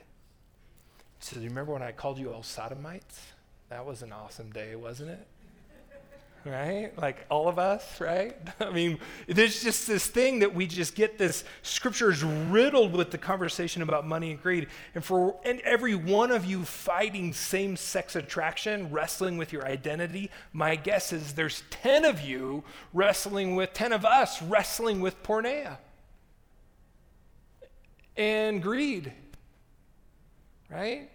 So, 1.20 1.36
do 1.36 1.42
you 1.42 1.48
remember 1.48 1.72
when 1.72 1.82
I 1.82 1.92
called 1.92 2.18
you 2.18 2.32
all 2.32 2.42
sodomites? 2.42 3.20
That 3.70 3.86
was 3.86 4.02
an 4.02 4.12
awesome 4.12 4.50
day, 4.50 4.76
wasn't 4.76 5.10
it? 5.10 5.26
right? 6.44 6.90
Like 6.96 7.26
all 7.30 7.48
of 7.48 7.58
us, 7.58 8.00
right? 8.00 8.36
I 8.60 8.70
mean, 8.70 8.98
there's 9.26 9.62
just 9.62 9.86
this 9.86 10.06
thing 10.06 10.40
that 10.40 10.54
we 10.54 10.66
just 10.66 10.94
get 10.94 11.18
this 11.18 11.44
scripture 11.62 12.10
is 12.10 12.22
riddled 12.24 12.92
with 12.92 13.10
the 13.10 13.18
conversation 13.18 13.82
about 13.82 14.06
money 14.06 14.30
and 14.32 14.42
greed. 14.42 14.68
And 14.94 15.04
for 15.04 15.36
and 15.44 15.60
every 15.60 15.94
one 15.94 16.30
of 16.30 16.44
you 16.44 16.64
fighting 16.64 17.32
same 17.32 17.76
sex 17.76 18.16
attraction, 18.16 18.90
wrestling 18.90 19.36
with 19.36 19.52
your 19.52 19.66
identity, 19.66 20.30
my 20.52 20.76
guess 20.76 21.12
is 21.12 21.34
there's 21.34 21.62
10 21.70 22.04
of 22.04 22.20
you 22.20 22.64
wrestling 22.92 23.54
with, 23.54 23.72
10 23.72 23.92
of 23.92 24.04
us 24.04 24.40
wrestling 24.42 25.00
with 25.00 25.22
porneia 25.22 25.76
and 28.16 28.62
greed, 28.62 29.12
right? 30.70 31.10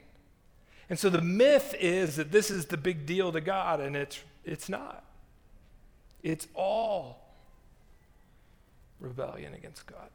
And 0.89 0.99
so 0.99 1.09
the 1.09 1.21
myth 1.21 1.75
is 1.79 2.15
that 2.17 2.31
this 2.31 2.51
is 2.51 2.67
the 2.67 2.77
big 2.77 3.05
deal 3.05 3.31
to 3.31 3.41
God, 3.41 3.79
and 3.79 3.95
it's, 3.95 4.19
it's 4.43 4.69
not. 4.69 5.03
It's 6.21 6.47
all 6.53 7.25
rebellion 8.99 9.53
against 9.53 9.85
God. 9.87 10.09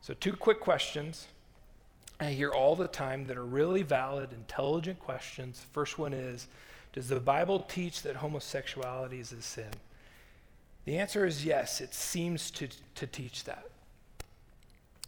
So, 0.00 0.14
two 0.14 0.32
quick 0.32 0.60
questions 0.60 1.28
I 2.22 2.26
hear 2.26 2.50
all 2.50 2.76
the 2.76 2.86
time 2.86 3.26
that 3.26 3.36
are 3.36 3.44
really 3.44 3.82
valid, 3.82 4.32
intelligent 4.32 5.00
questions. 5.00 5.64
First 5.72 5.98
one 5.98 6.12
is 6.12 6.46
Does 6.92 7.08
the 7.08 7.18
Bible 7.18 7.60
teach 7.60 8.02
that 8.02 8.16
homosexuality 8.16 9.18
is 9.18 9.32
a 9.32 9.42
sin? 9.42 9.70
The 10.84 10.98
answer 10.98 11.24
is 11.26 11.44
yes, 11.44 11.80
it 11.80 11.94
seems 11.94 12.50
to, 12.52 12.68
to 12.94 13.06
teach 13.06 13.44
that. 13.44 13.66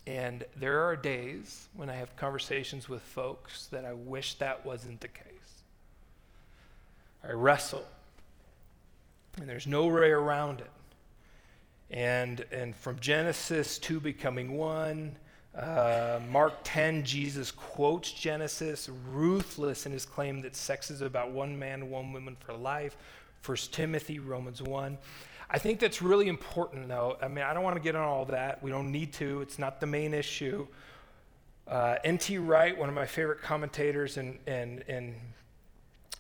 And 0.06 0.44
there 0.56 0.82
are 0.82 0.96
days 0.96 1.68
when 1.74 1.88
I 1.88 1.94
have 1.94 2.14
conversations 2.16 2.88
with 2.88 3.00
folks 3.02 3.66
that 3.68 3.84
I 3.84 3.94
wish 3.94 4.34
that 4.34 4.64
wasn't 4.64 5.00
the 5.00 5.08
case. 5.08 5.24
I 7.26 7.32
wrestle, 7.32 7.86
and 9.38 9.48
there's 9.48 9.66
no 9.66 9.86
way 9.86 10.10
around 10.10 10.60
it. 10.60 10.70
And, 11.90 12.44
and 12.52 12.76
from 12.76 12.98
Genesis 13.00 13.78
2 13.78 14.00
becoming 14.00 14.56
1, 14.58 15.16
uh, 15.56 16.20
Mark 16.30 16.54
10, 16.64 17.04
Jesus 17.04 17.50
quotes 17.50 18.12
Genesis, 18.12 18.90
ruthless 19.10 19.86
in 19.86 19.92
his 19.92 20.04
claim 20.04 20.42
that 20.42 20.56
sex 20.56 20.90
is 20.90 21.00
about 21.00 21.30
one 21.30 21.58
man, 21.58 21.88
one 21.88 22.12
woman 22.12 22.36
for 22.40 22.52
life. 22.52 22.96
First 23.40 23.72
Timothy, 23.72 24.18
Romans 24.18 24.60
1. 24.60 24.98
I 25.54 25.58
think 25.58 25.78
that's 25.78 26.02
really 26.02 26.26
important, 26.26 26.88
though. 26.88 27.16
I 27.22 27.28
mean, 27.28 27.44
I 27.44 27.54
don't 27.54 27.62
want 27.62 27.76
to 27.76 27.80
get 27.80 27.94
on 27.94 28.02
all 28.02 28.24
that. 28.24 28.60
We 28.60 28.72
don't 28.72 28.90
need 28.90 29.12
to, 29.12 29.40
it's 29.40 29.56
not 29.56 29.78
the 29.78 29.86
main 29.86 30.12
issue. 30.12 30.66
Uh, 31.68 31.94
N.T. 32.02 32.38
Wright, 32.38 32.76
one 32.76 32.88
of 32.88 32.94
my 32.96 33.06
favorite 33.06 33.40
commentators 33.40 34.16
and, 34.16 34.36
and, 34.48 34.82
and 34.88 35.14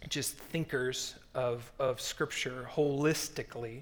just 0.08 0.36
thinkers 0.36 1.16
of, 1.34 1.72
of 1.80 2.00
Scripture 2.00 2.68
holistically, 2.76 3.80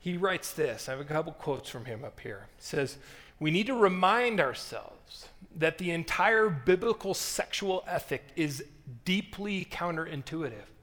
he 0.00 0.16
writes 0.16 0.52
this. 0.52 0.88
I 0.88 0.92
have 0.92 1.00
a 1.00 1.04
couple 1.04 1.30
quotes 1.34 1.70
from 1.70 1.84
him 1.84 2.04
up 2.04 2.18
here. 2.18 2.48
He 2.56 2.64
says, 2.64 2.96
We 3.38 3.52
need 3.52 3.68
to 3.68 3.74
remind 3.74 4.40
ourselves 4.40 5.28
that 5.54 5.78
the 5.78 5.92
entire 5.92 6.50
biblical 6.50 7.14
sexual 7.14 7.84
ethic 7.86 8.24
is 8.34 8.64
deeply 9.04 9.64
counterintuitive. 9.64 10.73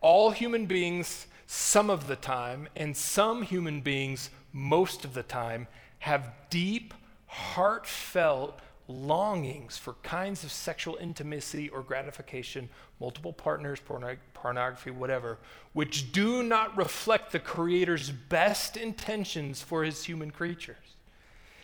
All 0.00 0.30
human 0.30 0.66
beings 0.66 1.26
some 1.46 1.88
of 1.88 2.06
the 2.06 2.16
time, 2.16 2.68
and 2.76 2.94
some 2.96 3.42
human 3.42 3.80
beings 3.80 4.28
most 4.52 5.04
of 5.04 5.14
the 5.14 5.22
time 5.22 5.66
have 6.00 6.30
deep, 6.50 6.92
heartfelt 7.26 8.60
longings 8.86 9.76
for 9.76 9.94
kinds 10.02 10.44
of 10.44 10.52
sexual 10.52 10.96
intimacy 10.96 11.68
or 11.68 11.82
gratification, 11.82 12.68
multiple 13.00 13.32
partners, 13.32 13.80
pornography, 14.34 14.90
whatever, 14.90 15.38
which 15.72 16.12
do 16.12 16.42
not 16.42 16.76
reflect 16.76 17.32
the 17.32 17.38
Creator's 17.38 18.10
best 18.10 18.76
intentions 18.76 19.62
for 19.62 19.84
his 19.84 20.04
human 20.04 20.30
creatures. 20.30 20.76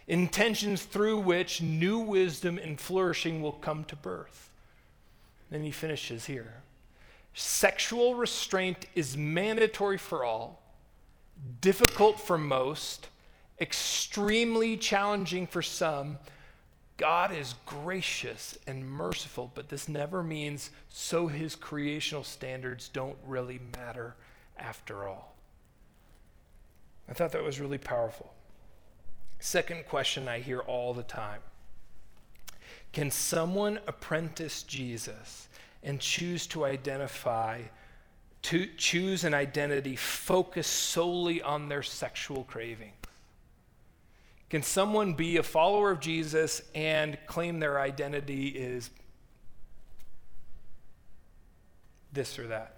Intentions 0.06 0.82
through 0.82 1.18
which 1.18 1.62
new 1.62 1.98
wisdom 1.98 2.58
and 2.58 2.80
flourishing 2.80 3.40
will 3.40 3.52
come 3.52 3.84
to 3.84 3.96
birth. 3.96 4.50
Then 5.50 5.62
he 5.62 5.70
finishes 5.70 6.26
here. 6.26 6.62
Sexual 7.34 8.14
restraint 8.14 8.86
is 8.94 9.16
mandatory 9.16 9.98
for 9.98 10.24
all, 10.24 10.62
difficult 11.60 12.20
for 12.20 12.38
most, 12.38 13.08
extremely 13.60 14.76
challenging 14.76 15.48
for 15.48 15.60
some. 15.60 16.18
God 16.96 17.32
is 17.32 17.56
gracious 17.66 18.56
and 18.68 18.88
merciful, 18.88 19.50
but 19.52 19.68
this 19.68 19.88
never 19.88 20.22
means 20.22 20.70
so 20.88 21.26
his 21.26 21.56
creational 21.56 22.22
standards 22.22 22.88
don't 22.88 23.18
really 23.26 23.60
matter 23.76 24.14
after 24.56 25.08
all. 25.08 25.34
I 27.08 27.14
thought 27.14 27.32
that 27.32 27.42
was 27.42 27.58
really 27.58 27.78
powerful. 27.78 28.32
Second 29.40 29.86
question 29.88 30.28
I 30.28 30.38
hear 30.38 30.60
all 30.60 30.94
the 30.94 31.02
time 31.02 31.40
Can 32.92 33.10
someone 33.10 33.80
apprentice 33.88 34.62
Jesus 34.62 35.48
and 35.84 36.00
choose 36.00 36.46
to 36.48 36.64
identify, 36.64 37.60
to 38.42 38.66
choose 38.76 39.22
an 39.24 39.34
identity 39.34 39.94
focused 39.94 40.72
solely 40.72 41.42
on 41.42 41.68
their 41.68 41.82
sexual 41.82 42.44
craving? 42.44 42.92
Can 44.50 44.62
someone 44.62 45.14
be 45.14 45.36
a 45.36 45.42
follower 45.42 45.90
of 45.90 46.00
Jesus 46.00 46.62
and 46.74 47.18
claim 47.26 47.60
their 47.60 47.80
identity 47.80 48.48
is 48.48 48.90
this 52.12 52.38
or 52.38 52.46
that? 52.48 52.76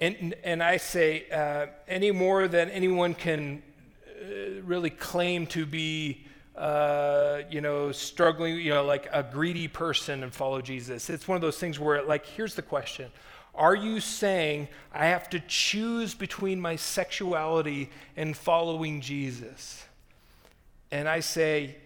And, 0.00 0.34
and 0.44 0.62
I 0.62 0.76
say, 0.76 1.28
uh, 1.30 1.66
any 1.88 2.12
more 2.12 2.46
than 2.46 2.70
anyone 2.70 3.14
can 3.14 3.62
uh, 4.06 4.62
really 4.62 4.90
claim 4.90 5.46
to 5.48 5.66
be 5.66 6.24
uh, 6.58 7.42
you 7.50 7.60
know, 7.60 7.92
struggling, 7.92 8.56
you 8.56 8.70
know, 8.70 8.84
like 8.84 9.08
a 9.12 9.22
greedy 9.22 9.68
person 9.68 10.24
and 10.24 10.34
follow 10.34 10.60
Jesus. 10.60 11.08
It's 11.08 11.28
one 11.28 11.36
of 11.36 11.42
those 11.42 11.56
things 11.56 11.78
where, 11.78 12.02
like, 12.02 12.26
here's 12.26 12.54
the 12.54 12.62
question 12.62 13.10
Are 13.54 13.76
you 13.76 14.00
saying 14.00 14.68
I 14.92 15.06
have 15.06 15.30
to 15.30 15.40
choose 15.40 16.14
between 16.14 16.60
my 16.60 16.74
sexuality 16.74 17.90
and 18.16 18.36
following 18.36 19.00
Jesus? 19.00 19.84
And 20.90 21.08
I 21.08 21.20
say, 21.20 21.76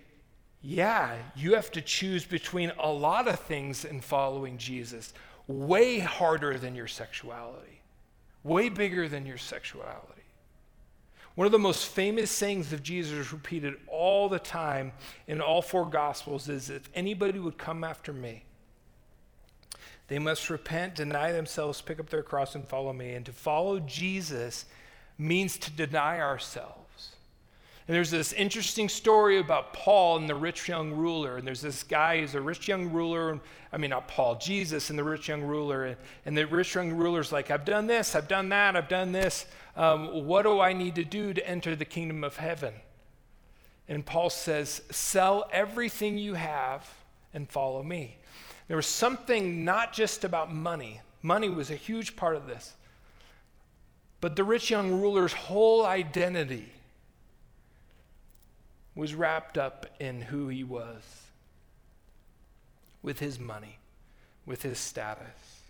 yeah, 0.63 1.17
you 1.35 1.55
have 1.55 1.73
to 1.73 1.83
choose 1.83 2.25
between 2.25 2.73
a 2.79 2.91
lot 2.91 3.27
of 3.27 3.41
things 3.41 3.85
and 3.85 4.03
following 4.03 4.59
Jesus. 4.59 5.13
Way 5.49 5.99
harder 5.99 6.57
than 6.57 6.77
your 6.77 6.87
sexuality, 6.87 7.81
way 8.45 8.69
bigger 8.69 9.09
than 9.09 9.27
your 9.27 9.39
sexuality. 9.39 10.22
One 11.35 11.47
of 11.47 11.53
the 11.53 11.59
most 11.59 11.87
famous 11.87 12.31
sayings 12.31 12.73
of 12.73 12.83
Jesus, 12.83 13.33
repeated 13.33 13.75
all 13.87 14.29
the 14.29 14.39
time 14.39 14.93
in 15.27 15.41
all 15.41 15.63
four 15.63 15.89
Gospels, 15.89 16.49
is 16.49 16.69
if 16.69 16.91
anybody 16.95 17.39
would 17.39 17.57
come 17.57 17.85
after 17.85 18.13
me, 18.13 18.45
they 20.09 20.19
must 20.19 20.51
repent, 20.51 20.97
deny 20.97 21.33
themselves, 21.33 21.81
pick 21.81 21.99
up 21.99 22.11
their 22.11 22.23
cross, 22.23 22.55
and 22.55 22.69
follow 22.69 22.93
me. 22.93 23.15
And 23.15 23.25
to 23.25 23.33
follow 23.33 23.81
Jesus 23.81 24.67
means 25.17 25.57
to 25.59 25.71
deny 25.71 26.21
ourselves. 26.21 26.82
And 27.89 27.97
there's 27.97 28.11
this 28.13 28.33
interesting 28.33 28.89
story 28.89 29.39
about 29.39 29.73
Paul 29.73 30.19
and 30.19 30.29
the 30.29 30.37
rich 30.37 30.69
young 30.69 30.93
ruler. 30.93 31.37
And 31.37 31.47
there's 31.47 31.61
this 31.61 31.83
guy 31.83 32.21
who's 32.21 32.37
a 32.37 32.41
rich 32.41 32.69
young 32.69 32.93
ruler. 32.93 33.41
I 33.73 33.77
mean, 33.77 33.91
not 33.91 34.07
Paul, 34.07 34.37
Jesus 34.37 34.91
and 34.91 34.99
the 34.99 35.03
rich 35.03 35.29
young 35.29 35.43
ruler. 35.43 35.97
And, 36.25 36.37
the 36.37 36.47
rich 36.47 36.77
young 36.77 36.93
ruler's 36.93 37.33
like, 37.33 37.51
I've 37.51 37.65
done 37.65 37.89
this, 37.89 38.15
I've 38.15 38.29
done 38.29 38.51
that, 38.51 38.77
I've 38.77 38.89
done 38.89 39.11
this. 39.11 39.47
Um, 39.77 40.27
what 40.27 40.43
do 40.43 40.61
I 40.61 40.73
need 40.73 40.95
to 40.95 41.05
do 41.05 41.35
to 41.35 41.49
enter 41.49 41.75
the 41.75 41.85
kingdom 41.85 42.23
of 42.23 42.37
heaven? 42.37 42.75
And 43.89 44.07
Paul 44.07 44.31
says, 44.31 44.83
Sell 44.91 45.49
everything 45.51 46.19
you 46.19 46.35
have 46.35 46.89
and 47.35 47.49
follow 47.49 47.83
me. 47.83 48.19
There 48.69 48.77
was 48.77 48.87
something 48.87 49.65
not 49.65 49.93
just 49.93 50.23
about 50.23 50.55
money, 50.55 51.01
money 51.21 51.49
was 51.49 51.71
a 51.71 51.77
huge 51.77 52.15
part 52.15 52.37
of 52.37 52.47
this. 52.47 52.75
But 54.21 54.37
the 54.37 54.45
rich 54.45 54.71
young 54.71 55.01
ruler's 55.01 55.33
whole 55.33 55.85
identity 55.85 56.71
was 58.95 59.15
wrapped 59.15 59.57
up 59.57 59.87
in 59.99 60.23
who 60.23 60.49
he 60.49 60.65
was, 60.65 61.03
with 63.03 63.19
his 63.19 63.39
money, 63.39 63.79
with 64.45 64.63
his 64.63 64.79
status. 64.79 65.63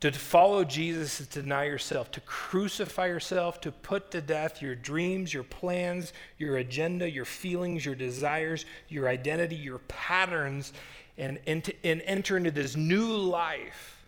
To 0.00 0.10
follow 0.10 0.64
Jesus 0.64 1.20
is 1.20 1.28
to 1.28 1.42
deny 1.42 1.64
yourself, 1.64 2.10
to 2.12 2.20
crucify 2.20 3.06
yourself, 3.06 3.60
to 3.60 3.70
put 3.70 4.10
to 4.10 4.20
death 4.20 4.60
your 4.60 4.74
dreams, 4.74 5.32
your 5.32 5.44
plans, 5.44 6.12
your 6.38 6.56
agenda, 6.56 7.08
your 7.08 7.24
feelings, 7.24 7.86
your 7.86 7.94
desires, 7.94 8.64
your 8.88 9.08
identity, 9.08 9.54
your 9.54 9.78
patterns, 9.78 10.72
and, 11.18 11.38
and, 11.46 11.62
to, 11.64 11.74
and 11.84 12.02
enter 12.04 12.36
into 12.36 12.50
this 12.50 12.74
new 12.74 13.06
life 13.06 14.01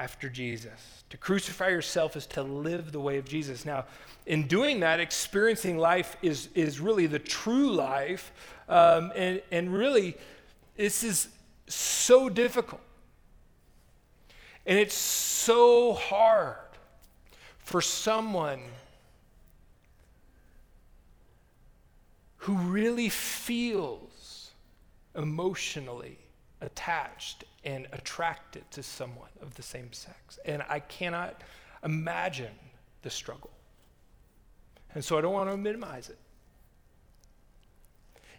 after 0.00 0.30
Jesus. 0.30 1.04
To 1.10 1.18
crucify 1.18 1.68
yourself 1.68 2.16
is 2.16 2.26
to 2.28 2.42
live 2.42 2.90
the 2.90 3.00
way 3.00 3.18
of 3.18 3.26
Jesus. 3.26 3.66
Now, 3.66 3.84
in 4.24 4.46
doing 4.46 4.80
that, 4.80 4.98
experiencing 4.98 5.76
life 5.76 6.16
is, 6.22 6.48
is 6.54 6.80
really 6.80 7.06
the 7.06 7.18
true 7.18 7.70
life. 7.70 8.32
Um, 8.66 9.12
and, 9.14 9.42
and 9.52 9.70
really, 9.70 10.16
this 10.76 11.04
is 11.04 11.28
so 11.68 12.30
difficult. 12.30 12.80
And 14.64 14.78
it's 14.78 14.94
so 14.94 15.92
hard 15.92 16.56
for 17.58 17.82
someone 17.82 18.60
who 22.38 22.54
really 22.54 23.10
feels 23.10 24.52
emotionally 25.14 26.16
attached 26.62 27.44
and 27.64 27.86
attracted 27.92 28.70
to 28.70 28.82
someone 28.82 29.28
of 29.42 29.54
the 29.54 29.62
same 29.62 29.92
sex. 29.92 30.38
And 30.44 30.62
I 30.68 30.80
cannot 30.80 31.42
imagine 31.84 32.54
the 33.02 33.10
struggle. 33.10 33.50
And 34.94 35.04
so 35.04 35.18
I 35.18 35.20
don't 35.20 35.32
want 35.32 35.50
to 35.50 35.56
minimize 35.56 36.08
it. 36.08 36.18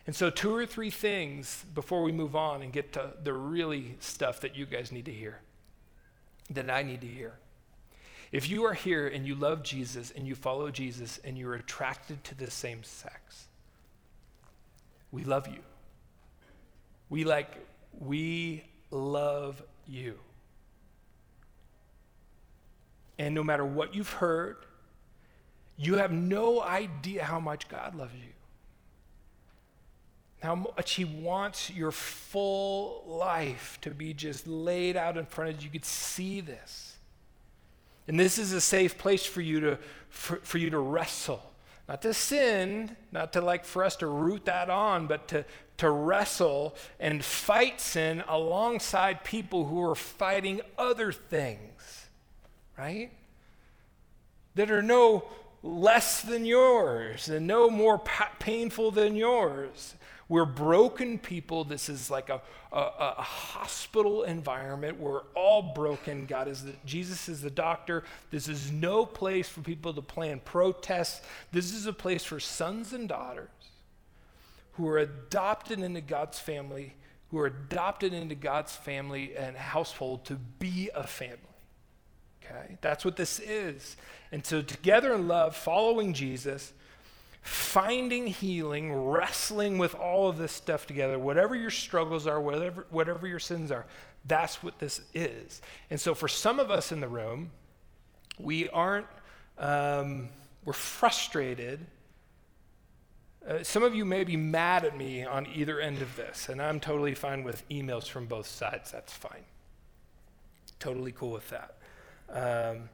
And 0.08 0.16
so, 0.16 0.32
two 0.32 0.54
or 0.54 0.66
three 0.66 0.90
things 0.90 1.64
before 1.76 2.02
we 2.02 2.12
move 2.12 2.36
on 2.36 2.64
and 2.64 2.74
get 2.74 2.92
to 2.94 3.14
the 3.24 3.34
really 3.34 3.96
stuff 4.00 4.42
that 4.42 4.56
you 4.56 4.66
guys 4.66 4.92
need 4.92 5.06
to 5.06 5.14
hear, 5.14 5.40
that 6.50 6.70
I 6.70 6.82
need 6.82 7.02
to 7.02 7.08
hear. 7.08 7.34
If 8.32 8.50
you 8.50 8.66
are 8.66 8.74
here 8.74 9.08
and 9.08 9.28
you 9.28 9.36
love 9.36 9.62
Jesus 9.62 10.12
and 10.12 10.26
you 10.26 10.36
follow 10.36 10.72
Jesus 10.72 11.20
and 11.24 11.38
you're 11.38 11.54
attracted 11.54 12.24
to 12.24 12.36
the 12.36 12.50
same 12.50 12.84
sex, 12.84 13.48
we 15.12 15.24
love 15.24 15.48
you. 15.48 15.60
We 17.10 17.26
like, 17.26 17.54
we 18.00 18.64
love 18.92 19.62
you. 19.88 20.20
And 23.18 23.34
no 23.36 23.44
matter 23.44 23.66
what 23.66 23.96
you've 23.96 24.14
heard, 24.14 24.58
you 25.78 25.96
have 25.96 26.12
no 26.12 26.62
idea 26.62 27.24
how 27.24 27.40
much 27.40 27.68
God 27.70 27.96
loves 27.96 28.14
you. 28.14 28.34
How 30.42 30.56
much 30.56 30.94
He 30.94 31.06
wants 31.06 31.70
your 31.70 31.92
full 31.92 33.04
life 33.08 33.78
to 33.82 33.92
be 33.92 34.14
just 34.14 34.48
laid 34.48 34.98
out 34.98 35.18
in 35.18 35.26
front 35.26 35.52
of 35.52 35.62
you. 35.62 35.66
You 35.66 35.72
could 35.72 35.86
see 35.86 36.42
this. 36.42 36.98
And 38.08 38.20
this 38.20 38.38
is 38.38 38.52
a 38.52 38.62
safe 38.62 38.98
place 38.98 39.26
for 39.26 39.42
you 39.42 39.60
to, 39.60 39.80
for, 40.10 40.38
for 40.38 40.58
you 40.58 40.70
to 40.72 40.80
wrestle. 40.80 41.51
Not 41.88 42.02
to 42.04 42.14
sin, 42.14 42.96
not 43.12 43.34
to 43.34 43.42
like 43.42 43.66
for 43.66 43.84
us 43.84 43.96
to 43.98 44.08
root 44.08 44.46
that 44.46 44.70
on, 44.70 45.08
but 45.08 45.28
to, 45.30 45.46
to 45.78 45.90
wrestle 45.90 46.76
and 47.00 47.24
fight 47.24 47.82
sin 47.82 48.24
alongside 48.28 49.24
people 49.24 49.66
who 49.66 49.84
are 49.84 49.96
fighting 49.96 50.62
other 50.78 51.12
things, 51.12 52.08
right? 52.78 53.12
That 54.56 54.72
are 54.72 54.82
no 54.82 55.26
less 55.64 56.22
than 56.22 56.46
yours 56.46 57.30
and 57.30 57.46
no 57.46 57.70
more 57.70 57.98
pa- 58.00 58.32
painful 58.40 58.92
than 58.92 59.16
yours. 59.16 59.96
We're 60.32 60.46
broken 60.46 61.20
people. 61.20 61.66
This 61.66 61.90
is 61.90 62.10
like 62.10 62.30
a, 62.30 62.42
a, 62.72 62.80
a, 62.80 63.22
hospital 63.22 64.24
environment. 64.24 64.98
We're 64.98 65.24
all 65.36 65.74
broken. 65.76 66.26
God 66.26 66.48
is 66.48 66.64
the, 66.64 66.72
Jesus 66.86 67.28
is 67.28 67.42
the 67.42 67.50
doctor. 67.50 68.06
This 68.30 68.48
is 68.48 68.72
no 68.72 69.06
place 69.06 69.50
for 69.50 69.60
people 69.60 69.94
to 69.94 70.02
plan 70.02 70.40
protests. 70.46 71.20
This 71.52 71.74
is 71.74 71.86
a 71.86 71.92
place 71.92 72.24
for 72.24 72.40
sons 72.40 72.94
and 72.94 73.10
daughters 73.10 73.50
who 74.76 74.88
are 74.88 75.00
adopted 75.00 75.80
into 75.80 76.00
God's 76.00 76.40
family, 76.40 76.94
who 77.30 77.38
are 77.38 77.48
adopted 77.48 78.14
into 78.14 78.34
God's 78.34 78.74
family 78.74 79.36
and 79.36 79.58
household 79.58 80.24
to 80.28 80.36
be 80.36 80.90
a 80.96 81.06
family. 81.06 81.40
Okay? 82.42 82.78
That's 82.80 83.04
what 83.04 83.18
this 83.18 83.38
is. 83.40 83.98
And 84.32 84.46
so, 84.46 84.62
together 84.62 85.14
in 85.14 85.28
love, 85.28 85.58
following 85.58 86.14
Jesus, 86.14 86.72
finding 87.42 88.28
healing, 88.28 88.94
wrestling 88.94 89.78
with 89.78 89.96
all 89.96 90.30
of 90.30 90.38
this 90.38 90.52
stuff 90.52 90.86
together, 90.86 91.18
whatever 91.18 91.56
your 91.56 91.72
struggles 91.72 92.28
are, 92.28 92.40
whatever, 92.40 92.86
whatever 92.90 93.28
your 93.28 93.40
sins 93.40 93.72
are, 93.72 93.86
that's 94.26 94.62
what 94.62 94.78
this 94.80 95.02
is. 95.14 95.62
And 95.90 96.00
so, 96.00 96.14
for 96.14 96.28
some 96.28 96.60
of 96.60 96.70
us 96.70 96.92
in 96.92 97.00
the 97.00 97.08
room, 97.08 97.52
we 98.40 98.70
aren't, 98.70 99.08
um, 99.58 100.30
we're 100.64 100.74
frustrated. 100.74 101.80
Uh, 103.48 103.64
some 103.64 103.82
of 103.82 103.96
you 103.96 104.06
may 104.06 104.24
be 104.24 104.38
mad 104.38 104.86
at 104.86 104.96
me 104.96 105.26
on 105.26 105.48
either 105.56 105.80
end 105.80 106.04
of 106.04 106.16
this, 106.16 106.50
and 106.50 106.62
I'm 106.62 106.80
totally 106.80 107.16
fine 107.16 107.44
with 107.44 107.68
emails 107.70 108.08
from 108.08 108.28
both 108.28 108.46
sides. 108.46 108.92
That's 108.92 109.14
fine. 109.14 109.44
Totally 110.80 111.12
cool 111.12 111.32
with 111.32 111.50
that. 111.50 111.78
Um, 112.30 112.90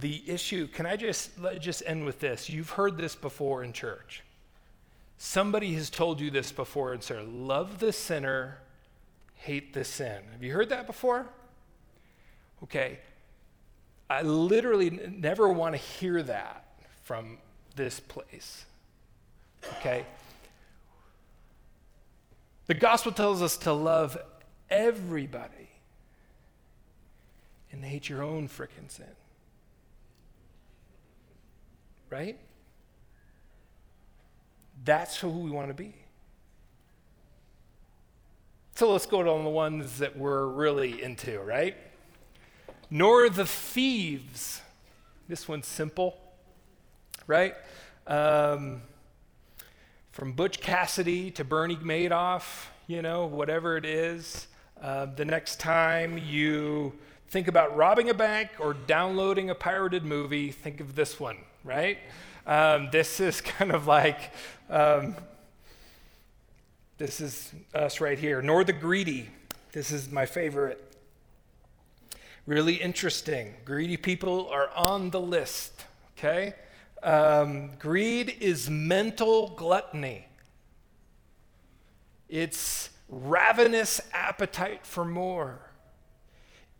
the 0.00 0.22
issue, 0.26 0.66
can 0.66 0.86
I 0.86 0.96
just 0.96 1.38
let 1.38 1.60
just 1.60 1.82
end 1.86 2.04
with 2.04 2.20
this? 2.20 2.48
You've 2.50 2.70
heard 2.70 2.96
this 2.96 3.14
before 3.14 3.62
in 3.62 3.72
church. 3.72 4.22
Somebody 5.18 5.74
has 5.74 5.88
told 5.88 6.20
you 6.20 6.30
this 6.30 6.50
before 6.50 6.92
and 6.92 7.02
said, 7.02 7.28
love 7.28 7.78
the 7.78 7.92
sinner, 7.92 8.58
hate 9.34 9.72
the 9.72 9.84
sin. 9.84 10.22
Have 10.32 10.42
you 10.42 10.52
heard 10.52 10.70
that 10.70 10.86
before? 10.86 11.26
Okay. 12.64 12.98
I 14.10 14.22
literally 14.22 14.88
n- 14.88 15.18
never 15.20 15.48
want 15.48 15.74
to 15.74 15.78
hear 15.78 16.22
that 16.24 16.64
from 17.04 17.38
this 17.76 18.00
place. 18.00 18.64
Okay? 19.78 20.04
The 22.66 22.74
gospel 22.74 23.12
tells 23.12 23.42
us 23.42 23.56
to 23.58 23.72
love 23.72 24.18
everybody 24.68 25.70
and 27.70 27.84
hate 27.84 28.08
your 28.08 28.22
own 28.22 28.48
freaking 28.48 28.90
sin 28.90 29.06
right? 32.14 32.38
That's 34.84 35.16
who 35.16 35.28
we 35.28 35.50
want 35.50 35.66
to 35.66 35.74
be. 35.74 35.96
So 38.76 38.92
let's 38.92 39.04
go 39.04 39.28
on 39.28 39.42
the 39.42 39.50
ones 39.50 39.98
that 39.98 40.16
we're 40.16 40.46
really 40.46 41.02
into, 41.02 41.40
right? 41.40 41.76
Nor 42.88 43.28
the 43.30 43.46
thieves. 43.46 44.62
This 45.26 45.48
one's 45.48 45.66
simple, 45.66 46.16
right? 47.26 47.56
Um, 48.06 48.82
from 50.12 50.34
Butch 50.34 50.60
Cassidy 50.60 51.32
to 51.32 51.42
Bernie 51.42 51.74
Madoff, 51.74 52.66
you 52.86 53.02
know, 53.02 53.26
whatever 53.26 53.76
it 53.76 53.84
is. 53.84 54.46
Uh, 54.80 55.06
the 55.06 55.24
next 55.24 55.58
time 55.58 56.16
you 56.16 56.92
think 57.26 57.48
about 57.48 57.76
robbing 57.76 58.08
a 58.08 58.14
bank 58.14 58.50
or 58.60 58.72
downloading 58.72 59.50
a 59.50 59.54
pirated 59.56 60.04
movie, 60.04 60.52
think 60.52 60.78
of 60.78 60.94
this 60.94 61.18
one, 61.18 61.38
right? 61.64 61.98
Um, 62.46 62.90
this 62.92 63.18
is 63.18 63.40
kind 63.40 63.72
of 63.72 63.86
like, 63.86 64.32
um, 64.70 65.16
this 66.98 67.20
is 67.20 67.52
us 67.74 68.00
right 68.00 68.18
here. 68.18 68.40
Nor 68.42 68.62
the 68.62 68.72
greedy. 68.72 69.30
This 69.72 69.90
is 69.90 70.10
my 70.10 70.26
favorite. 70.26 70.80
Really 72.46 72.74
interesting. 72.74 73.54
Greedy 73.64 73.96
people 73.96 74.48
are 74.50 74.68
on 74.76 75.10
the 75.10 75.20
list, 75.20 75.84
okay? 76.16 76.54
Um, 77.02 77.70
greed 77.78 78.36
is 78.40 78.70
mental 78.70 79.50
gluttony, 79.50 80.26
it's 82.28 82.90
ravenous 83.08 84.00
appetite 84.12 84.86
for 84.86 85.04
more. 85.04 85.70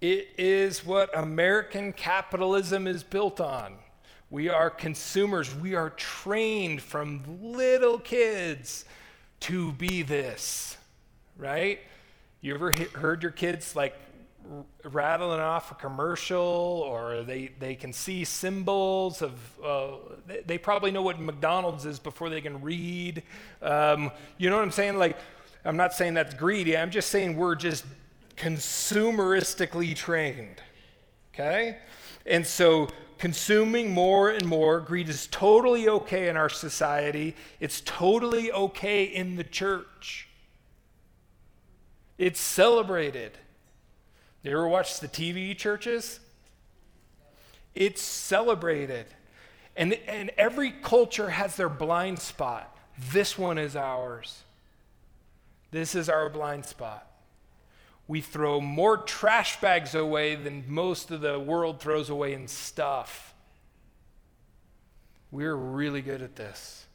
It 0.01 0.28
is 0.37 0.85
what 0.85 1.16
American 1.16 1.93
capitalism 1.93 2.87
is 2.87 3.03
built 3.03 3.41
on. 3.41 3.76
We 4.35 4.49
are 4.49 4.68
consumers. 4.68 5.55
We 5.55 5.76
are 5.76 5.91
trained 5.91 6.82
from 6.82 7.22
little 7.41 8.01
kids 8.01 8.85
to 9.39 9.70
be 9.70 10.03
this, 10.03 10.76
right? 11.39 11.78
You 12.41 12.57
ever 12.57 12.72
heard 12.72 13.22
your 13.22 13.30
kids 13.30 13.76
like 13.76 13.95
rattling 14.82 15.39
off 15.39 15.70
a 15.70 15.76
commercial 15.76 16.41
or 16.41 17.22
they, 17.22 17.53
they 17.61 17.76
can 17.76 17.93
see 17.93 18.24
symbols 18.24 19.22
of, 19.22 19.35
uh, 19.64 19.91
they, 20.26 20.41
they, 20.45 20.59
probably 20.59 20.91
know 20.91 21.03
what 21.03 21.20
McDonald's 21.20 21.87
is 21.87 22.01
before 22.01 22.28
they 22.28 22.41
can 22.41 22.61
read. 22.61 23.22
Um, 23.62 24.11
you 24.37 24.51
know 24.51 24.57
what 24.57 24.62
I'm 24.62 24.72
saying? 24.72 24.99
Like, 24.99 25.16
I'm 25.64 25.76
not 25.76 25.93
saying 25.93 26.14
that's 26.14 26.35
greedy. 26.35 26.76
I'm 26.76 26.91
just 26.91 27.09
saying 27.09 27.37
we're 27.37 27.55
just 27.55 27.85
consumeristically 28.37 29.95
trained. 29.95 30.61
Okay? 31.32 31.78
And 32.26 32.45
so 32.45 32.89
consuming 33.24 33.90
more 33.90 34.28
and 34.28 34.44
more. 34.44 34.80
Greed 34.80 35.08
is 35.08 35.26
totally 35.28 35.88
okay 35.88 36.28
in 36.28 36.36
our 36.36 36.50
society, 36.50 37.34
it's 37.58 37.80
totally 37.80 38.52
okay 38.52 39.04
in 39.04 39.36
the 39.36 39.44
church. 39.44 40.28
It's 42.18 42.38
celebrated. 42.38 43.32
You 44.42 44.50
ever 44.50 44.68
watch 44.68 45.00
the 45.00 45.08
TV 45.08 45.56
churches? 45.56 46.20
It's 47.74 48.02
celebrated. 48.02 49.06
And, 49.74 49.94
and 50.06 50.30
every 50.36 50.70
culture 50.70 51.30
has 51.30 51.56
their 51.56 51.70
blind 51.70 52.18
spot. 52.18 52.76
This 53.10 53.38
one 53.38 53.56
is 53.56 53.74
ours. 53.74 54.42
This 55.70 55.94
is 55.94 56.10
our 56.10 56.28
blind 56.28 56.66
spot. 56.66 57.10
We 58.07 58.20
throw 58.20 58.61
more 58.61 58.98
trash 58.98 59.61
bags 59.61 59.94
away 59.94 60.34
than 60.34 60.64
most 60.66 61.11
of 61.11 61.20
the 61.20 61.38
world 61.38 61.80
throws 61.80 62.11
away 62.11 62.34
in 62.34 62.48
stuff. 62.48 63.34
We're 65.30 65.57
really 65.57 66.02
good 66.02 66.22
at 66.22 66.36
this. 66.36 66.86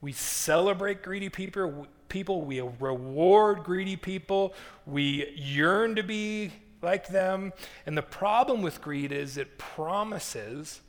We 0.00 0.12
celebrate 0.12 1.02
greedy 1.02 1.28
people, 1.28 1.86
people, 2.08 2.42
we 2.42 2.60
reward 2.60 3.64
greedy 3.64 3.96
people, 3.96 4.54
we 4.86 5.30
yearn 5.36 5.96
to 5.96 6.02
be 6.02 6.52
like 6.82 7.08
them. 7.08 7.52
And 7.84 7.96
the 7.96 8.02
problem 8.02 8.62
with 8.62 8.80
greed 8.80 9.12
is 9.12 9.36
it 9.36 9.58
promises 9.58 10.80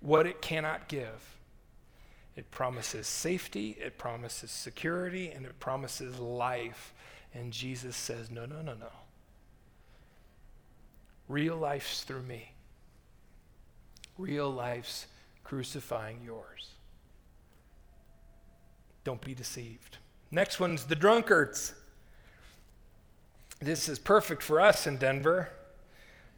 what 0.00 0.26
it 0.26 0.40
cannot 0.40 0.88
give. 0.88 1.36
It 2.34 2.50
promises 2.50 3.06
safety, 3.06 3.76
it 3.80 3.98
promises 3.98 4.50
security, 4.50 5.30
and 5.30 5.44
it 5.44 5.60
promises 5.60 6.18
life. 6.18 6.94
And 7.34 7.52
Jesus 7.52 7.96
says, 7.96 8.30
no, 8.30 8.46
no, 8.46 8.62
no, 8.62 8.74
no. 8.74 8.88
Real 11.32 11.56
life's 11.56 12.02
through 12.04 12.24
me. 12.24 12.52
Real 14.18 14.50
life's 14.50 15.06
crucifying 15.44 16.20
yours. 16.22 16.68
Don't 19.02 19.22
be 19.22 19.32
deceived. 19.32 19.96
Next 20.30 20.60
one's 20.60 20.84
the 20.84 20.94
drunkards. 20.94 21.72
This 23.60 23.88
is 23.88 23.98
perfect 23.98 24.42
for 24.42 24.60
us 24.60 24.86
in 24.86 24.98
Denver 24.98 25.48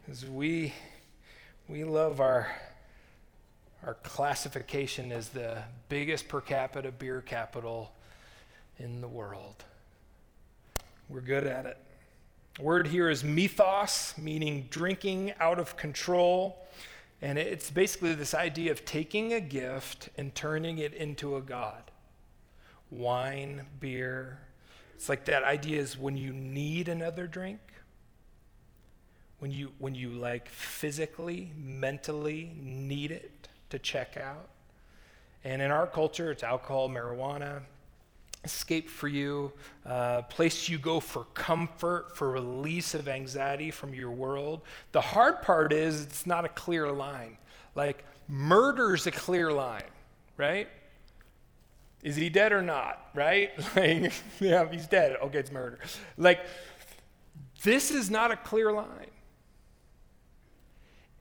because 0.06 0.24
we, 0.26 0.72
we 1.68 1.82
love 1.82 2.20
our, 2.20 2.46
our 3.84 3.94
classification 3.94 5.10
as 5.10 5.30
the 5.30 5.64
biggest 5.88 6.28
per 6.28 6.40
capita 6.40 6.92
beer 6.92 7.20
capital 7.20 7.90
in 8.78 9.00
the 9.00 9.08
world. 9.08 9.64
We're 11.08 11.20
good 11.20 11.48
at 11.48 11.66
it. 11.66 11.83
Word 12.60 12.86
here 12.86 13.10
is 13.10 13.24
mythos, 13.24 14.14
meaning 14.16 14.68
drinking 14.70 15.34
out 15.40 15.58
of 15.58 15.76
control. 15.76 16.64
And 17.20 17.36
it's 17.36 17.68
basically 17.68 18.14
this 18.14 18.32
idea 18.32 18.70
of 18.70 18.84
taking 18.84 19.32
a 19.32 19.40
gift 19.40 20.10
and 20.16 20.32
turning 20.34 20.78
it 20.78 20.94
into 20.94 21.36
a 21.36 21.40
god. 21.40 21.90
Wine, 22.90 23.66
beer. 23.80 24.38
It's 24.94 25.08
like 25.08 25.24
that 25.24 25.42
idea 25.42 25.80
is 25.80 25.98
when 25.98 26.16
you 26.16 26.32
need 26.32 26.88
another 26.88 27.26
drink, 27.26 27.58
when 29.40 29.50
you, 29.50 29.72
when 29.78 29.96
you 29.96 30.10
like 30.10 30.48
physically, 30.48 31.50
mentally 31.56 32.52
need 32.56 33.10
it 33.10 33.48
to 33.70 33.80
check 33.80 34.16
out. 34.16 34.48
And 35.42 35.60
in 35.60 35.72
our 35.72 35.88
culture, 35.88 36.30
it's 36.30 36.44
alcohol, 36.44 36.88
marijuana, 36.88 37.62
escape 38.44 38.88
for 38.88 39.08
you, 39.08 39.52
uh, 39.86 40.22
place 40.22 40.68
you 40.68 40.78
go 40.78 41.00
for 41.00 41.24
comfort, 41.34 42.16
for 42.16 42.30
release 42.30 42.94
of 42.94 43.08
anxiety 43.08 43.70
from 43.70 43.94
your 43.94 44.10
world. 44.10 44.62
The 44.92 45.00
hard 45.00 45.42
part 45.42 45.72
is 45.72 46.02
it's 46.02 46.26
not 46.26 46.44
a 46.44 46.48
clear 46.48 46.90
line. 46.90 47.38
Like, 47.74 48.04
murder's 48.28 49.06
a 49.06 49.10
clear 49.10 49.52
line, 49.52 49.82
right? 50.36 50.68
Is 52.02 52.16
he 52.16 52.28
dead 52.28 52.52
or 52.52 52.62
not, 52.62 53.08
right? 53.14 53.50
Like, 53.76 54.12
yeah, 54.40 54.70
he's 54.70 54.86
dead. 54.86 55.16
Okay, 55.22 55.38
it's 55.38 55.50
murder. 55.50 55.78
Like, 56.16 56.40
this 57.62 57.90
is 57.90 58.10
not 58.10 58.30
a 58.30 58.36
clear 58.36 58.70
line. 58.72 59.10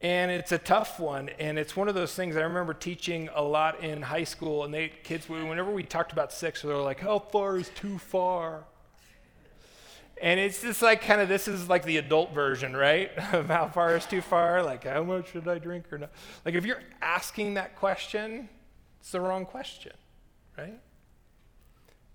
And 0.04 0.30
it's 0.30 0.52
a 0.52 0.58
tough 0.58 1.00
one. 1.00 1.30
And 1.40 1.58
it's 1.58 1.78
one 1.78 1.88
of 1.88 1.96
those 1.96 2.14
things 2.14 2.36
I 2.36 2.42
remember 2.42 2.74
teaching 2.74 3.30
a 3.34 3.42
lot 3.42 3.82
in 3.82 4.02
high 4.02 4.26
school. 4.26 4.66
And 4.66 4.74
they, 4.74 4.90
kids, 4.90 5.30
whenever 5.30 5.72
we 5.72 5.82
talked 5.82 6.12
about 6.12 6.34
sex, 6.34 6.62
they 6.62 6.68
were 6.68 6.76
like, 6.76 7.00
how 7.00 7.20
far 7.20 7.58
is 7.58 7.70
too 7.70 7.98
far? 7.98 8.66
And 10.22 10.40
it's 10.40 10.62
just 10.62 10.82
like 10.82 11.02
kind 11.02 11.22
of 11.22 11.30
this 11.30 11.48
is 11.48 11.70
like 11.70 11.86
the 11.86 11.98
adult 11.98 12.34
version, 12.34 12.76
right? 12.76 13.12
Of 13.34 13.48
how 13.48 13.70
far 13.70 13.96
is 13.96 14.06
too 14.06 14.22
far? 14.22 14.62
Like, 14.62 14.84
how 14.84 15.04
much 15.04 15.32
should 15.32 15.48
I 15.48 15.58
drink 15.58 15.92
or 15.92 15.98
not? 15.98 16.12
Like, 16.46 16.56
if 16.56 16.66
you're 16.66 16.84
asking 17.02 17.54
that 17.56 17.78
question, 17.78 18.50
it's 19.00 19.12
the 19.12 19.22
wrong 19.22 19.46
question, 19.46 19.94
right? 20.58 20.80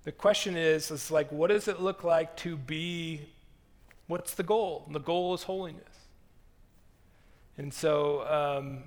The 0.05 0.12
question 0.12 0.57
is, 0.57 0.91
is 0.91 1.11
like, 1.11 1.32
what 1.32 1.49
does 1.49 1.68
it 1.68 1.80
look 1.80 2.05
like 2.05 2.36
to 2.39 2.57
be, 2.57 3.22
what's 4.07 4.34
the 4.34 4.43
goal? 4.43 4.84
And 4.86 4.95
the 4.95 5.01
goal 5.01 5.34
is 5.34 5.43
holiness. 5.43 5.97
And 7.59 7.74
so, 7.74 8.26
um, 8.26 8.84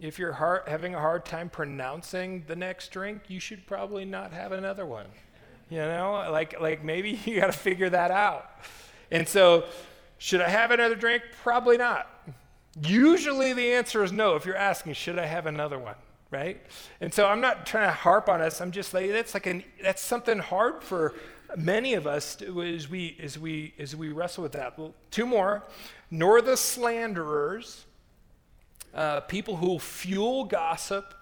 if 0.00 0.18
you're 0.18 0.32
hard, 0.32 0.62
having 0.66 0.94
a 0.94 1.00
hard 1.00 1.24
time 1.24 1.48
pronouncing 1.48 2.44
the 2.46 2.56
next 2.56 2.90
drink, 2.90 3.22
you 3.28 3.38
should 3.38 3.66
probably 3.66 4.04
not 4.04 4.32
have 4.32 4.52
another 4.52 4.86
one. 4.86 5.06
You 5.70 5.78
know, 5.78 6.26
like, 6.30 6.60
like 6.60 6.82
maybe 6.82 7.10
you 7.24 7.40
got 7.40 7.46
to 7.46 7.52
figure 7.52 7.90
that 7.90 8.10
out. 8.10 8.50
And 9.10 9.28
so, 9.28 9.64
should 10.18 10.40
I 10.40 10.48
have 10.48 10.70
another 10.70 10.94
drink? 10.94 11.22
Probably 11.42 11.76
not. 11.76 12.08
Usually 12.82 13.52
the 13.52 13.74
answer 13.74 14.02
is 14.02 14.10
no 14.10 14.34
if 14.36 14.46
you're 14.46 14.56
asking, 14.56 14.94
should 14.94 15.18
I 15.18 15.26
have 15.26 15.46
another 15.46 15.78
one? 15.78 15.96
Right? 16.30 16.60
And 17.00 17.14
so 17.14 17.26
I'm 17.26 17.40
not 17.40 17.66
trying 17.66 17.88
to 17.88 17.94
harp 17.94 18.28
on 18.28 18.40
us. 18.40 18.60
I'm 18.60 18.72
just 18.72 18.92
like, 18.92 19.10
that's 19.10 19.34
like 19.34 19.46
an, 19.46 19.62
that's 19.82 20.02
something 20.02 20.38
hard 20.38 20.82
for 20.82 21.14
many 21.56 21.94
of 21.94 22.06
us 22.06 22.40
as 22.42 22.88
we, 22.88 23.16
as 23.22 23.38
we, 23.38 23.74
as 23.78 23.94
we 23.94 24.08
wrestle 24.08 24.42
with 24.42 24.52
that. 24.52 24.76
Well, 24.76 24.94
two 25.10 25.26
more. 25.26 25.62
Nor 26.10 26.42
the 26.42 26.56
slanderers, 26.56 27.84
uh, 28.94 29.20
people 29.20 29.56
who 29.56 29.78
fuel 29.78 30.44
gossip 30.44 31.14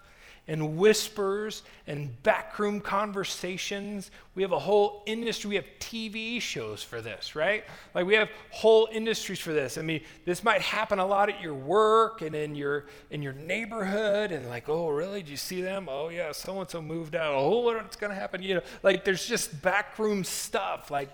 and 0.48 0.76
whispers 0.76 1.62
and 1.86 2.20
backroom 2.24 2.80
conversations. 2.80 4.10
We 4.34 4.42
have 4.42 4.50
a 4.50 4.58
whole 4.58 5.02
industry. 5.06 5.50
We 5.50 5.54
have 5.54 5.66
TV 5.78 6.40
shows 6.40 6.82
for 6.82 7.00
this, 7.00 7.36
right? 7.36 7.64
Like 7.94 8.06
we 8.06 8.14
have 8.14 8.28
whole 8.50 8.88
industries 8.90 9.38
for 9.38 9.52
this. 9.52 9.78
I 9.78 9.82
mean, 9.82 10.02
this 10.24 10.42
might 10.42 10.60
happen 10.60 10.98
a 10.98 11.06
lot 11.06 11.28
at 11.28 11.40
your 11.40 11.54
work 11.54 12.22
and 12.22 12.34
in 12.34 12.56
your 12.56 12.86
in 13.10 13.22
your 13.22 13.34
neighborhood. 13.34 14.32
And 14.32 14.48
like, 14.48 14.68
oh, 14.68 14.88
really? 14.88 15.22
Did 15.22 15.30
you 15.30 15.36
see 15.36 15.62
them? 15.62 15.88
Oh, 15.88 16.08
yeah, 16.08 16.32
so 16.32 16.60
and 16.60 16.68
so 16.68 16.82
moved 16.82 17.14
out. 17.14 17.34
Oh, 17.34 17.60
what's 17.60 17.96
going 17.96 18.10
to 18.10 18.18
happen? 18.18 18.42
You 18.42 18.56
know, 18.56 18.62
like 18.82 19.04
there's 19.04 19.24
just 19.24 19.62
backroom 19.62 20.24
stuff, 20.24 20.90
like 20.90 21.10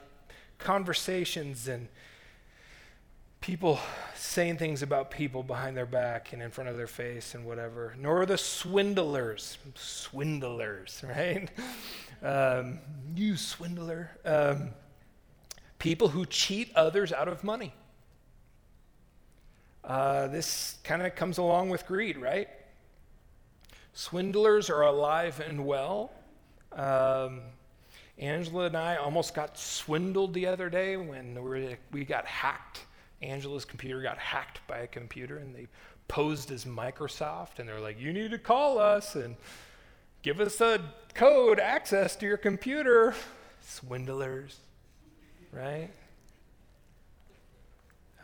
conversations 0.59 1.69
and 1.69 1.89
people 3.41 3.79
saying 4.15 4.57
things 4.57 4.83
about 4.83 5.11
people 5.11 5.43
behind 5.43 5.77
their 5.77 5.87
back 5.87 6.33
and 6.33 6.43
in 6.43 6.51
front 6.51 6.69
of 6.69 6.77
their 6.77 6.87
face 6.87 7.35
and 7.35 7.45
whatever, 7.45 7.95
nor 7.99 8.27
the 8.27 8.39
swindlers. 8.39 9.59
Swindlers, 9.75 11.05
right? 11.09 11.49
Um, 12.23 12.81
you 13.15 13.37
swindler. 13.37 14.11
Um, 14.25 14.71
people 15.79 16.09
who 16.09 16.27
cheat 16.27 16.73
others 16.75 17.13
out 17.13 17.29
of 17.29 17.45
money. 17.45 17.73
Uh, 19.85 20.27
this 20.27 20.77
kind 20.85 21.03
of 21.03 21.15
comes 21.15 21.39
along 21.39 21.71
with 21.71 21.87
greed, 21.87 22.19
right? 22.19 22.49
Swindlers 23.95 24.69
are 24.69 24.83
alive 24.83 25.41
and 25.41 25.65
well. 25.65 26.13
Um, 26.73 27.41
Angela 28.19 28.67
and 28.67 28.77
I 28.77 28.97
almost 28.97 29.35
got 29.35 29.57
swindled 29.57 30.35
the 30.35 30.47
other 30.47 30.69
day 30.69 30.97
when 30.97 31.43
we, 31.43 31.77
we 31.93 32.05
got 32.05 32.27
hacked 32.27 32.81
Angela's 33.23 33.65
computer 33.65 34.01
got 34.01 34.19
hacked 34.19 34.61
by 34.67 34.79
a 34.79 34.87
computer 34.87 35.39
and 35.39 35.55
they 35.55 35.67
posed 36.07 36.51
as 36.51 36.65
Microsoft 36.65 37.59
and 37.59 37.69
they're 37.69 37.81
like, 37.81 38.01
you 38.01 38.13
need 38.13 38.31
to 38.31 38.39
call 38.39 38.79
us 38.79 39.15
and 39.15 39.37
give 40.23 40.41
us 40.41 40.61
a 40.61 40.81
code 41.15 41.59
access 41.59 42.17
to 42.17 42.27
your 42.27 42.37
computer. 42.37 43.15
Swindlers, 43.61 44.57
right? 45.53 45.91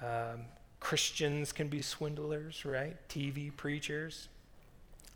Um, 0.03 0.47
Christians 0.81 1.53
can 1.53 1.69
be 1.69 1.83
swindlers, 1.83 2.65
right? 2.65 2.97
TV 3.09 3.55
preachers. 3.57 4.29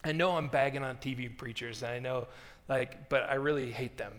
I 0.04 0.12
know 0.12 0.36
I'm 0.36 0.48
bagging 0.48 0.82
on 0.82 0.96
TV 0.96 1.34
preachers. 1.34 1.82
I 1.82 1.98
know, 1.98 2.26
like, 2.68 3.08
but 3.08 3.28
I 3.28 3.34
really 3.34 3.70
hate 3.70 3.96
them. 3.96 4.12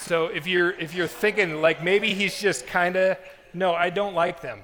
So 0.00 0.26
if 0.26 0.46
you're 0.46 0.70
if 0.72 0.94
you're 0.94 1.06
thinking 1.06 1.60
like 1.60 1.84
maybe 1.84 2.14
he's 2.14 2.40
just 2.40 2.66
kind 2.66 2.96
of 2.96 3.18
no, 3.52 3.74
I 3.74 3.90
don't 3.90 4.14
like 4.14 4.40
them. 4.40 4.60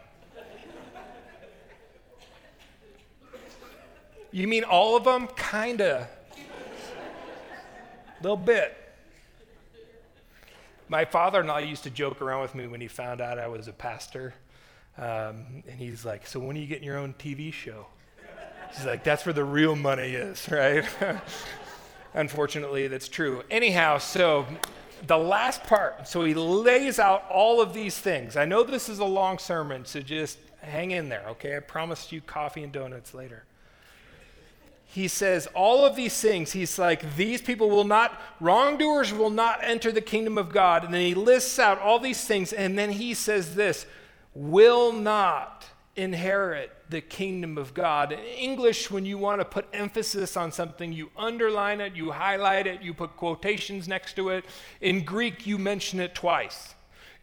You 4.33 4.49
mean 4.49 4.65
all 4.65 4.97
of 4.97 5.05
them? 5.05 5.29
Kinda. 5.37 6.09
Little 8.23 8.37
bit. 8.37 8.77
My 10.89 11.05
father-in-law 11.05 11.59
used 11.59 11.83
to 11.85 11.91
joke 11.91 12.23
around 12.23 12.43
with 12.43 12.55
me 12.55 12.67
when 12.67 12.81
he 12.81 12.89
found 12.89 13.21
out 13.21 13.39
I 13.39 13.49
was 13.49 13.69
a 13.69 13.73
pastor, 13.73 14.35
um, 14.97 15.63
and 15.69 15.79
he's 15.79 16.05
like, 16.05 16.27
"So 16.27 16.41
when 16.41 16.57
are 16.57 16.61
you 16.61 16.67
getting 16.67 16.85
your 16.85 16.97
own 16.97 17.15
TV 17.19 17.53
show?" 17.53 17.87
He's 18.75 18.87
like, 18.87 19.05
"That's 19.05 19.27
where 19.27 19.33
the 19.33 19.45
real 19.45 19.77
money 19.77 20.15
is, 20.15 20.49
right?" 20.51 20.85
Unfortunately, 22.15 22.89
that's 22.89 23.09
true. 23.09 23.43
Anyhow, 23.51 23.99
so 23.99 24.47
the 25.07 25.19
last 25.19 25.63
part, 25.65 26.09
so 26.09 26.25
he 26.25 26.35
lays 26.35 26.99
out 26.99 27.25
all 27.31 27.61
of 27.61 27.75
these 27.75 27.99
things. 27.99 28.37
I 28.37 28.45
know 28.45 28.63
this 28.63 28.89
is 28.89 28.99
a 28.99 29.05
long 29.05 29.39
sermon, 29.39 29.85
so 29.85 30.01
just 30.01 30.39
hang 30.61 30.91
in 30.91 31.09
there, 31.09 31.25
okay? 31.31 31.57
I 31.57 31.61
promised 31.61 32.13
you 32.13 32.21
coffee 32.21 32.63
and 32.63 32.73
donuts 32.73 33.15
later. 33.15 33.45
He 34.87 35.09
says 35.09 35.47
all 35.49 35.85
of 35.85 35.97
these 35.97 36.19
things. 36.19 36.53
He's 36.53 36.79
like, 36.79 37.17
these 37.17 37.43
people 37.43 37.69
will 37.69 37.85
not, 37.85 38.19
wrongdoers 38.41 39.13
will 39.13 39.31
not 39.31 39.59
enter 39.63 39.93
the 39.93 40.01
kingdom 40.01 40.39
of 40.39 40.53
God. 40.53 40.85
And 40.85 40.95
then 40.95 41.03
he 41.03 41.15
lists 41.15 41.59
out 41.59 41.79
all 41.81 41.99
these 41.99 42.25
things, 42.25 42.53
and 42.53 42.79
then 42.79 42.93
he 42.93 43.13
says 43.13 43.55
this 43.55 43.87
will 44.35 44.93
not 44.93 45.67
inherit 45.97 46.71
the 46.89 47.01
kingdom 47.01 47.59
of 47.59 47.75
God. 47.75 48.13
In 48.13 48.19
English, 48.19 48.91
when 48.91 49.05
you 49.05 49.19
want 49.19 49.41
to 49.41 49.45
put 49.45 49.67
emphasis 49.73 50.37
on 50.37 50.53
something, 50.53 50.93
you 50.93 51.11
underline 51.17 51.81
it, 51.81 51.95
you 51.97 52.11
highlight 52.11 52.67
it, 52.67 52.83
you 52.83 52.95
put 52.95 53.17
quotations 53.17 53.89
next 53.89 54.15
to 54.17 54.29
it. 54.29 54.45
In 54.81 55.05
Greek, 55.05 55.47
you 55.47 55.59
mention 55.59 56.01
it 56.01 56.15
twice, 56.15 56.75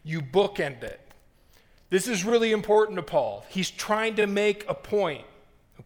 you 0.02 0.20
bookend 0.20 0.82
it. 0.82 1.00
This 1.90 2.08
is 2.08 2.24
really 2.24 2.52
important 2.52 2.96
to 2.96 3.02
Paul. 3.02 3.44
He's 3.48 3.70
trying 3.70 4.16
to 4.16 4.26
make 4.26 4.64
a 4.68 4.74
point. 4.74 5.24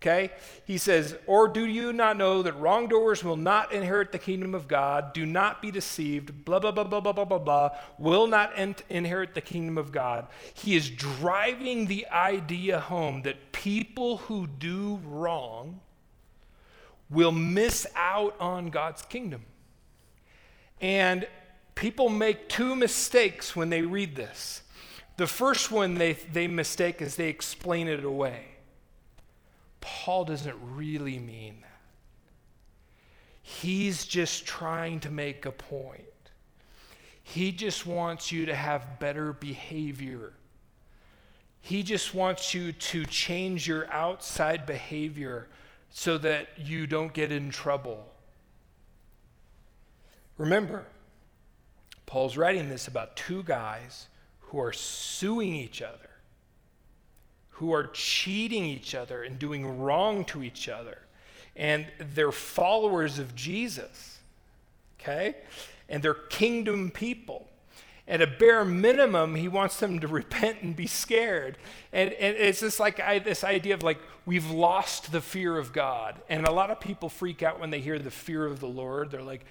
Okay? 0.00 0.30
He 0.64 0.78
says, 0.78 1.16
Or 1.26 1.48
do 1.48 1.66
you 1.66 1.92
not 1.92 2.16
know 2.16 2.42
that 2.42 2.52
wrongdoers 2.52 3.24
will 3.24 3.36
not 3.36 3.72
inherit 3.72 4.12
the 4.12 4.18
kingdom 4.18 4.54
of 4.54 4.68
God? 4.68 5.12
Do 5.12 5.26
not 5.26 5.60
be 5.60 5.72
deceived. 5.72 6.44
Blah, 6.44 6.60
blah, 6.60 6.70
blah, 6.70 6.84
blah, 6.84 7.00
blah, 7.00 7.12
blah, 7.12 7.24
blah, 7.24 7.38
blah. 7.38 7.70
Will 7.98 8.28
not 8.28 8.52
ent- 8.54 8.84
inherit 8.88 9.34
the 9.34 9.40
kingdom 9.40 9.76
of 9.76 9.90
God. 9.90 10.28
He 10.54 10.76
is 10.76 10.88
driving 10.88 11.86
the 11.86 12.06
idea 12.08 12.78
home 12.78 13.22
that 13.22 13.50
people 13.50 14.18
who 14.18 14.46
do 14.46 15.00
wrong 15.04 15.80
will 17.10 17.32
miss 17.32 17.86
out 17.96 18.36
on 18.38 18.70
God's 18.70 19.02
kingdom. 19.02 19.42
And 20.80 21.26
people 21.74 22.08
make 22.08 22.48
two 22.48 22.76
mistakes 22.76 23.56
when 23.56 23.70
they 23.70 23.82
read 23.82 24.14
this. 24.14 24.62
The 25.16 25.26
first 25.26 25.72
one 25.72 25.94
they, 25.94 26.12
they 26.12 26.46
mistake 26.46 27.02
is 27.02 27.16
they 27.16 27.28
explain 27.28 27.88
it 27.88 28.04
away. 28.04 28.47
Paul 29.88 30.26
doesn't 30.26 30.56
really 30.74 31.18
mean 31.18 31.62
that. 31.62 31.80
He's 33.40 34.04
just 34.04 34.44
trying 34.44 35.00
to 35.00 35.10
make 35.10 35.46
a 35.46 35.50
point. 35.50 36.02
He 37.22 37.52
just 37.52 37.86
wants 37.86 38.30
you 38.30 38.44
to 38.44 38.54
have 38.54 38.98
better 39.00 39.32
behavior. 39.32 40.34
He 41.62 41.82
just 41.82 42.14
wants 42.14 42.52
you 42.52 42.72
to 42.72 43.06
change 43.06 43.66
your 43.66 43.90
outside 43.90 44.66
behavior 44.66 45.48
so 45.88 46.18
that 46.18 46.48
you 46.58 46.86
don't 46.86 47.14
get 47.14 47.32
in 47.32 47.48
trouble. 47.48 48.12
Remember, 50.36 50.84
Paul's 52.04 52.36
writing 52.36 52.68
this 52.68 52.88
about 52.88 53.16
two 53.16 53.42
guys 53.42 54.08
who 54.40 54.60
are 54.60 54.72
suing 54.72 55.54
each 55.54 55.80
other 55.80 56.07
who 57.58 57.72
are 57.72 57.88
cheating 57.88 58.64
each 58.64 58.94
other 58.94 59.24
and 59.24 59.36
doing 59.36 59.80
wrong 59.80 60.24
to 60.24 60.44
each 60.44 60.68
other. 60.68 60.98
And 61.56 61.86
they're 62.14 62.30
followers 62.30 63.18
of 63.18 63.34
Jesus, 63.34 64.18
okay? 65.00 65.34
And 65.88 66.00
they're 66.00 66.14
kingdom 66.14 66.90
people. 66.92 67.48
At 68.06 68.22
a 68.22 68.28
bare 68.28 68.64
minimum, 68.64 69.34
he 69.34 69.48
wants 69.48 69.80
them 69.80 69.98
to 69.98 70.06
repent 70.20 70.62
and 70.62 70.76
be 70.76 70.86
scared. 70.86 71.58
And, 71.92 72.12
and 72.12 72.36
it's 72.36 72.60
just 72.60 72.78
like 72.78 73.00
I, 73.00 73.18
this 73.18 73.42
idea 73.42 73.74
of 73.74 73.82
like, 73.82 73.98
we've 74.24 74.48
lost 74.48 75.10
the 75.10 75.20
fear 75.20 75.58
of 75.58 75.72
God. 75.72 76.14
And 76.28 76.46
a 76.46 76.52
lot 76.52 76.70
of 76.70 76.78
people 76.78 77.08
freak 77.08 77.42
out 77.42 77.58
when 77.58 77.70
they 77.70 77.80
hear 77.80 77.98
the 77.98 78.10
fear 78.10 78.46
of 78.46 78.60
the 78.60 78.68
Lord. 78.68 79.10
They're 79.10 79.20
like, 79.20 79.44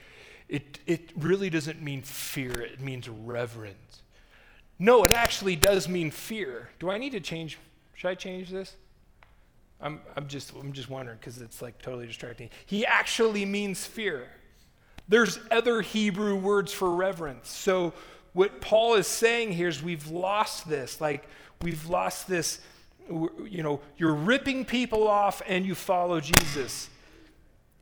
it, 0.48 0.80
it 0.88 1.12
really 1.18 1.50
doesn't 1.50 1.82
mean 1.82 2.04
fear, 2.04 2.54
it 2.54 2.80
means 2.80 3.10
reverence. 3.10 4.02
No, 4.80 5.04
it 5.04 5.12
actually 5.12 5.58
does 5.58 5.90
mean 5.90 6.10
fear. 6.10 6.70
Do 6.80 6.90
I 6.90 6.98
need 6.98 7.12
to 7.12 7.20
change 7.20 7.58
should 7.98 8.10
I 8.10 8.16
change 8.16 8.52
this? 8.52 8.76
I'm, 9.82 10.02
I'm 10.16 10.28
just 10.28 10.54
I'm 10.54 10.72
just 10.72 10.88
wondering 10.88 11.18
because 11.20 11.42
it's 11.42 11.64
like 11.64 11.82
totally 11.82 12.06
distracting. 12.06 12.52
He 12.68 12.86
actually 12.86 13.44
means 13.44 13.88
fear. 13.88 14.28
There's 15.08 15.40
other 15.50 15.82
Hebrew 15.82 16.36
words 16.36 16.72
for 16.72 16.92
reverence. 16.92 17.50
So 17.50 17.94
what 18.34 18.62
Paul 18.62 18.94
is 18.94 19.08
saying 19.08 19.54
here 19.54 19.68
is 19.68 19.82
we've 19.82 20.08
lost 20.12 20.70
this. 20.70 21.02
Like, 21.02 21.28
we've 21.64 21.90
lost 21.90 22.28
this. 22.28 22.60
You 23.10 23.64
know, 23.64 23.82
you're 23.98 24.14
ripping 24.14 24.64
people 24.64 25.08
off 25.08 25.42
and 25.48 25.66
you 25.66 25.74
follow 25.74 26.20
Jesus. 26.20 26.92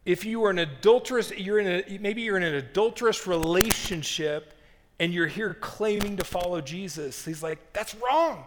If 0.05 0.23
you 0.23 0.45
are 0.45 0.49
an 0.49 0.59
adulterous, 0.59 1.31
you're 1.31 1.59
in 1.59 1.67
a, 1.67 1.97
maybe 1.97 2.21
you're 2.21 2.37
in 2.37 2.43
an 2.43 2.55
adulterous 2.55 3.27
relationship 3.27 4.53
and 4.97 5.13
you're 5.13 5.27
here 5.27 5.55
claiming 5.55 6.15
to 6.17 6.23
follow 6.23 6.61
Jesus. 6.61 7.25
He's 7.25 7.43
like, 7.43 7.73
that's 7.73 7.95
wrong. 7.95 8.45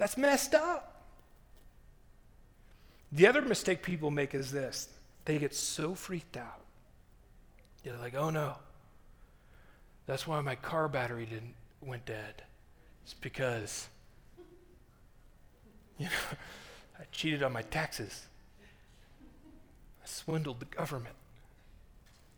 That's 0.00 0.16
messed 0.16 0.54
up. 0.54 1.02
The 3.12 3.26
other 3.26 3.42
mistake 3.42 3.82
people 3.82 4.10
make 4.10 4.34
is 4.34 4.50
this 4.50 4.88
they 5.26 5.36
get 5.36 5.54
so 5.54 5.94
freaked 5.94 6.38
out. 6.38 6.62
They're 7.84 7.98
like, 7.98 8.14
oh 8.14 8.30
no, 8.30 8.54
that's 10.06 10.26
why 10.26 10.40
my 10.40 10.54
car 10.54 10.88
battery 10.88 11.26
didn't 11.26 11.52
went 11.82 12.06
dead. 12.06 12.42
It's 13.04 13.12
because 13.12 13.88
you 15.98 16.06
know 16.06 16.12
I 16.98 17.02
cheated 17.12 17.42
on 17.42 17.52
my 17.52 17.62
taxes. 17.62 18.22
I 20.02 20.06
swindled 20.06 20.60
the 20.60 20.76
government. 20.76 21.14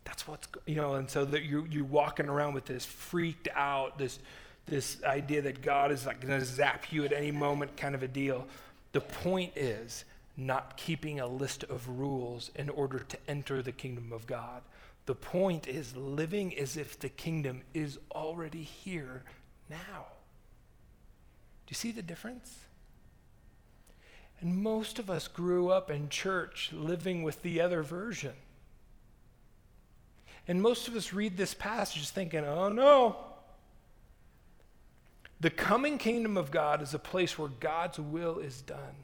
That's 0.03 0.27
what's 0.27 0.49
you 0.65 0.75
know, 0.75 0.95
and 0.95 1.09
so 1.09 1.23
that 1.23 1.43
you 1.43 1.65
you're 1.71 1.85
walking 1.85 2.27
around 2.27 2.55
with 2.55 2.65
this 2.65 2.83
freaked 2.83 3.47
out, 3.55 3.97
this 3.97 4.19
this 4.65 5.03
idea 5.03 5.41
that 5.41 5.61
God 5.61 5.91
is 5.91 6.05
like 6.05 6.21
going 6.21 6.39
to 6.39 6.45
zap 6.45 6.91
you 6.91 7.03
at 7.03 7.13
any 7.13 7.31
moment 7.31 7.75
kind 7.75 7.95
of 7.95 8.03
a 8.03 8.07
deal. 8.07 8.47
The 8.93 9.01
point 9.01 9.53
is 9.55 10.05
not 10.37 10.77
keeping 10.77 11.19
a 11.19 11.27
list 11.27 11.63
of 11.65 11.87
rules 11.87 12.49
in 12.55 12.69
order 12.69 12.99
to 12.99 13.17
enter 13.27 13.61
the 13.61 13.71
kingdom 13.71 14.11
of 14.11 14.25
God. 14.25 14.61
The 15.05 15.15
point 15.15 15.67
is 15.67 15.95
living 15.95 16.57
as 16.57 16.77
if 16.77 16.97
the 16.97 17.09
kingdom 17.09 17.61
is 17.73 17.99
already 18.11 18.63
here 18.63 19.23
now. 19.69 20.05
Do 21.65 21.71
you 21.71 21.75
see 21.75 21.91
the 21.91 22.01
difference? 22.01 22.59
And 24.39 24.61
most 24.61 24.99
of 24.99 25.09
us 25.09 25.27
grew 25.27 25.69
up 25.69 25.91
in 25.91 26.09
church 26.09 26.71
living 26.73 27.23
with 27.23 27.41
the 27.41 27.61
other 27.61 27.83
version. 27.83 28.33
And 30.47 30.61
most 30.61 30.87
of 30.87 30.95
us 30.95 31.13
read 31.13 31.37
this 31.37 31.53
passage 31.53 32.09
thinking, 32.09 32.43
oh 32.43 32.69
no, 32.69 33.17
the 35.39 35.49
coming 35.49 35.97
kingdom 35.97 36.37
of 36.37 36.51
God 36.51 36.81
is 36.81 36.93
a 36.93 36.99
place 36.99 37.37
where 37.37 37.49
God's 37.49 37.99
will 37.99 38.39
is 38.39 38.61
done. 38.61 38.95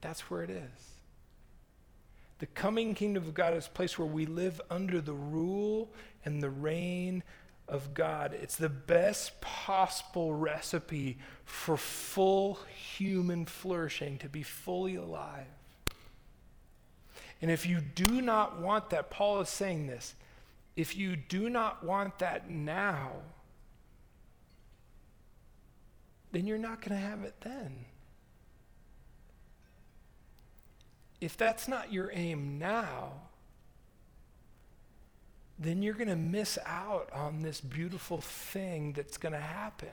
That's 0.00 0.22
where 0.30 0.42
it 0.42 0.50
is. 0.50 0.98
The 2.38 2.46
coming 2.46 2.94
kingdom 2.94 3.24
of 3.24 3.34
God 3.34 3.54
is 3.54 3.66
a 3.66 3.70
place 3.70 3.98
where 3.98 4.06
we 4.06 4.26
live 4.26 4.60
under 4.70 5.00
the 5.00 5.12
rule 5.12 5.90
and 6.24 6.42
the 6.42 6.50
reign 6.50 7.24
of 7.66 7.94
God. 7.94 8.32
It's 8.32 8.56
the 8.56 8.68
best 8.68 9.40
possible 9.40 10.32
recipe 10.32 11.18
for 11.44 11.76
full 11.76 12.60
human 12.96 13.44
flourishing, 13.44 14.18
to 14.18 14.28
be 14.28 14.42
fully 14.42 14.94
alive. 14.94 15.46
And 17.42 17.50
if 17.50 17.66
you 17.66 17.80
do 17.80 18.20
not 18.20 18.60
want 18.60 18.90
that, 18.90 19.10
Paul 19.10 19.40
is 19.40 19.48
saying 19.48 19.86
this 19.86 20.14
if 20.78 20.96
you 20.96 21.16
do 21.16 21.50
not 21.50 21.82
want 21.82 22.20
that 22.20 22.48
now, 22.48 23.10
then 26.30 26.46
you're 26.46 26.56
not 26.56 26.80
going 26.80 26.96
to 26.96 27.04
have 27.04 27.24
it 27.24 27.34
then. 27.40 27.84
If 31.20 31.36
that's 31.36 31.66
not 31.66 31.92
your 31.92 32.12
aim 32.14 32.60
now, 32.60 33.10
then 35.58 35.82
you're 35.82 35.94
going 35.94 36.06
to 36.06 36.14
miss 36.14 36.56
out 36.64 37.10
on 37.12 37.42
this 37.42 37.60
beautiful 37.60 38.20
thing 38.20 38.92
that's 38.92 39.16
going 39.16 39.32
to 39.32 39.40
happen 39.40 39.88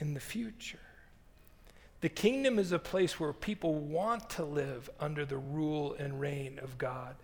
in 0.00 0.12
the 0.12 0.18
future. 0.18 0.80
The 2.00 2.08
kingdom 2.08 2.58
is 2.58 2.72
a 2.72 2.80
place 2.80 3.20
where 3.20 3.32
people 3.32 3.74
want 3.74 4.28
to 4.30 4.44
live 4.44 4.90
under 4.98 5.24
the 5.24 5.36
rule 5.36 5.94
and 6.00 6.18
reign 6.18 6.58
of 6.60 6.78
God 6.78 7.14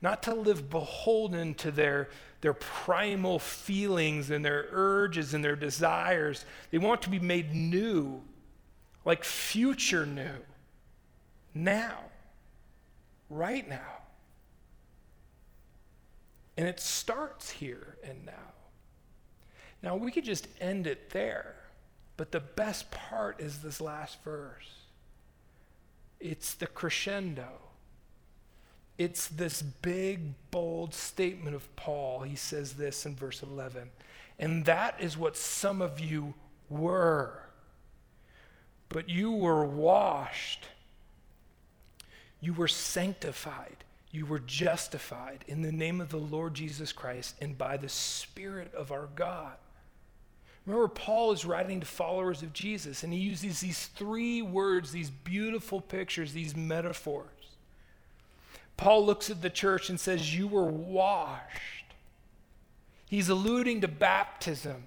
not 0.00 0.22
to 0.24 0.34
live 0.34 0.70
beholden 0.70 1.54
to 1.54 1.70
their, 1.70 2.08
their 2.40 2.54
primal 2.54 3.38
feelings 3.38 4.30
and 4.30 4.44
their 4.44 4.66
urges 4.70 5.34
and 5.34 5.44
their 5.44 5.56
desires. 5.56 6.44
They 6.70 6.78
want 6.78 7.02
to 7.02 7.10
be 7.10 7.18
made 7.18 7.54
new, 7.54 8.22
like 9.04 9.24
future 9.24 10.06
new, 10.06 10.38
now, 11.54 11.98
right 13.28 13.68
now. 13.68 14.02
And 16.56 16.66
it 16.66 16.80
starts 16.80 17.50
here 17.50 17.96
and 18.02 18.24
now. 18.26 18.32
Now, 19.82 19.96
we 19.96 20.10
could 20.10 20.24
just 20.24 20.48
end 20.60 20.86
it 20.86 21.10
there, 21.10 21.54
but 22.16 22.32
the 22.32 22.40
best 22.40 22.90
part 22.90 23.40
is 23.40 23.58
this 23.58 23.80
last 23.80 24.22
verse. 24.24 24.68
It's 26.18 26.54
the 26.54 26.66
crescendo. 26.66 27.48
It's 28.98 29.28
this 29.28 29.62
big, 29.62 30.34
bold 30.50 30.92
statement 30.92 31.54
of 31.54 31.74
Paul. 31.76 32.22
He 32.22 32.34
says 32.34 32.74
this 32.74 33.06
in 33.06 33.14
verse 33.14 33.42
11. 33.42 33.90
And 34.40 34.64
that 34.64 34.96
is 35.00 35.16
what 35.16 35.36
some 35.36 35.80
of 35.80 36.00
you 36.00 36.34
were. 36.68 37.42
But 38.88 39.08
you 39.08 39.32
were 39.32 39.64
washed, 39.64 40.66
you 42.40 42.54
were 42.54 42.68
sanctified, 42.68 43.84
you 44.10 44.24
were 44.24 44.38
justified 44.38 45.44
in 45.46 45.62
the 45.62 45.72
name 45.72 46.00
of 46.00 46.08
the 46.08 46.16
Lord 46.16 46.54
Jesus 46.54 46.92
Christ 46.92 47.36
and 47.40 47.56
by 47.58 47.76
the 47.76 47.88
Spirit 47.88 48.72
of 48.74 48.90
our 48.90 49.08
God. 49.14 49.54
Remember, 50.64 50.88
Paul 50.88 51.32
is 51.32 51.44
writing 51.44 51.80
to 51.80 51.86
followers 51.86 52.42
of 52.42 52.52
Jesus, 52.52 53.02
and 53.02 53.12
he 53.12 53.18
uses 53.18 53.60
these 53.60 53.86
three 53.86 54.42
words, 54.42 54.90
these 54.92 55.10
beautiful 55.10 55.80
pictures, 55.80 56.32
these 56.32 56.56
metaphors. 56.56 57.26
Paul 58.78 59.04
looks 59.04 59.28
at 59.28 59.42
the 59.42 59.50
church 59.50 59.90
and 59.90 60.00
says, 60.00 60.34
You 60.34 60.48
were 60.48 60.64
washed. 60.64 61.84
He's 63.06 63.28
alluding 63.28 63.82
to 63.82 63.88
baptism 63.88 64.84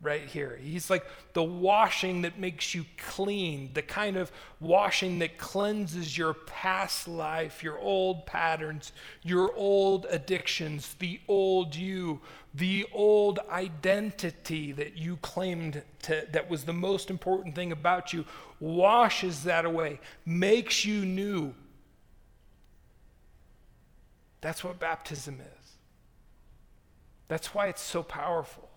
right 0.00 0.24
here. 0.24 0.58
He's 0.60 0.90
like 0.90 1.04
the 1.34 1.42
washing 1.42 2.22
that 2.22 2.38
makes 2.38 2.74
you 2.74 2.84
clean, 2.96 3.70
the 3.74 3.82
kind 3.82 4.16
of 4.16 4.32
washing 4.60 5.20
that 5.20 5.38
cleanses 5.38 6.18
your 6.18 6.34
past 6.34 7.06
life, 7.06 7.62
your 7.62 7.78
old 7.78 8.26
patterns, 8.26 8.92
your 9.22 9.54
old 9.54 10.06
addictions, 10.10 10.94
the 10.98 11.20
old 11.28 11.76
you, 11.76 12.20
the 12.54 12.86
old 12.92 13.38
identity 13.50 14.72
that 14.72 14.96
you 14.96 15.16
claimed 15.18 15.82
to, 16.02 16.26
that 16.32 16.50
was 16.50 16.64
the 16.64 16.72
most 16.72 17.08
important 17.08 17.54
thing 17.54 17.70
about 17.70 18.12
you, 18.12 18.24
washes 18.60 19.44
that 19.44 19.64
away, 19.64 20.00
makes 20.24 20.84
you 20.84 21.04
new, 21.04 21.54
that's 24.40 24.62
what 24.62 24.78
baptism 24.78 25.40
is. 25.40 25.72
That's 27.28 27.54
why 27.54 27.68
it's 27.68 27.82
so 27.82 28.02
powerful. 28.02 28.68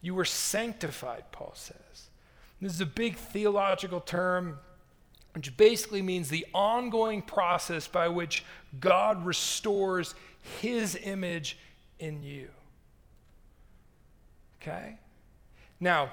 You 0.00 0.14
were 0.14 0.24
sanctified, 0.24 1.24
Paul 1.32 1.52
says. 1.54 2.10
This 2.60 2.72
is 2.72 2.80
a 2.80 2.86
big 2.86 3.16
theological 3.16 4.00
term, 4.00 4.58
which 5.34 5.56
basically 5.56 6.00
means 6.00 6.28
the 6.28 6.46
ongoing 6.54 7.22
process 7.22 7.86
by 7.86 8.08
which 8.08 8.44
God 8.78 9.26
restores 9.26 10.14
his 10.60 10.96
image 11.02 11.58
in 11.98 12.22
you. 12.22 12.48
Okay? 14.62 14.98
Now, 15.80 16.10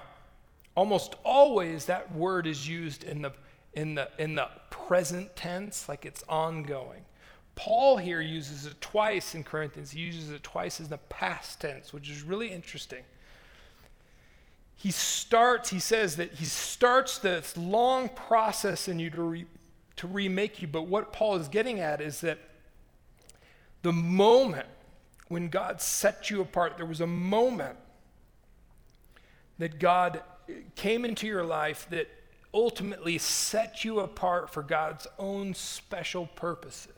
almost 0.75 1.15
always 1.23 1.85
that 1.85 2.13
word 2.13 2.47
is 2.47 2.67
used 2.67 3.03
in 3.03 3.21
the 3.21 3.31
in 3.73 3.95
the, 3.95 4.09
in 4.17 4.35
the 4.35 4.47
present 4.69 5.35
tense, 5.35 5.89
like 5.89 6.05
it's 6.05 6.23
ongoing. 6.29 7.05
Paul 7.55 7.97
here 7.97 8.21
uses 8.21 8.65
it 8.65 8.79
twice 8.81 9.35
in 9.35 9.43
Corinthians. 9.43 9.91
He 9.91 10.01
uses 10.01 10.31
it 10.31 10.43
twice 10.43 10.79
in 10.79 10.87
the 10.89 10.97
past 10.97 11.61
tense, 11.61 11.93
which 11.93 12.09
is 12.09 12.23
really 12.23 12.51
interesting. 12.51 13.03
He 14.75 14.91
starts, 14.91 15.69
he 15.69 15.79
says 15.79 16.15
that 16.17 16.33
he 16.33 16.45
starts 16.45 17.19
this 17.19 17.55
long 17.55 18.09
process 18.09 18.87
in 18.87 18.99
you 18.99 19.09
to, 19.11 19.21
re, 19.21 19.45
to 19.97 20.07
remake 20.07 20.61
you. 20.61 20.67
But 20.67 20.83
what 20.83 21.13
Paul 21.13 21.35
is 21.35 21.47
getting 21.47 21.79
at 21.79 22.01
is 22.01 22.21
that 22.21 22.39
the 23.83 23.93
moment 23.93 24.67
when 25.27 25.49
God 25.49 25.81
set 25.81 26.29
you 26.29 26.41
apart, 26.41 26.77
there 26.77 26.85
was 26.85 27.01
a 27.01 27.07
moment 27.07 27.77
that 29.59 29.79
God 29.79 30.21
came 30.75 31.05
into 31.05 31.27
your 31.27 31.43
life 31.43 31.87
that 31.91 32.09
ultimately 32.53 33.17
set 33.17 33.83
you 33.83 33.99
apart 33.99 34.49
for 34.49 34.61
God's 34.61 35.07
own 35.17 35.53
special 35.53 36.27
purposes. 36.27 36.91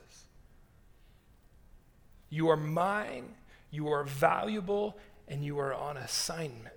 You 2.28 2.48
are 2.48 2.56
mine, 2.56 3.34
you 3.70 3.88
are 3.88 4.04
valuable, 4.04 4.98
and 5.28 5.44
you 5.44 5.58
are 5.58 5.74
on 5.74 5.96
assignment, 5.96 6.74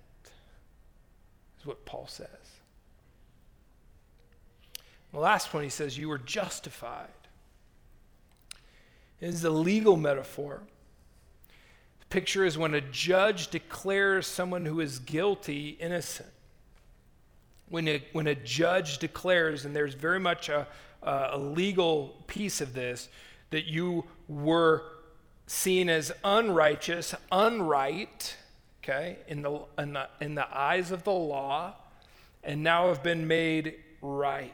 is 1.59 1.65
what 1.65 1.85
Paul 1.85 2.07
says. 2.07 2.27
The 5.11 5.19
last 5.19 5.53
one, 5.53 5.63
he 5.63 5.69
says, 5.69 5.97
You 5.97 6.09
were 6.09 6.19
justified. 6.19 7.07
It 9.19 9.29
is 9.29 9.43
a 9.43 9.49
legal 9.49 9.97
metaphor. 9.97 10.61
The 11.99 12.05
picture 12.05 12.45
is 12.45 12.57
when 12.57 12.73
a 12.73 12.81
judge 12.81 13.49
declares 13.49 14.27
someone 14.27 14.65
who 14.65 14.79
is 14.79 14.99
guilty 14.99 15.77
innocent. 15.79 16.29
When 17.69 17.87
a, 17.87 18.03
when 18.13 18.27
a 18.27 18.35
judge 18.35 18.97
declares, 18.97 19.65
and 19.65 19.75
there's 19.75 19.93
very 19.93 20.19
much 20.19 20.49
a, 20.49 20.67
a 21.03 21.37
legal 21.37 22.23
piece 22.27 22.61
of 22.61 22.73
this, 22.73 23.09
that 23.51 23.65
you 23.65 24.05
were 24.27 24.83
seen 25.47 25.89
as 25.89 26.11
unrighteous, 26.23 27.15
unright, 27.31 28.33
okay, 28.83 29.17
in 29.27 29.41
the, 29.41 29.61
in 29.77 29.93
the, 29.93 30.07
in 30.21 30.35
the 30.35 30.47
eyes 30.55 30.91
of 30.91 31.03
the 31.03 31.11
law, 31.11 31.75
and 32.43 32.63
now 32.63 32.87
have 32.87 33.03
been 33.03 33.27
made 33.27 33.75
right, 34.01 34.53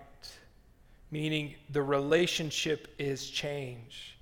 meaning 1.11 1.55
the 1.70 1.82
relationship 1.82 2.93
is 2.97 3.30
changed. 3.30 4.14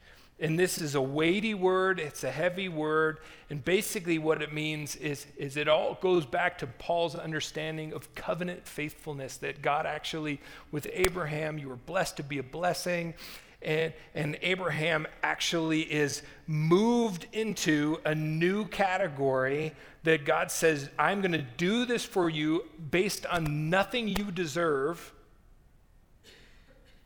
And 0.44 0.60
this 0.60 0.78
is 0.78 0.94
a 0.94 1.02
weighty 1.02 1.54
word, 1.54 2.02
it's 2.02 2.26
a 2.26 2.30
heavy 2.30 2.68
word. 2.68 3.20
And 3.50 3.64
basically, 3.64 4.20
what 4.20 4.42
it 4.42 4.52
means 4.52 4.98
is, 4.98 5.26
is 5.38 5.56
it 5.56 5.70
all 5.70 5.98
goes 6.02 6.26
back 6.26 6.58
to 6.58 6.68
Paul's 6.68 7.16
understanding 7.16 7.94
of 7.94 8.14
covenant 8.14 8.68
faithfulness 8.68 9.38
that 9.38 9.62
God 9.62 9.86
actually, 9.86 10.42
with 10.70 10.86
Abraham, 10.92 11.58
you 11.58 11.70
were 11.70 11.78
blessed 11.78 12.18
to 12.18 12.24
be 12.24 12.40
a 12.40 12.44
blessing. 12.44 13.14
And, 13.62 13.94
and 14.14 14.38
Abraham 14.42 15.08
actually 15.24 15.84
is 15.84 16.24
moved 16.46 17.26
into 17.32 18.02
a 18.04 18.14
new 18.14 18.66
category 18.66 19.72
that 20.04 20.26
God 20.26 20.52
says, 20.52 20.90
I'm 21.00 21.22
going 21.22 21.32
to 21.32 21.46
do 21.56 21.86
this 21.86 22.04
for 22.04 22.30
you 22.30 22.66
based 22.92 23.26
on 23.28 23.70
nothing 23.70 24.10
you 24.10 24.30
deserve 24.30 25.14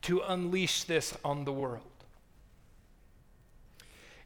to 0.01 0.21
unleash 0.21 0.85
this 0.85 1.15
on 1.23 1.45
the 1.45 1.53
world. 1.53 1.83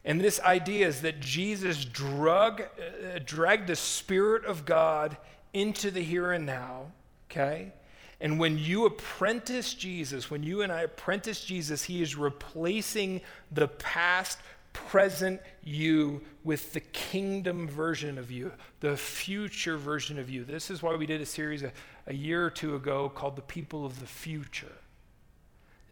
And 0.03 0.19
this 0.19 0.39
idea 0.39 0.87
is 0.87 1.01
that 1.01 1.19
Jesus 1.19 1.85
drug, 1.85 2.61
uh, 2.61 3.19
dragged 3.23 3.67
the 3.67 3.75
Spirit 3.75 4.45
of 4.45 4.65
God 4.65 5.15
into 5.53 5.91
the 5.91 6.01
here 6.01 6.31
and 6.31 6.45
now, 6.45 6.91
okay? 7.29 7.71
And 8.19 8.39
when 8.39 8.57
you 8.57 8.85
apprentice 8.85 9.73
Jesus, 9.73 10.29
when 10.29 10.43
you 10.43 10.61
and 10.61 10.71
I 10.71 10.81
apprentice 10.81 11.43
Jesus, 11.43 11.83
he 11.83 12.01
is 12.01 12.15
replacing 12.15 13.21
the 13.51 13.67
past, 13.67 14.39
present 14.73 15.41
you 15.63 16.21
with 16.43 16.73
the 16.73 16.79
kingdom 16.79 17.67
version 17.67 18.17
of 18.17 18.31
you, 18.31 18.51
the 18.79 18.95
future 18.97 19.77
version 19.77 20.17
of 20.17 20.29
you. 20.29 20.43
This 20.43 20.71
is 20.71 20.81
why 20.81 20.95
we 20.95 21.05
did 21.05 21.21
a 21.21 21.25
series 21.25 21.61
a, 21.63 21.71
a 22.07 22.13
year 22.13 22.45
or 22.45 22.49
two 22.49 22.75
ago 22.75 23.09
called 23.09 23.35
The 23.35 23.41
People 23.41 23.85
of 23.85 23.99
the 23.99 24.07
Future. 24.07 24.71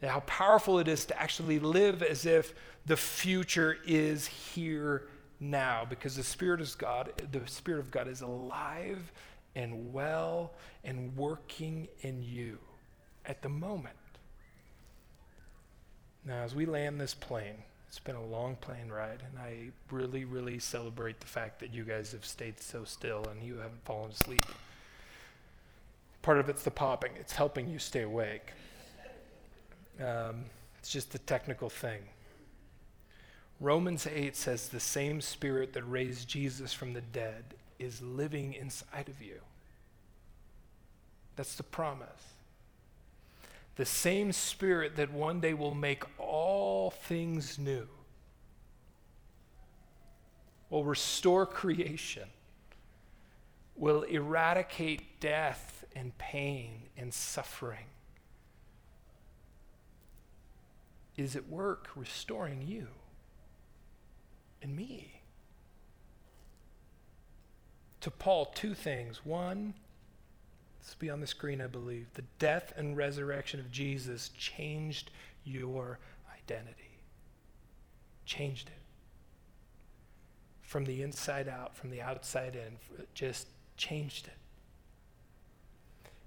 How 0.01 0.21
powerful 0.21 0.79
it 0.79 0.87
is 0.87 1.05
to 1.05 1.21
actually 1.21 1.59
live 1.59 2.01
as 2.01 2.25
if 2.25 2.53
the 2.85 2.95
future 2.95 3.77
is 3.85 4.27
here 4.27 5.07
now 5.39 5.85
because 5.89 6.15
the 6.15 6.23
spirit 6.23 6.61
of 6.61 6.77
God 6.77 7.11
the 7.31 7.41
spirit 7.45 7.79
of 7.79 7.91
God 7.91 8.07
is 8.07 8.21
alive 8.21 9.11
and 9.55 9.93
well 9.93 10.53
and 10.83 11.15
working 11.15 11.87
in 12.01 12.21
you 12.23 12.57
at 13.25 13.41
the 13.41 13.49
moment. 13.49 13.95
Now 16.25 16.43
as 16.43 16.55
we 16.55 16.65
land 16.65 16.99
this 16.99 17.13
plane, 17.13 17.63
it's 17.87 17.99
been 17.99 18.15
a 18.15 18.25
long 18.25 18.55
plane 18.57 18.89
ride 18.89 19.23
and 19.29 19.39
I 19.39 19.69
really 19.91 20.25
really 20.25 20.59
celebrate 20.59 21.19
the 21.19 21.27
fact 21.27 21.59
that 21.59 21.73
you 21.73 21.83
guys 21.83 22.11
have 22.11 22.25
stayed 22.25 22.59
so 22.61 22.83
still 22.83 23.25
and 23.29 23.43
you 23.43 23.57
haven't 23.57 23.83
fallen 23.85 24.11
asleep. 24.11 24.45
Part 26.21 26.37
of 26.37 26.49
it's 26.49 26.63
the 26.63 26.71
popping, 26.71 27.11
it's 27.17 27.33
helping 27.33 27.69
you 27.69 27.79
stay 27.79 28.01
awake. 28.01 28.53
Um, 29.99 30.45
it's 30.79 30.89
just 30.89 31.13
a 31.15 31.19
technical 31.19 31.69
thing. 31.69 32.01
Romans 33.59 34.07
8 34.07 34.35
says 34.35 34.69
the 34.69 34.79
same 34.79 35.19
spirit 35.19 35.73
that 35.73 35.83
raised 35.83 36.27
Jesus 36.27 36.71
from 36.71 36.93
the 36.93 37.01
dead 37.01 37.55
is 37.77 38.01
living 38.01 38.53
inside 38.53 39.09
of 39.09 39.21
you. 39.21 39.39
That's 41.35 41.55
the 41.55 41.63
promise. 41.63 42.07
The 43.75 43.85
same 43.85 44.31
spirit 44.31 44.97
that 44.97 45.11
one 45.11 45.39
day 45.39 45.53
will 45.53 45.73
make 45.73 46.03
all 46.17 46.91
things 46.91 47.57
new, 47.57 47.87
will 50.69 50.83
restore 50.83 51.45
creation, 51.45 52.27
will 53.77 54.03
eradicate 54.03 55.21
death 55.21 55.85
and 55.95 56.17
pain 56.17 56.83
and 56.97 57.13
suffering, 57.13 57.85
is 61.19 61.35
at 61.35 61.49
work 61.49 61.89
restoring 61.97 62.61
you 62.65 62.87
and 64.61 64.73
me. 64.73 65.21
To 68.01 68.09
Paul, 68.09 68.45
two 68.45 68.73
things. 68.73 69.25
One, 69.25 69.73
this 70.79 70.95
will 70.95 70.99
be 70.99 71.09
on 71.09 71.19
the 71.19 71.27
screen, 71.27 71.59
I 71.59 71.67
believe. 71.67 72.07
The 72.13 72.23
death 72.39 72.71
and 72.77 72.95
resurrection 72.95 73.59
of 73.59 73.69
Jesus 73.69 74.29
changed 74.29 75.11
your 75.43 75.99
identity, 76.33 77.01
changed 78.25 78.69
it. 78.69 78.73
From 80.61 80.85
the 80.85 81.01
inside 81.01 81.49
out, 81.49 81.75
from 81.75 81.89
the 81.89 82.01
outside 82.01 82.55
in, 82.55 83.05
just 83.13 83.47
changed 83.75 84.27
it. 84.27 84.37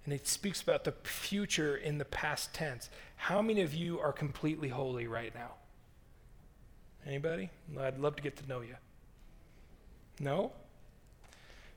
And 0.04 0.12
it 0.12 0.26
speaks 0.26 0.60
about 0.60 0.84
the 0.84 0.92
future 1.04 1.76
in 1.76 1.98
the 1.98 2.04
past 2.04 2.54
tense. 2.54 2.90
How 3.16 3.40
many 3.40 3.62
of 3.62 3.72
you 3.72 4.00
are 4.00 4.12
completely 4.12 4.68
holy 4.68 5.06
right 5.06 5.34
now? 5.34 5.52
Anybody? 7.06 7.50
I'd 7.78 7.98
love 7.98 8.16
to 8.16 8.22
get 8.22 8.36
to 8.36 8.48
know 8.48 8.60
you. 8.60 8.76
No? 10.18 10.52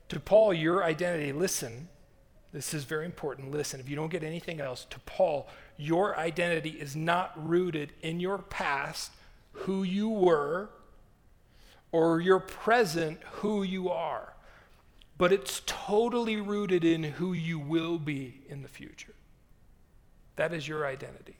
To 0.08 0.20
Paul, 0.20 0.54
your 0.54 0.84
identity, 0.84 1.32
listen, 1.32 1.88
this 2.52 2.72
is 2.72 2.84
very 2.84 3.04
important. 3.04 3.50
Listen, 3.50 3.80
if 3.80 3.88
you 3.88 3.96
don't 3.96 4.10
get 4.10 4.22
anything 4.22 4.60
else, 4.60 4.86
to 4.90 5.00
Paul, 5.00 5.48
your 5.76 6.16
identity 6.18 6.70
is 6.70 6.94
not 6.96 7.32
rooted 7.36 7.92
in 8.02 8.20
your 8.20 8.38
past, 8.38 9.12
who 9.52 9.82
you 9.82 10.08
were, 10.08 10.70
or 11.92 12.20
your 12.20 12.40
present, 12.40 13.20
who 13.32 13.62
you 13.62 13.90
are, 13.90 14.34
but 15.18 15.32
it's 15.32 15.62
totally 15.66 16.36
rooted 16.36 16.84
in 16.84 17.02
who 17.02 17.32
you 17.32 17.58
will 17.58 17.98
be 17.98 18.42
in 18.48 18.62
the 18.62 18.68
future. 18.68 19.14
That 20.36 20.52
is 20.52 20.68
your 20.68 20.86
identity. 20.86 21.36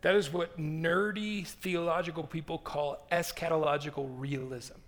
That 0.00 0.16
is 0.16 0.32
what 0.32 0.58
nerdy 0.58 1.46
theological 1.46 2.24
people 2.24 2.58
call 2.58 3.06
eschatological 3.12 4.08
realism. 4.18 4.78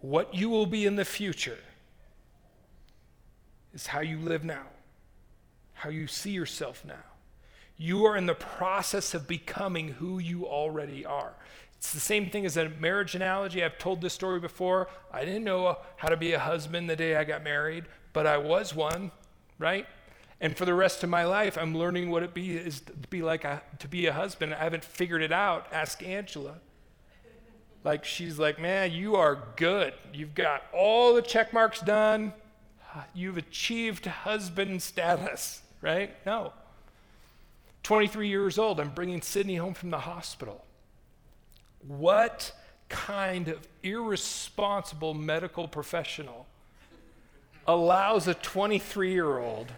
What 0.00 0.34
you 0.34 0.48
will 0.48 0.66
be 0.66 0.86
in 0.86 0.94
the 0.94 1.04
future 1.04 1.58
is 3.74 3.88
how 3.88 4.00
you 4.00 4.18
live 4.20 4.44
now, 4.44 4.66
how 5.74 5.90
you 5.90 6.06
see 6.06 6.30
yourself 6.30 6.84
now. 6.86 6.94
You 7.76 8.04
are 8.06 8.16
in 8.16 8.26
the 8.26 8.34
process 8.34 9.12
of 9.12 9.26
becoming 9.26 9.88
who 9.88 10.18
you 10.18 10.46
already 10.46 11.04
are. 11.04 11.34
It's 11.86 11.94
the 11.94 12.00
same 12.00 12.30
thing 12.30 12.44
as 12.44 12.56
a 12.56 12.68
marriage 12.68 13.14
analogy. 13.14 13.62
I've 13.62 13.78
told 13.78 14.00
this 14.00 14.12
story 14.12 14.40
before. 14.40 14.88
I 15.12 15.24
didn't 15.24 15.44
know 15.44 15.78
how 15.94 16.08
to 16.08 16.16
be 16.16 16.32
a 16.32 16.38
husband 16.40 16.90
the 16.90 16.96
day 16.96 17.14
I 17.14 17.22
got 17.22 17.44
married, 17.44 17.84
but 18.12 18.26
I 18.26 18.38
was 18.38 18.74
one, 18.74 19.12
right? 19.60 19.86
And 20.40 20.56
for 20.56 20.64
the 20.64 20.74
rest 20.74 21.04
of 21.04 21.10
my 21.10 21.22
life, 21.22 21.56
I'm 21.56 21.78
learning 21.78 22.10
what 22.10 22.24
it 22.24 22.34
be 22.34 22.56
is 22.56 22.80
to 22.80 22.92
be 23.08 23.22
like 23.22 23.44
a, 23.44 23.62
to 23.78 23.86
be 23.86 24.06
a 24.06 24.12
husband. 24.12 24.52
I 24.52 24.64
haven't 24.64 24.84
figured 24.84 25.22
it 25.22 25.30
out. 25.30 25.68
Ask 25.70 26.02
Angela. 26.02 26.54
Like 27.84 28.04
she's 28.04 28.36
like, 28.36 28.60
man, 28.60 28.90
you 28.90 29.14
are 29.14 29.44
good. 29.54 29.94
You've 30.12 30.34
got 30.34 30.64
all 30.74 31.14
the 31.14 31.22
check 31.22 31.52
marks 31.52 31.80
done. 31.80 32.32
You've 33.14 33.38
achieved 33.38 34.06
husband 34.06 34.82
status, 34.82 35.62
right? 35.80 36.16
No. 36.26 36.52
23 37.84 38.26
years 38.26 38.58
old. 38.58 38.80
I'm 38.80 38.90
bringing 38.90 39.22
Sydney 39.22 39.54
home 39.54 39.74
from 39.74 39.90
the 39.90 40.00
hospital. 40.00 40.65
What 41.86 42.52
kind 42.88 43.48
of 43.48 43.66
irresponsible 43.82 45.14
medical 45.14 45.66
professional 45.68 46.46
allows 47.66 48.28
a 48.28 48.34
23 48.34 49.12
year 49.12 49.38
old 49.38 49.72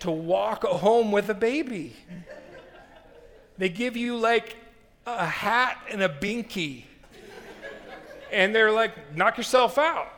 to 0.00 0.10
walk 0.10 0.64
home 0.64 1.12
with 1.12 1.28
a 1.28 1.34
baby. 1.34 1.94
They 3.58 3.68
give 3.68 3.96
you 3.96 4.16
like 4.16 4.56
a 5.06 5.26
hat 5.26 5.78
and 5.90 6.02
a 6.02 6.08
binky. 6.08 6.84
And 8.32 8.54
they're 8.54 8.72
like, 8.72 9.14
knock 9.14 9.36
yourself 9.36 9.76
out. 9.76 10.08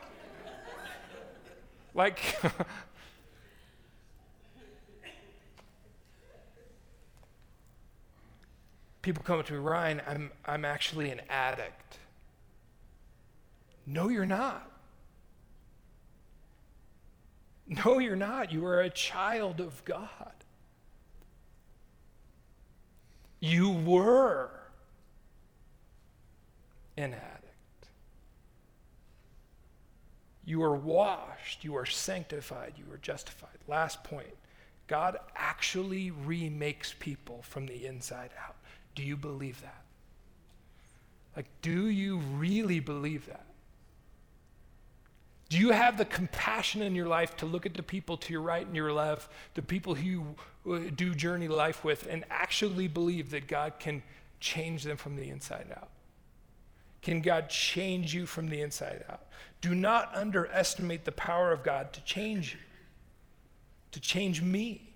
Like, 1.95 2.21
people 9.03 9.23
come 9.23 9.39
up 9.41 9.47
to 9.47 9.53
me, 9.53 9.59
Ryan, 9.59 10.01
I'm, 10.07 10.31
I'm 10.45 10.65
actually 10.65 11.11
an 11.11 11.21
addict. 11.29 11.99
No, 13.87 14.09
you're 14.09 14.27
not. 14.27 14.71
No, 17.67 17.99
you're 17.99 18.17
not. 18.17 18.53
You 18.53 18.65
are 18.67 18.81
a 18.81 18.91
child 18.91 19.61
of 19.61 19.85
God. 19.85 20.33
You 23.41 23.71
were. 23.71 24.51
an 26.97 27.15
addict. 27.15 27.89
You 30.45 30.63
are 30.63 30.75
washed, 30.75 31.65
you 31.65 31.77
are 31.77 31.87
sanctified, 31.87 32.75
you 32.77 32.93
are 32.93 32.99
justified. 32.99 33.59
Last 33.67 34.05
point 34.05 34.35
God 34.87 35.17
actually 35.35 36.11
remakes 36.11 36.95
people 36.99 37.41
from 37.43 37.67
the 37.67 37.87
inside 37.87 38.31
out. 38.47 38.57
Do 38.95 39.03
you 39.03 39.17
believe 39.17 39.61
that? 39.63 39.83
Like, 41.37 41.47
do 41.63 41.89
you 41.89 42.19
really 42.19 42.81
believe 42.81 43.27
that? 43.27 43.47
Do 45.49 45.59
you 45.59 45.71
have 45.71 45.99
the 45.99 46.07
compassion 46.07 46.81
in 46.81 46.95
your 46.95 47.07
life 47.07 47.37
to 47.37 47.47
look 47.47 47.67
at 47.67 47.75
the 47.75 47.83
people 47.83 48.17
to 48.17 48.33
your 48.33 48.41
right 48.41 48.67
and 48.67 48.75
your 48.75 48.93
left, 48.93 49.31
the 49.53 49.61
people 49.61 49.95
who 49.95 50.03
you 50.03 50.37
uh, 50.67 50.91
do 50.95 51.15
journey 51.15 51.49
life 51.49 51.85
with, 51.85 52.07
and 52.09 52.25
actually 52.31 52.89
believe 52.89 53.31
that 53.33 53.49
God 53.49 53.75
can 53.79 54.03
change 54.41 54.83
them 54.83 54.97
from 54.97 55.17
the 55.17 55.29
inside 55.29 55.67
out? 55.77 55.91
Can 57.03 57.21
God 57.21 57.51
change 57.51 58.15
you 58.15 58.25
from 58.25 58.49
the 58.49 58.63
inside 58.63 59.05
out? 59.11 59.27
Do 59.61 59.75
not 59.75 60.15
underestimate 60.15 61.05
the 61.05 61.13
power 61.13 61.53
of 61.53 61.63
God 61.63 61.93
to 61.93 62.05
change 62.05 62.55
you, 62.55 62.61
to 63.91 64.01
change 64.01 64.41
me. 64.41 64.92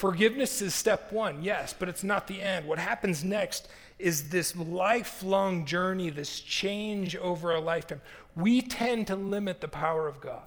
Forgiveness 0.00 0.62
is 0.62 0.74
step 0.74 1.12
one, 1.12 1.42
yes, 1.42 1.74
but 1.78 1.86
it's 1.86 2.02
not 2.02 2.26
the 2.26 2.40
end. 2.40 2.66
What 2.66 2.78
happens 2.78 3.22
next 3.22 3.68
is 3.98 4.30
this 4.30 4.56
lifelong 4.56 5.66
journey, 5.66 6.08
this 6.08 6.40
change 6.40 7.14
over 7.16 7.54
a 7.54 7.60
lifetime. 7.60 8.00
We 8.34 8.62
tend 8.62 9.08
to 9.08 9.14
limit 9.14 9.60
the 9.60 9.68
power 9.68 10.08
of 10.08 10.22
God. 10.22 10.46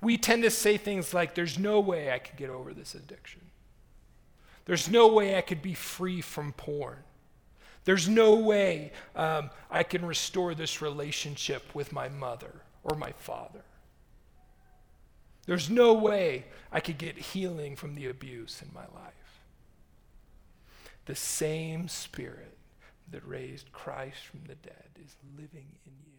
We 0.00 0.18
tend 0.18 0.42
to 0.42 0.50
say 0.50 0.76
things 0.76 1.14
like, 1.14 1.36
There's 1.36 1.56
no 1.56 1.78
way 1.78 2.10
I 2.10 2.18
could 2.18 2.36
get 2.36 2.50
over 2.50 2.74
this 2.74 2.96
addiction. 2.96 3.42
There's 4.64 4.90
no 4.90 5.06
way 5.06 5.38
I 5.38 5.40
could 5.40 5.62
be 5.62 5.74
free 5.74 6.22
from 6.22 6.54
porn. 6.54 7.04
There's 7.84 8.08
no 8.08 8.34
way 8.34 8.90
um, 9.14 9.50
I 9.70 9.84
can 9.84 10.04
restore 10.04 10.56
this 10.56 10.82
relationship 10.82 11.72
with 11.72 11.92
my 11.92 12.08
mother 12.08 12.62
or 12.82 12.96
my 12.96 13.12
father. 13.12 13.62
There's 15.46 15.68
no 15.68 15.92
way 15.92 16.46
I 16.72 16.80
could 16.80 16.98
get 16.98 17.18
healing 17.18 17.76
from 17.76 17.94
the 17.94 18.06
abuse 18.08 18.62
in 18.62 18.70
my 18.74 18.86
life. 18.98 19.40
The 21.06 21.14
same 21.14 21.88
Spirit 21.88 22.56
that 23.10 23.26
raised 23.26 23.70
Christ 23.72 24.24
from 24.24 24.40
the 24.46 24.54
dead 24.54 24.88
is 25.04 25.16
living 25.36 25.66
in 25.86 25.92
you. 26.06 26.13